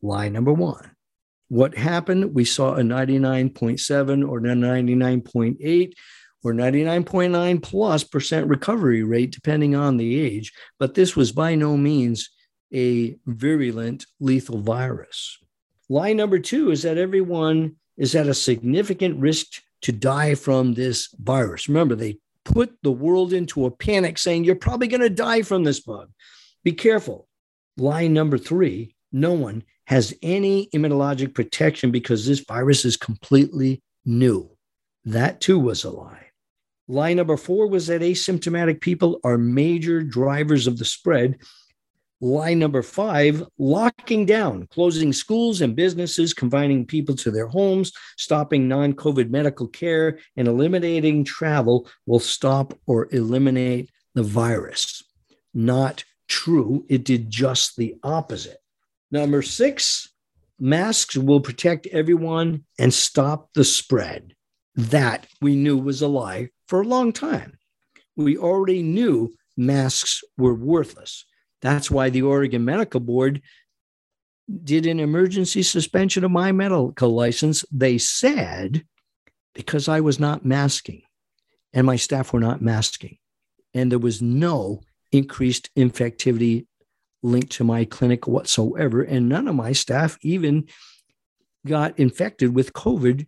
Lie 0.01 0.29
number 0.29 0.53
one. 0.53 0.91
What 1.49 1.77
happened? 1.77 2.33
We 2.33 2.45
saw 2.45 2.75
a 2.75 2.81
99.7 2.81 4.29
or 4.29 4.39
99.8 4.39 5.93
or 6.47 6.53
99.9 6.53 7.61
plus 7.61 8.03
percent 8.03 8.47
recovery 8.47 9.03
rate, 9.03 9.31
depending 9.31 9.75
on 9.75 9.97
the 9.97 10.19
age. 10.19 10.53
But 10.79 10.93
this 10.93 11.15
was 11.15 11.31
by 11.31 11.55
no 11.55 11.75
means 11.75 12.29
a 12.73 13.17
virulent 13.25 14.05
lethal 14.19 14.59
virus. 14.59 15.37
Lie 15.89 16.13
number 16.13 16.39
two 16.39 16.71
is 16.71 16.83
that 16.83 16.97
everyone 16.97 17.75
is 17.97 18.15
at 18.15 18.27
a 18.27 18.33
significant 18.33 19.19
risk 19.19 19.61
to 19.81 19.91
die 19.91 20.35
from 20.35 20.73
this 20.73 21.09
virus. 21.19 21.67
Remember, 21.67 21.95
they 21.95 22.19
put 22.43 22.77
the 22.81 22.91
world 22.91 23.33
into 23.33 23.65
a 23.65 23.71
panic 23.71 24.17
saying, 24.17 24.43
You're 24.43 24.55
probably 24.55 24.87
going 24.87 25.01
to 25.01 25.09
die 25.09 25.41
from 25.41 25.63
this 25.63 25.79
bug. 25.79 26.09
Be 26.63 26.71
careful. 26.71 27.27
Lie 27.77 28.07
number 28.07 28.37
three 28.37 28.95
no 29.11 29.33
one 29.33 29.63
has 29.85 30.13
any 30.21 30.67
immunologic 30.73 31.33
protection 31.33 31.91
because 31.91 32.27
this 32.27 32.41
virus 32.41 32.83
is 32.83 32.97
completely 32.97 33.81
new. 34.05 34.49
That 35.05 35.39
too 35.39 35.57
was 35.59 35.85
a 35.85 35.89
lie. 35.89 36.26
Lie 36.87 37.13
number 37.13 37.35
four 37.35 37.67
was 37.67 37.87
that 37.87 38.01
asymptomatic 38.01 38.79
people 38.79 39.19
are 39.25 39.37
major 39.37 40.01
drivers 40.01 40.67
of 40.67 40.77
the 40.77 40.85
spread. 40.85 41.37
Lie 42.21 42.53
number 42.53 42.81
five, 42.81 43.43
locking 43.59 44.25
down, 44.25 44.67
closing 44.67 45.11
schools 45.11 45.61
and 45.61 45.75
businesses, 45.75 46.33
confining 46.33 46.85
people 46.85 47.15
to 47.17 47.29
their 47.29 47.47
homes, 47.47 47.91
stopping 48.17 48.67
non 48.67 48.93
COVID 48.93 49.29
medical 49.29 49.67
care, 49.67 50.17
and 50.35 50.47
eliminating 50.47 51.23
travel 51.25 51.87
will 52.05 52.19
stop 52.19 52.73
or 52.87 53.07
eliminate 53.11 53.91
the 54.15 54.23
virus. 54.23 55.03
Not 55.53 56.05
true. 56.27 56.85
It 56.89 57.03
did 57.03 57.29
just 57.29 57.75
the 57.75 57.95
opposite. 58.01 58.57
Number 59.11 59.41
six, 59.41 60.09
masks 60.59 61.17
will 61.17 61.41
protect 61.41 61.85
everyone 61.87 62.63
and 62.79 62.93
stop 62.93 63.49
the 63.53 63.63
spread. 63.63 64.33
That 64.75 65.27
we 65.41 65.55
knew 65.55 65.77
was 65.77 66.01
a 66.01 66.07
lie 66.07 66.49
for 66.67 66.81
a 66.81 66.87
long 66.87 67.11
time. 67.13 67.57
We 68.15 68.37
already 68.37 68.83
knew 68.83 69.35
masks 69.55 70.23
were 70.37 70.53
worthless. 70.53 71.25
That's 71.61 71.89
why 71.89 72.09
the 72.09 72.21
Oregon 72.21 72.65
Medical 72.65 72.99
Board 72.99 73.41
did 74.63 74.85
an 74.85 74.99
emergency 74.99 75.63
suspension 75.63 76.23
of 76.23 76.31
my 76.31 76.51
medical 76.51 77.09
license. 77.09 77.65
They 77.71 77.97
said 77.97 78.85
because 79.53 79.87
I 79.87 80.01
was 80.01 80.19
not 80.19 80.45
masking 80.45 81.01
and 81.73 81.85
my 81.85 81.95
staff 81.95 82.31
were 82.31 82.39
not 82.39 82.61
masking, 82.61 83.17
and 83.73 83.91
there 83.91 83.99
was 83.99 84.21
no 84.21 84.81
increased 85.11 85.69
infectivity 85.75 86.65
linked 87.23 87.51
to 87.53 87.63
my 87.63 87.85
clinic 87.85 88.27
whatsoever. 88.27 89.01
And 89.01 89.27
none 89.27 89.47
of 89.47 89.55
my 89.55 89.73
staff 89.73 90.17
even 90.21 90.67
got 91.65 91.99
infected 91.99 92.55
with 92.55 92.73
COVID 92.73 93.27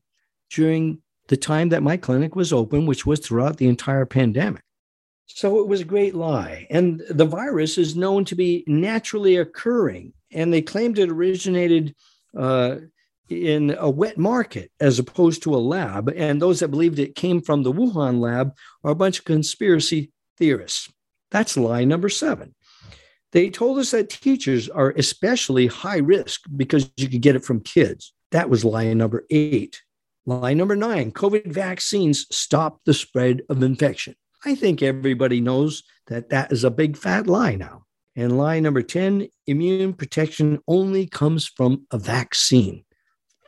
during 0.52 1.02
the 1.30 1.38
time 1.38 1.70
that 1.70 1.84
my 1.84 1.96
clinic 1.96 2.36
was 2.36 2.52
open, 2.52 2.86
which 2.86 3.06
was 3.06 3.20
throughout 3.20 3.58
the 3.58 3.68
entire 3.68 4.06
pandemic. 4.06 4.64
So 5.28 5.60
it 5.60 5.68
was 5.68 5.82
a 5.82 5.86
great 5.86 6.16
lie. 6.16 6.68
And 6.70 7.02
the 7.10 7.26
virus 7.26 7.78
is 7.78 7.96
known 7.96 8.26
to 8.26 8.36
be 8.36 8.64
naturally 8.68 9.38
occurring. 9.38 10.14
And 10.32 10.52
they 10.52 10.62
claimed 10.62 10.98
it 10.98 11.10
originated 11.10 11.96
uh, 12.36 12.78
in 13.30 13.76
a 13.78 13.90
wet 13.90 14.18
market 14.18 14.72
as 14.80 14.98
opposed 14.98 15.44
to 15.44 15.54
a 15.54 15.58
lab. 15.58 16.10
And 16.16 16.42
those 16.42 16.60
that 16.60 16.70
believed 16.70 16.98
it 16.98 17.16
came 17.16 17.42
from 17.42 17.62
the 17.62 17.72
Wuhan 17.72 18.20
lab 18.20 18.56
are 18.84 18.92
a 18.92 18.96
bunch 18.96 19.20
of 19.20 19.26
conspiracy 19.26 20.12
theorists. 20.38 20.92
That's 21.30 21.56
lie 21.56 21.84
number 21.84 22.10
seven. 22.10 22.56
They 23.32 23.52
told 23.52 23.78
us 23.78 23.92
that 23.92 24.10
teachers 24.10 24.68
are 24.68 24.90
especially 24.98 25.68
high 25.68 25.98
risk 25.98 26.42
because 26.56 26.90
you 26.98 27.08
could 27.08 27.22
get 27.22 27.36
it 27.36 27.46
from 27.46 27.62
kids. 27.62 28.14
That 28.32 28.50
was 28.50 28.66
lie 28.66 28.92
number 28.94 29.26
eight. 29.30 29.84
Lie 30.26 30.54
number 30.54 30.76
nine 30.76 31.12
COVID 31.12 31.48
vaccines 31.48 32.28
stop 32.32 32.82
the 32.86 32.94
spread 32.94 33.42
of 33.50 33.64
infection. 33.64 34.16
I 34.46 34.56
think 34.56 34.82
everybody 34.82 35.42
knows 35.42 35.84
that 36.08 36.30
that 36.30 36.52
is 36.52 36.64
a 36.64 36.72
big 36.72 36.98
fat 36.98 37.28
lie 37.28 37.56
now. 37.56 37.84
And 38.16 38.38
lie 38.38 38.60
number 38.60 38.82
10 38.82 39.28
immune 39.48 39.94
protection 39.94 40.60
only 40.68 41.08
comes 41.08 41.48
from 41.48 41.86
a 41.92 41.98
vaccine. 41.98 42.84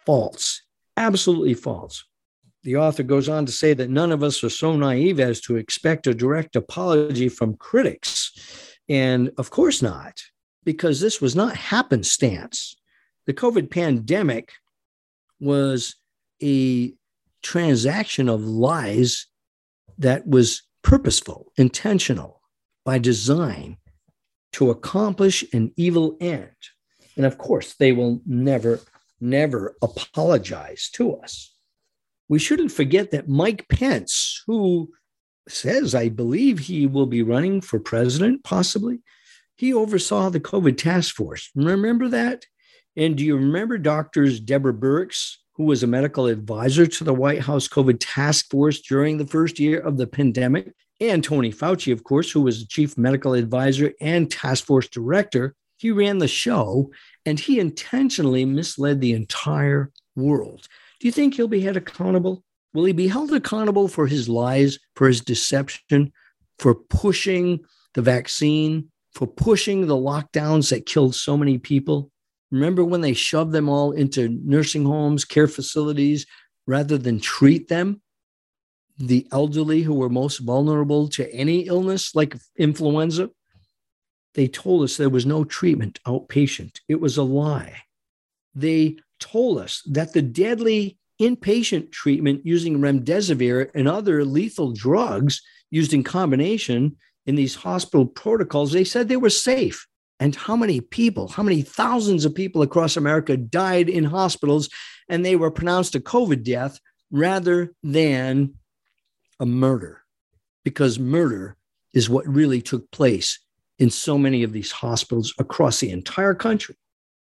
False, 0.05 0.63
absolutely 0.97 1.53
false. 1.53 2.05
The 2.63 2.77
author 2.77 3.03
goes 3.03 3.27
on 3.27 3.45
to 3.47 3.51
say 3.51 3.73
that 3.73 3.89
none 3.89 4.11
of 4.11 4.23
us 4.23 4.43
are 4.43 4.49
so 4.49 4.75
naive 4.75 5.19
as 5.19 5.41
to 5.41 5.57
expect 5.57 6.07
a 6.07 6.13
direct 6.13 6.55
apology 6.55 7.27
from 7.27 7.57
critics. 7.57 8.31
And 8.87 9.31
of 9.37 9.49
course 9.49 9.81
not, 9.81 10.21
because 10.63 10.99
this 10.99 11.19
was 11.19 11.35
not 11.35 11.55
happenstance. 11.55 12.75
The 13.25 13.33
COVID 13.33 13.71
pandemic 13.71 14.51
was 15.39 15.95
a 16.41 16.93
transaction 17.43 18.29
of 18.29 18.43
lies 18.43 19.27
that 19.97 20.27
was 20.27 20.63
purposeful, 20.83 21.51
intentional, 21.57 22.41
by 22.85 22.97
design 22.97 23.77
to 24.53 24.69
accomplish 24.69 25.43
an 25.53 25.71
evil 25.77 26.17
end. 26.19 26.49
And 27.15 27.25
of 27.25 27.37
course, 27.37 27.75
they 27.75 27.91
will 27.91 28.21
never, 28.25 28.79
never 29.19 29.75
apologize 29.81 30.89
to 30.93 31.15
us. 31.17 31.53
We 32.27 32.39
shouldn't 32.39 32.71
forget 32.71 33.11
that 33.11 33.29
Mike 33.29 33.67
Pence, 33.69 34.43
who 34.47 34.91
says, 35.47 35.93
I 35.93 36.09
believe 36.09 36.59
he 36.59 36.87
will 36.87 37.05
be 37.05 37.23
running 37.23 37.61
for 37.61 37.79
president, 37.79 38.43
possibly, 38.43 39.01
he 39.57 39.73
oversaw 39.73 40.29
the 40.29 40.39
COVID 40.39 40.77
task 40.77 41.15
force. 41.15 41.49
Remember 41.55 42.07
that? 42.09 42.45
And 42.95 43.15
do 43.15 43.23
you 43.23 43.35
remember 43.35 43.77
doctors 43.77 44.39
Deborah 44.39 44.73
Birx, 44.73 45.35
who 45.61 45.67
was 45.67 45.83
a 45.83 45.87
medical 45.87 46.25
advisor 46.25 46.87
to 46.87 47.03
the 47.03 47.13
White 47.13 47.41
House 47.41 47.67
COVID 47.67 47.97
task 47.99 48.49
force 48.49 48.81
during 48.81 49.19
the 49.19 49.27
first 49.27 49.59
year 49.59 49.79
of 49.79 49.95
the 49.95 50.07
pandemic, 50.07 50.73
and 50.99 51.23
Tony 51.23 51.51
Fauci, 51.51 51.93
of 51.93 52.03
course, 52.03 52.31
who 52.31 52.41
was 52.41 52.59
the 52.61 52.65
chief 52.65 52.97
medical 52.97 53.35
advisor 53.35 53.93
and 54.01 54.31
task 54.31 54.65
force 54.65 54.87
director. 54.87 55.53
He 55.77 55.91
ran 55.91 56.17
the 56.17 56.27
show 56.27 56.89
and 57.27 57.39
he 57.39 57.59
intentionally 57.59 58.43
misled 58.43 59.01
the 59.01 59.13
entire 59.13 59.91
world. 60.15 60.67
Do 60.99 61.07
you 61.07 61.11
think 61.11 61.35
he'll 61.35 61.47
be 61.47 61.61
held 61.61 61.77
accountable? 61.77 62.43
Will 62.73 62.85
he 62.85 62.93
be 62.93 63.07
held 63.07 63.31
accountable 63.31 63.87
for 63.87 64.07
his 64.07 64.27
lies, 64.27 64.79
for 64.95 65.07
his 65.07 65.21
deception, 65.21 66.11
for 66.57 66.73
pushing 66.73 67.59
the 67.93 68.01
vaccine, 68.01 68.89
for 69.13 69.27
pushing 69.27 69.85
the 69.85 69.93
lockdowns 69.93 70.71
that 70.71 70.87
killed 70.87 71.13
so 71.13 71.37
many 71.37 71.59
people? 71.59 72.10
Remember 72.51 72.83
when 72.83 73.01
they 73.01 73.13
shoved 73.13 73.53
them 73.53 73.69
all 73.69 73.91
into 73.91 74.27
nursing 74.43 74.85
homes, 74.85 75.23
care 75.25 75.47
facilities, 75.47 76.25
rather 76.67 76.97
than 76.97 77.19
treat 77.19 77.69
them? 77.69 78.01
The 78.97 79.27
elderly 79.31 79.81
who 79.81 79.93
were 79.93 80.09
most 80.09 80.39
vulnerable 80.39 81.07
to 81.09 81.33
any 81.33 81.61
illness 81.61 82.13
like 82.13 82.35
influenza, 82.57 83.29
they 84.33 84.47
told 84.47 84.83
us 84.83 84.97
there 84.97 85.09
was 85.09 85.25
no 85.25 85.43
treatment 85.43 85.99
outpatient. 86.05 86.79
It 86.87 86.99
was 86.99 87.17
a 87.17 87.23
lie. 87.23 87.83
They 88.53 88.97
told 89.19 89.59
us 89.59 89.81
that 89.89 90.13
the 90.13 90.21
deadly 90.21 90.97
inpatient 91.21 91.91
treatment 91.91 92.41
using 92.45 92.79
remdesivir 92.79 93.69
and 93.73 93.87
other 93.87 94.25
lethal 94.25 94.73
drugs 94.73 95.41
used 95.69 95.93
in 95.93 96.03
combination 96.03 96.97
in 97.25 97.35
these 97.35 97.55
hospital 97.55 98.05
protocols, 98.05 98.71
they 98.71 98.83
said 98.83 99.07
they 99.07 99.17
were 99.17 99.29
safe 99.29 99.87
and 100.21 100.35
how 100.35 100.55
many 100.55 100.79
people, 100.79 101.27
how 101.27 101.41
many 101.41 101.63
thousands 101.63 102.25
of 102.25 102.35
people 102.35 102.61
across 102.61 102.95
America 102.95 103.35
died 103.35 103.89
in 103.89 104.03
hospitals 104.03 104.69
and 105.09 105.25
they 105.25 105.35
were 105.35 105.49
pronounced 105.49 105.95
a 105.95 105.99
COVID 105.99 106.43
death 106.43 106.79
rather 107.09 107.73
than 107.81 108.53
a 109.39 109.47
murder, 109.47 110.03
because 110.63 110.99
murder 110.99 111.57
is 111.95 112.07
what 112.07 112.27
really 112.27 112.61
took 112.61 112.89
place 112.91 113.39
in 113.79 113.89
so 113.89 114.15
many 114.15 114.43
of 114.43 114.53
these 114.53 114.71
hospitals 114.71 115.33
across 115.39 115.79
the 115.79 115.89
entire 115.89 116.35
country. 116.35 116.75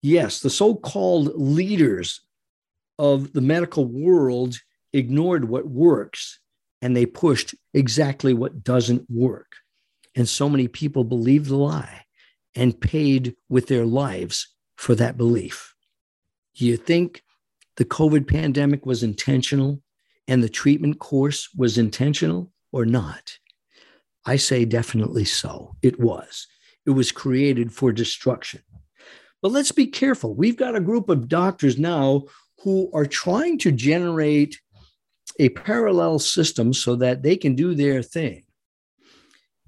Yes, 0.01 0.40
the 0.40 0.49
so 0.49 0.74
called 0.74 1.32
leaders 1.34 2.22
of 2.99 3.34
the 3.34 3.42
medical 3.42 3.84
world 3.84 4.57
ignored 4.94 5.44
what 5.44 5.68
works 5.68 6.40
and 6.80 6.97
they 6.97 7.05
pushed 7.05 7.55
exactly 7.74 8.32
what 8.32 8.64
doesn't 8.64 9.05
work. 9.11 9.53
And 10.14 10.26
so 10.26 10.49
many 10.49 10.66
people 10.66 11.05
believed 11.05 11.51
the 11.51 11.57
lie 11.57 12.06
and 12.57 12.81
paid 12.81 13.37
with 13.49 13.69
their 13.69 13.85
lives 13.85 14.49
for 14.77 14.95
that 14.95 15.17
belief. 15.17 15.75
Do 16.57 16.67
you 16.67 16.77
think 16.77 17.23
the 17.77 17.85
COVID 17.85 18.27
pandemic 18.27 18.87
was 18.87 19.03
intentional 19.03 19.83
and 20.27 20.43
the 20.43 20.49
treatment 20.49 20.99
course 20.99 21.49
was 21.55 21.79
intentional 21.79 22.51
or 22.73 22.87
not? 22.87 23.39
I 24.25 24.37
say 24.37 24.65
definitely 24.65 25.25
so. 25.25 25.77
It 25.83 26.01
was. 26.01 26.49
It 26.85 26.91
was 26.91 27.13
created 27.13 27.73
for 27.73 27.93
destruction. 27.93 28.63
But 29.43 29.53
let's 29.53 29.73
be 29.73 29.87
careful. 29.87 30.35
We've 30.35 30.57
got 30.57 30.75
a 30.75 30.81
group 30.81 31.09
of 31.09 31.29
doctors 31.29 31.79
now 31.79 32.25
who 32.65 32.91
are 32.93 33.07
trying 33.07 33.59
to 33.59 33.71
generate 33.71 34.61
a 35.39 35.51
parallel 35.51 36.19
system 36.19 36.73
so 36.73 36.97
that 36.97 37.23
they 37.23 37.37
can 37.37 37.55
do 37.55 37.75
their 37.75 38.03
thing. 38.03 38.45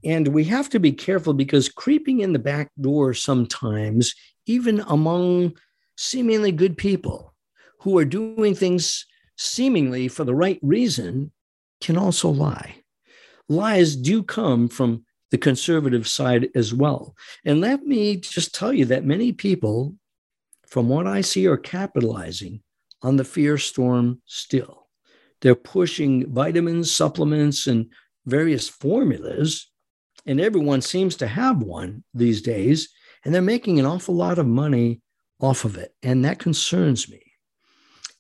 And 0.05 0.29
we 0.29 0.45
have 0.45 0.69
to 0.71 0.81
be 0.81 0.93
careful 0.93 1.35
because 1.35 1.69
creeping 1.69 2.21
in 2.21 2.33
the 2.33 2.39
back 2.39 2.71
door 2.81 3.15
sometimes, 3.15 4.15
even 4.47 4.81
among 4.87 5.57
seemingly 5.97 6.53
good 6.53 6.77
people 6.77 7.35
who 7.81 7.99
are 7.99 8.05
doing 8.05 8.55
things 8.55 9.07
seemingly 9.37 10.09
for 10.09 10.25
the 10.25 10.35
right 10.35 10.59
reason, 10.63 11.33
can 11.81 11.97
also 11.97 12.29
lie. 12.29 12.77
Lies 13.49 13.97
do 13.97 14.23
come 14.23 14.69
from 14.69 15.05
the 15.31 15.39
conservative 15.39 16.09
side 16.09 16.49
as 16.55 16.73
well. 16.73 17.15
And 17.45 17.61
let 17.61 17.85
me 17.85 18.17
just 18.17 18.55
tell 18.55 18.73
you 18.73 18.85
that 18.87 19.05
many 19.05 19.33
people, 19.33 19.95
from 20.67 20.89
what 20.89 21.07
I 21.07 21.21
see, 21.21 21.47
are 21.47 21.57
capitalizing 21.57 22.63
on 23.03 23.17
the 23.17 23.25
fear 23.25 23.59
storm 23.59 24.23
still. 24.27 24.89
They're 25.41 25.55
pushing 25.55 26.33
vitamins, 26.33 26.95
supplements, 26.95 27.67
and 27.67 27.91
various 28.27 28.69
formulas 28.69 29.68
and 30.29 30.43
everyone 30.43 30.83
seems 30.83 31.17
to 31.17 31.27
have 31.27 31.63
one 31.63 32.05
these 32.13 32.43
days, 32.43 32.91
and 33.25 33.35
they're 33.35 33.43
making 33.43 33.81
an 33.81 33.87
awful 33.87 34.15
lot 34.15 34.39
of 34.39 34.47
money 34.47 35.01
off 35.41 35.65
of 35.65 35.79
it. 35.79 35.95
And 36.03 36.23
that 36.25 36.39
concerns 36.39 37.09
me. 37.09 37.23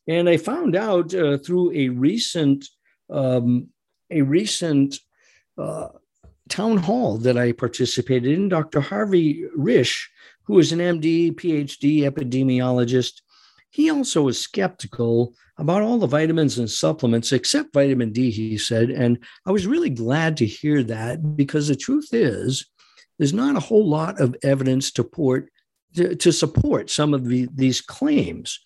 And 0.08 0.26
I 0.26 0.38
found 0.38 0.74
out 0.74 1.14
uh, 1.14 1.36
through 1.36 1.72
a 1.72 1.90
recent, 1.90 2.64
um, 3.10 3.68
a 4.10 4.22
recent 4.22 4.96
uh, 5.58 5.88
town 6.48 6.78
hall 6.78 7.18
that 7.18 7.36
I 7.36 7.52
participated 7.52 8.32
in, 8.32 8.48
Dr. 8.48 8.80
Harvey 8.80 9.44
Risch, 9.54 10.06
who 10.44 10.58
is 10.58 10.72
an 10.72 10.78
MD, 10.78 11.34
PhD 11.34 12.10
epidemiologist, 12.10 13.20
he 13.70 13.90
also 13.90 14.22
was 14.22 14.40
skeptical 14.40 15.34
about 15.58 15.82
all 15.82 15.98
the 15.98 16.06
vitamins 16.06 16.58
and 16.58 16.70
supplements 16.70 17.32
except 17.32 17.74
vitamin 17.74 18.12
D, 18.12 18.30
he 18.30 18.56
said. 18.56 18.90
And 18.90 19.18
I 19.44 19.50
was 19.50 19.66
really 19.66 19.90
glad 19.90 20.36
to 20.38 20.46
hear 20.46 20.82
that 20.84 21.36
because 21.36 21.68
the 21.68 21.76
truth 21.76 22.08
is, 22.12 22.66
there's 23.18 23.34
not 23.34 23.56
a 23.56 23.60
whole 23.60 23.86
lot 23.86 24.20
of 24.20 24.36
evidence 24.42 24.90
to 24.92 25.04
port, 25.04 25.50
to, 25.96 26.14
to 26.14 26.32
support 26.32 26.90
some 26.90 27.12
of 27.12 27.26
the, 27.26 27.48
these 27.54 27.80
claims. 27.80 28.60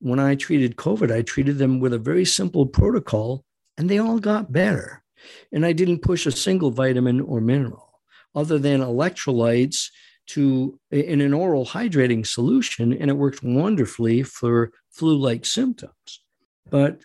When 0.00 0.18
I 0.18 0.34
treated 0.34 0.76
COVID, 0.76 1.12
I 1.12 1.22
treated 1.22 1.58
them 1.58 1.78
with 1.78 1.92
a 1.92 1.98
very 1.98 2.24
simple 2.24 2.66
protocol 2.66 3.44
and 3.76 3.88
they 3.88 3.98
all 3.98 4.18
got 4.18 4.52
better. 4.52 5.02
And 5.52 5.64
I 5.64 5.72
didn't 5.72 6.02
push 6.02 6.26
a 6.26 6.32
single 6.32 6.70
vitamin 6.70 7.20
or 7.20 7.40
mineral 7.40 8.00
other 8.34 8.58
than 8.58 8.80
electrolytes 8.80 9.90
to 10.28 10.78
in 10.90 11.20
an 11.20 11.34
oral 11.34 11.66
hydrating 11.66 12.26
solution, 12.26 12.92
and 12.92 13.10
it 13.10 13.16
worked 13.16 13.42
wonderfully 13.42 14.22
for 14.22 14.72
flu-like 14.90 15.44
symptoms. 15.44 16.22
But 16.70 17.02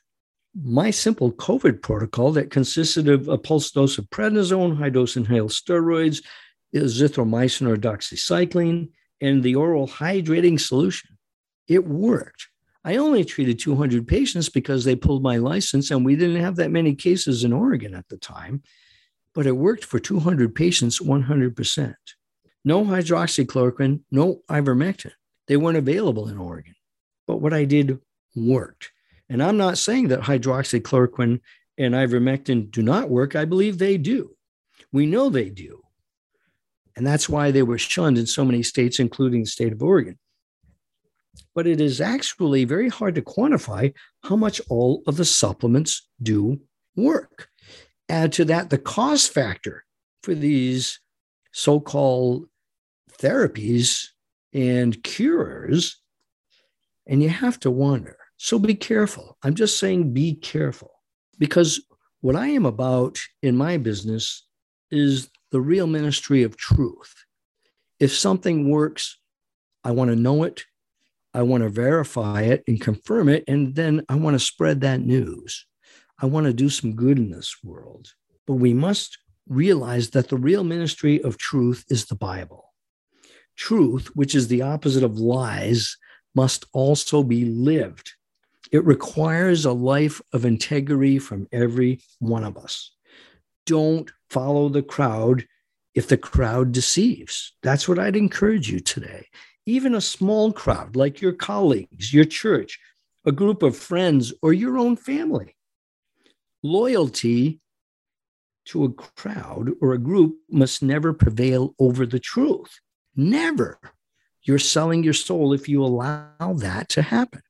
my 0.60 0.92
simple 0.92 1.32
COVID 1.32 1.82
protocol 1.82 2.32
that 2.34 2.52
consisted 2.52 3.08
of 3.08 3.28
a 3.28 3.38
pulse 3.38 3.72
dose 3.72 3.98
of 3.98 4.10
prednisone, 4.10 4.78
high 4.78 4.90
dose 4.90 5.16
inhaled 5.16 5.52
steroids, 5.52 6.24
azithromycin 6.74 7.68
or 7.68 7.76
doxycycline, 7.76 8.90
and 9.22 9.44
the 9.44 9.56
oral 9.56 9.88
hydrating 9.88 10.60
solution, 10.60 11.18
it 11.68 11.86
worked. 11.86 12.48
I 12.84 12.96
only 12.98 13.26
treated 13.26 13.60
200 13.60 14.08
patients 14.08 14.50
because 14.50 14.86
they 14.86 14.96
pulled 14.96 15.24
my 15.24 15.38
license, 15.38 15.92
and 15.92 16.06
we 16.06 16.16
didn't 16.16 16.42
have 16.42 16.56
that 16.58 16.72
many 16.72 16.96
cases 16.96 17.44
in 17.44 17.52
Oregon 17.52 17.94
at 17.94 18.08
the 18.08 18.18
time, 18.18 18.64
but 19.34 19.46
it 19.46 19.52
worked 19.52 19.84
for 19.84 20.00
200 20.00 20.56
patients 20.56 21.00
100%. 21.00 21.96
No 22.68 22.84
hydroxychloroquine, 22.84 24.02
no 24.12 24.42
ivermectin. 24.50 25.14
They 25.48 25.56
weren't 25.56 25.78
available 25.78 26.28
in 26.28 26.38
Oregon. 26.38 26.76
But 27.26 27.38
what 27.38 27.54
I 27.54 27.64
did 27.64 27.98
worked. 28.36 28.92
And 29.30 29.42
I'm 29.42 29.56
not 29.56 29.78
saying 29.78 30.10
that 30.10 30.20
hydroxychloroquine 30.20 31.40
and 31.78 31.94
ivermectin 31.94 32.70
do 32.70 32.82
not 32.82 33.10
work. 33.10 33.38
I 33.38 33.46
believe 33.46 33.78
they 33.78 33.98
do. 33.98 34.36
We 34.92 35.06
know 35.06 35.30
they 35.30 35.50
do. 35.50 35.82
And 36.98 37.08
that's 37.08 37.30
why 37.30 37.52
they 37.52 37.64
were 37.64 37.78
shunned 37.78 38.18
in 38.18 38.28
so 38.28 38.44
many 38.44 38.64
states, 38.64 39.00
including 39.00 39.44
the 39.44 39.50
state 39.50 39.72
of 39.72 39.82
Oregon 39.82 40.20
but 41.56 41.68
it 41.68 41.80
is 41.80 42.02
actually 42.02 42.66
very 42.66 42.90
hard 42.90 43.16
to 43.16 43.22
quantify 43.22 43.94
how 44.24 44.36
much 44.36 44.60
all 44.70 45.04
of 45.08 45.18
the 45.18 45.26
supplements 45.26 46.10
do 46.22 46.60
work. 46.96 47.48
Add 48.10 48.34
to 48.34 48.46
that 48.46 48.70
the 48.72 48.78
cost 48.78 49.34
factor 49.34 49.86
for 50.24 50.34
these 50.34 51.00
so 51.52 51.80
called 51.80 52.48
therapies 53.22 54.08
and 54.54 55.02
cures, 55.04 56.02
and 57.06 57.22
you 57.22 57.30
have 57.30 57.60
to 57.62 57.72
wonder. 57.72 58.18
So 58.38 58.60
be 58.60 58.76
careful. 58.76 59.38
I'm 59.44 59.56
just 59.56 59.80
saying 59.80 60.14
be 60.14 60.36
careful 60.36 60.92
because 61.40 61.82
what 62.22 62.36
I 62.36 62.48
am 62.48 62.66
about 62.66 63.20
in 63.42 63.56
my 63.56 63.78
business 63.78 64.46
is 64.92 65.30
the 65.52 65.62
real 65.62 65.88
ministry 65.88 66.44
of 66.44 66.58
truth. 66.58 67.14
If 68.00 68.16
something 68.16 68.70
works, 68.70 69.18
I 69.84 69.92
want 69.92 70.10
to 70.12 70.16
know 70.16 70.44
it 70.44 70.64
I 71.38 71.44
want 71.44 71.62
to 71.62 71.70
verify 71.70 72.42
it 72.42 72.64
and 72.68 72.82
confirm 72.82 73.30
it. 73.30 73.44
And 73.48 73.76
then 73.76 74.04
I 74.10 74.16
want 74.16 74.34
to 74.34 74.40
spread 74.40 74.82
that 74.82 75.02
news. 75.02 75.68
I 76.20 76.26
want 76.26 76.48
to 76.48 76.54
do 76.54 76.68
some 76.68 76.96
good 76.96 77.20
in 77.20 77.30
this 77.30 77.58
world. 77.64 78.08
But 78.48 78.56
we 78.56 78.74
must 78.74 79.20
realize 79.48 80.10
that 80.12 80.30
the 80.30 80.38
real 80.38 80.64
ministry 80.64 81.22
of 81.22 81.38
truth 81.38 81.86
is 81.90 82.06
the 82.06 82.16
Bible. 82.16 82.67
Truth, 83.58 84.12
which 84.16 84.36
is 84.36 84.48
the 84.48 84.62
opposite 84.62 85.04
of 85.04 85.20
lies, 85.20 85.98
must 86.36 86.66
also 86.74 87.24
be 87.24 87.46
lived. 87.46 88.14
It 88.72 88.86
requires 88.86 89.66
a 89.66 89.72
life 89.72 90.22
of 90.34 90.46
integrity 90.46 91.20
from 91.20 91.48
every 91.52 92.02
one 92.20 92.44
of 92.44 92.58
us. 92.58 92.92
Don't 93.66 94.12
follow 94.30 94.70
the 94.70 94.84
crowd 94.84 95.46
if 95.96 96.08
the 96.08 96.18
crowd 96.18 96.72
deceives. 96.72 97.54
That's 97.64 97.88
what 97.88 97.98
I'd 97.98 98.16
encourage 98.16 98.70
you 98.70 98.80
today 98.80 99.28
even 99.68 99.94
a 99.94 100.02
small 100.02 100.54
crowd 100.54 100.96
like 100.96 101.22
your 101.22 101.34
colleagues, 101.34 102.14
your 102.14 102.24
church, 102.24 102.80
a 103.26 103.34
group 103.34 103.62
of 103.62 103.76
friends, 103.76 104.34
or 104.42 104.54
your 104.54 104.78
own 104.78 104.96
family. 104.96 105.58
Loyalty 106.64 107.60
to 108.66 108.86
a 108.86 108.94
crowd 108.94 109.72
or 109.82 109.92
a 109.92 109.98
group 109.98 110.38
must 110.50 110.82
never 110.82 111.12
prevail 111.12 111.76
over 111.80 112.06
the 112.06 112.20
truth. 112.20 112.80
Never. 113.18 113.80
You're 114.44 114.60
selling 114.60 115.04
your 115.04 115.14
soul 115.14 115.52
if 115.52 115.68
you 115.68 115.84
allow 115.84 116.54
that 116.58 116.88
to 116.90 117.02
happen. 117.02 117.42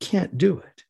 Can't 0.00 0.38
do 0.38 0.58
it. 0.58 0.84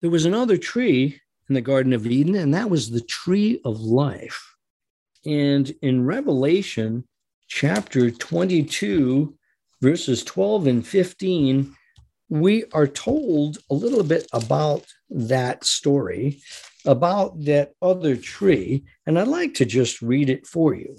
There 0.00 0.10
was 0.10 0.24
another 0.24 0.56
tree 0.56 1.20
in 1.48 1.54
the 1.54 1.60
Garden 1.60 1.92
of 1.92 2.06
Eden, 2.06 2.34
and 2.34 2.54
that 2.54 2.70
was 2.70 2.90
the 2.90 3.02
tree 3.02 3.60
of 3.64 3.80
life. 3.80 4.56
And 5.26 5.72
in 5.82 6.04
Revelation 6.04 7.04
chapter 7.46 8.10
22, 8.10 9.34
verses 9.82 10.24
12 10.24 10.66
and 10.66 10.86
15, 10.86 11.76
we 12.30 12.64
are 12.72 12.86
told 12.86 13.58
a 13.70 13.74
little 13.74 14.02
bit 14.02 14.26
about 14.32 14.86
that 15.10 15.64
story, 15.64 16.40
about 16.86 17.44
that 17.44 17.74
other 17.82 18.16
tree. 18.16 18.84
And 19.06 19.18
I'd 19.18 19.28
like 19.28 19.54
to 19.54 19.66
just 19.66 20.00
read 20.00 20.30
it 20.30 20.46
for 20.46 20.74
you. 20.74 20.96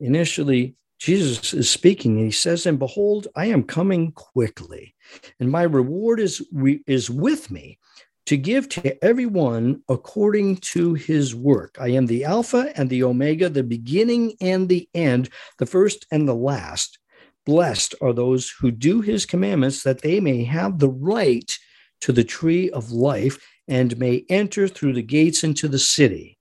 Initially, 0.00 0.74
Jesus 0.98 1.52
is 1.52 1.68
speaking, 1.68 2.16
and 2.16 2.26
he 2.26 2.30
says, 2.30 2.66
And 2.66 2.78
behold, 2.78 3.28
I 3.36 3.46
am 3.46 3.62
coming 3.62 4.12
quickly, 4.12 4.94
and 5.38 5.50
my 5.50 5.62
reward 5.62 6.20
is, 6.20 6.42
is 6.86 7.10
with 7.10 7.50
me 7.50 7.78
to 8.26 8.36
give 8.36 8.68
to 8.70 9.04
everyone 9.04 9.82
according 9.88 10.56
to 10.56 10.94
his 10.94 11.34
work. 11.34 11.76
I 11.78 11.88
am 11.88 12.06
the 12.06 12.24
Alpha 12.24 12.72
and 12.76 12.88
the 12.88 13.02
Omega, 13.02 13.48
the 13.48 13.62
beginning 13.62 14.34
and 14.40 14.68
the 14.68 14.88
end, 14.94 15.28
the 15.58 15.66
first 15.66 16.06
and 16.10 16.26
the 16.26 16.34
last. 16.34 16.98
Blessed 17.44 17.94
are 18.00 18.14
those 18.14 18.48
who 18.48 18.70
do 18.70 19.02
his 19.02 19.26
commandments, 19.26 19.82
that 19.82 20.00
they 20.00 20.20
may 20.20 20.44
have 20.44 20.78
the 20.78 20.88
right 20.88 21.54
to 22.00 22.12
the 22.12 22.24
tree 22.24 22.70
of 22.70 22.92
life 22.92 23.38
and 23.68 23.98
may 23.98 24.24
enter 24.30 24.68
through 24.68 24.94
the 24.94 25.02
gates 25.02 25.44
into 25.44 25.68
the 25.68 25.78
city. 25.78 26.33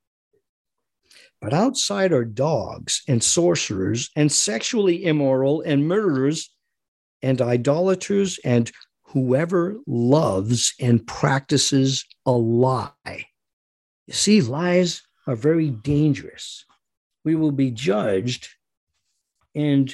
But 1.44 1.54
outside 1.54 2.14
are 2.14 2.24
dogs 2.24 3.04
and 3.06 3.22
sorcerers 3.22 4.10
and 4.16 4.32
sexually 4.32 5.04
immoral 5.04 5.60
and 5.60 5.86
murderers 5.86 6.50
and 7.22 7.42
idolaters 7.42 8.40
and 8.46 8.72
whoever 9.08 9.76
loves 9.86 10.74
and 10.80 11.06
practices 11.06 12.06
a 12.26 12.32
lie. 12.32 13.26
You 14.08 14.14
see, 14.14 14.40
lies 14.40 15.02
are 15.28 15.36
very 15.36 15.70
dangerous. 15.70 16.64
We 17.26 17.36
will 17.36 17.52
be 17.52 17.72
judged 17.72 18.48
and 19.54 19.94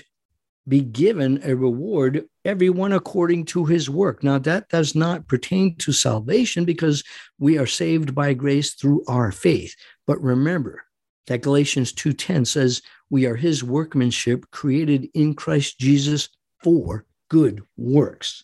be 0.67 0.81
given 0.81 1.41
a 1.43 1.55
reward, 1.55 2.25
everyone 2.45 2.93
according 2.93 3.45
to 3.45 3.65
his 3.65 3.89
work. 3.89 4.23
Now, 4.23 4.37
that 4.37 4.69
does 4.69 4.93
not 4.93 5.27
pertain 5.27 5.77
to 5.77 5.93
salvation 5.93 6.63
because 6.63 7.03
we 7.39 7.57
are 7.57 7.65
saved 7.65 8.13
by 8.13 8.35
grace 8.35 8.75
through 8.75 9.03
our 9.07 9.31
faith. 9.31 9.73
But 10.05 10.21
remember 10.21 10.83
that 11.27 11.41
Galatians 11.41 11.93
2:10 11.93 12.45
says 12.45 12.81
we 13.09 13.25
are 13.25 13.35
his 13.35 13.63
workmanship 13.63 14.49
created 14.51 15.09
in 15.13 15.33
Christ 15.33 15.79
Jesus 15.79 16.29
for 16.61 17.05
good 17.29 17.61
works. 17.77 18.43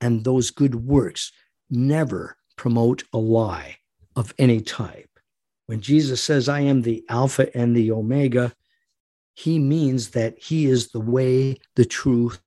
And 0.00 0.24
those 0.24 0.50
good 0.50 0.74
works 0.74 1.32
never 1.70 2.36
promote 2.56 3.04
a 3.12 3.18
lie 3.18 3.76
of 4.14 4.34
any 4.38 4.60
type. 4.60 5.10
When 5.66 5.80
Jesus 5.80 6.22
says, 6.22 6.48
I 6.48 6.60
am 6.60 6.82
the 6.82 7.04
Alpha 7.08 7.54
and 7.56 7.74
the 7.74 7.90
Omega, 7.90 8.52
he 9.34 9.58
means 9.58 10.10
that 10.10 10.38
he 10.38 10.66
is 10.66 10.88
the 10.88 11.00
way, 11.00 11.58
the 11.74 11.84
truth, 11.84 12.40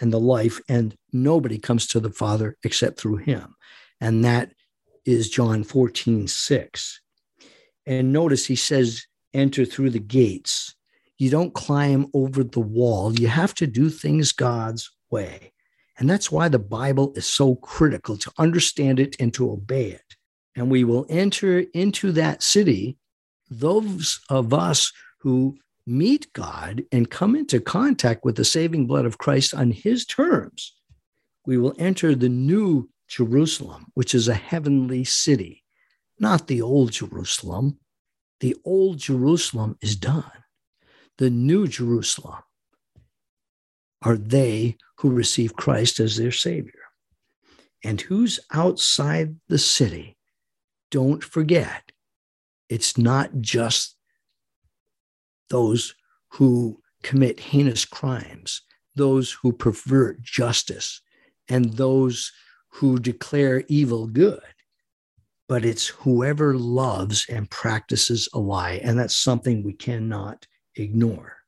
and 0.00 0.12
the 0.12 0.20
life, 0.20 0.60
and 0.68 0.96
nobody 1.12 1.58
comes 1.58 1.86
to 1.88 2.00
the 2.00 2.10
Father 2.10 2.56
except 2.64 2.98
through 2.98 3.18
him. 3.18 3.54
And 4.00 4.24
that 4.24 4.54
is 5.04 5.28
John 5.28 5.64
14, 5.64 6.26
6. 6.26 7.00
And 7.86 8.12
notice 8.12 8.46
he 8.46 8.56
says, 8.56 9.06
enter 9.32 9.64
through 9.64 9.90
the 9.90 9.98
gates. 9.98 10.74
You 11.18 11.30
don't 11.30 11.54
climb 11.54 12.06
over 12.14 12.42
the 12.42 12.60
wall. 12.60 13.18
You 13.18 13.28
have 13.28 13.54
to 13.56 13.66
do 13.66 13.90
things 13.90 14.32
God's 14.32 14.90
way. 15.10 15.52
And 15.98 16.08
that's 16.08 16.32
why 16.32 16.48
the 16.48 16.58
Bible 16.58 17.12
is 17.14 17.26
so 17.26 17.56
critical 17.56 18.16
to 18.16 18.32
understand 18.38 18.98
it 18.98 19.16
and 19.20 19.32
to 19.34 19.50
obey 19.50 19.90
it. 19.90 20.16
And 20.56 20.70
we 20.70 20.82
will 20.84 21.06
enter 21.08 21.60
into 21.74 22.12
that 22.12 22.42
city, 22.42 22.96
those 23.50 24.20
of 24.30 24.54
us 24.54 24.92
who 25.18 25.58
meet 25.86 26.32
God 26.32 26.84
and 26.92 27.10
come 27.10 27.36
into 27.36 27.60
contact 27.60 28.24
with 28.24 28.36
the 28.36 28.44
saving 28.44 28.86
blood 28.86 29.04
of 29.04 29.18
Christ 29.18 29.54
on 29.54 29.70
his 29.70 30.06
terms, 30.06 30.74
we 31.46 31.58
will 31.58 31.74
enter 31.78 32.14
the 32.14 32.28
new 32.28 32.88
Jerusalem, 33.08 33.86
which 33.94 34.14
is 34.14 34.28
a 34.28 34.34
heavenly 34.34 35.04
city, 35.04 35.59
not 36.20 36.46
the 36.46 36.62
old 36.62 36.92
Jerusalem. 36.92 37.78
The 38.40 38.56
old 38.64 38.98
Jerusalem 38.98 39.76
is 39.80 39.96
done. 39.96 40.30
The 41.18 41.30
new 41.30 41.66
Jerusalem 41.66 42.42
are 44.02 44.16
they 44.16 44.76
who 44.98 45.10
receive 45.10 45.56
Christ 45.56 46.00
as 46.00 46.16
their 46.16 46.32
Savior. 46.32 46.72
And 47.82 48.00
who's 48.00 48.40
outside 48.52 49.36
the 49.48 49.58
city? 49.58 50.16
Don't 50.90 51.24
forget, 51.24 51.92
it's 52.68 52.96
not 52.98 53.40
just 53.40 53.96
those 55.48 55.94
who 56.32 56.80
commit 57.02 57.40
heinous 57.40 57.84
crimes. 57.84 58.62
those 58.94 59.32
who 59.32 59.52
pervert 59.52 60.20
justice 60.20 61.00
and 61.48 61.74
those 61.74 62.32
who 62.68 62.98
declare 62.98 63.64
evil 63.68 64.06
good, 64.06 64.42
but 65.50 65.64
it's 65.64 65.88
whoever 65.88 66.56
loves 66.56 67.26
and 67.28 67.50
practices 67.50 68.28
a 68.32 68.38
lie. 68.38 68.80
And 68.84 68.96
that's 68.96 69.16
something 69.16 69.64
we 69.64 69.72
cannot 69.72 70.46
ignore. 70.76 71.38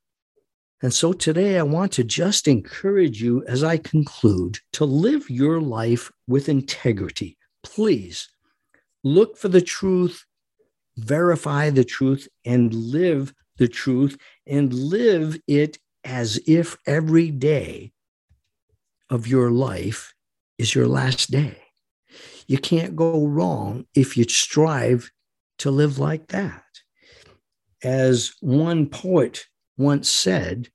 And 0.82 0.92
so 0.92 1.12
today 1.12 1.56
I 1.56 1.62
want 1.62 1.92
to 1.92 2.02
just 2.02 2.48
encourage 2.48 3.22
you 3.22 3.44
as 3.46 3.62
I 3.62 3.76
conclude 3.76 4.58
to 4.72 4.84
live 4.84 5.30
your 5.30 5.60
life 5.60 6.10
with 6.26 6.48
integrity. 6.48 7.38
Please 7.62 8.28
look 9.04 9.38
for 9.38 9.46
the 9.46 9.60
truth, 9.60 10.26
verify 10.96 11.70
the 11.70 11.84
truth, 11.84 12.26
and 12.44 12.74
live 12.74 13.32
the 13.58 13.68
truth, 13.68 14.18
and 14.48 14.74
live 14.74 15.40
it 15.46 15.78
as 16.02 16.40
if 16.44 16.76
every 16.88 17.30
day 17.30 17.92
of 19.10 19.28
your 19.28 19.52
life 19.52 20.12
is 20.58 20.74
your 20.74 20.88
last 20.88 21.30
day. 21.30 21.61
You 22.52 22.58
can't 22.58 22.94
go 22.94 23.26
wrong 23.26 23.86
if 23.94 24.14
you 24.14 24.24
strive 24.24 25.10
to 25.56 25.70
live 25.70 25.98
like 25.98 26.26
that. 26.28 26.62
As 27.82 28.34
one 28.40 28.90
poet 28.90 29.46
once 29.78 30.10
said, 30.10 30.68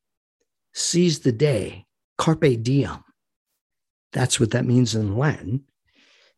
seize 0.74 1.20
the 1.20 1.32
day, 1.32 1.86
carpe 2.18 2.64
diem. 2.64 3.04
That's 4.12 4.40
what 4.40 4.50
that 4.54 4.66
means 4.66 4.96
in 4.96 5.20
Latin. 5.20 5.66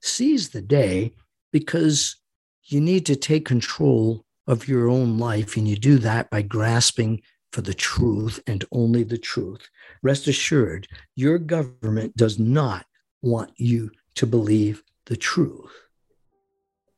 Seize 0.01 0.49
the 0.49 0.61
day 0.61 1.13
because 1.53 2.17
you 2.65 2.81
need 2.81 3.05
to 3.05 3.15
take 3.15 3.45
control 3.45 4.25
of 4.45 4.67
your 4.67 4.89
own 4.89 5.19
life, 5.19 5.55
and 5.55 5.69
you 5.69 5.77
do 5.77 5.99
that 5.99 6.29
by 6.29 6.41
grasping 6.41 7.21
for 7.53 7.61
the 7.61 7.73
truth 7.73 8.41
and 8.45 8.65
only 8.73 9.03
the 9.03 9.17
truth. 9.17 9.69
Rest 10.03 10.27
assured, 10.27 10.89
your 11.15 11.39
government 11.39 12.17
does 12.17 12.37
not 12.39 12.85
want 13.21 13.51
you 13.55 13.89
to 14.15 14.27
believe 14.27 14.83
the 15.10 15.18
truth. 15.18 15.88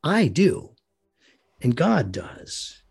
I 0.04 0.28
do, 0.28 0.76
and 1.62 1.74
God 1.74 2.12
does, 2.12 2.82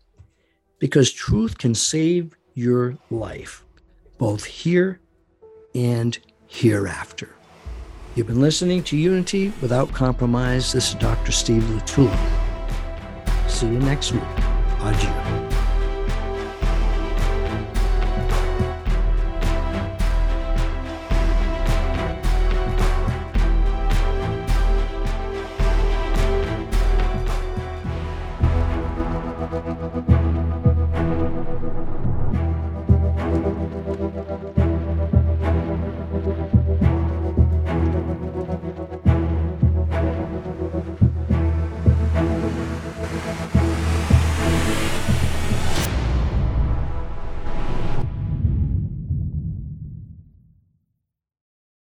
because 0.80 1.12
truth 1.12 1.58
can 1.58 1.74
save 1.76 2.36
your 2.54 2.98
life, 3.08 3.64
both 4.18 4.44
here 4.44 5.00
and 5.76 6.18
hereafter. 6.48 7.30
You've 8.16 8.26
been 8.26 8.40
listening 8.40 8.82
to 8.84 8.96
Unity 8.96 9.52
Without 9.62 9.92
Compromise. 9.92 10.72
This 10.72 10.88
is 10.88 10.94
Dr. 10.96 11.30
Steve 11.30 11.62
LaTulippe. 11.62 13.48
See 13.48 13.66
you 13.66 13.78
next 13.78 14.12
week. 14.12 14.22
Adieu. 14.80 15.41